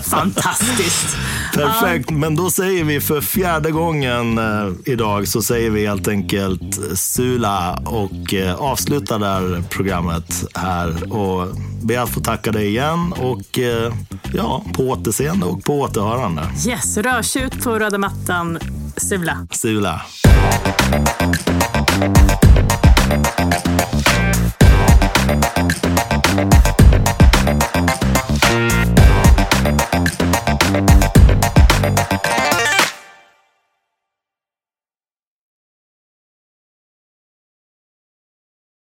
[0.02, 1.16] Fantastiskt.
[1.54, 6.98] Perfekt, men då säger vi för fjärde gången eh, idag så säger vi helt enkelt
[6.98, 11.48] Sula och eh, avslutar där programmet här och
[11.82, 13.92] ber att få tacka dig igen och eh,
[14.34, 16.42] ja, på återseende och på återhörande.
[16.66, 18.58] Yes, rörsut på röda mattan
[18.96, 19.46] Sula.
[19.50, 20.00] Sula.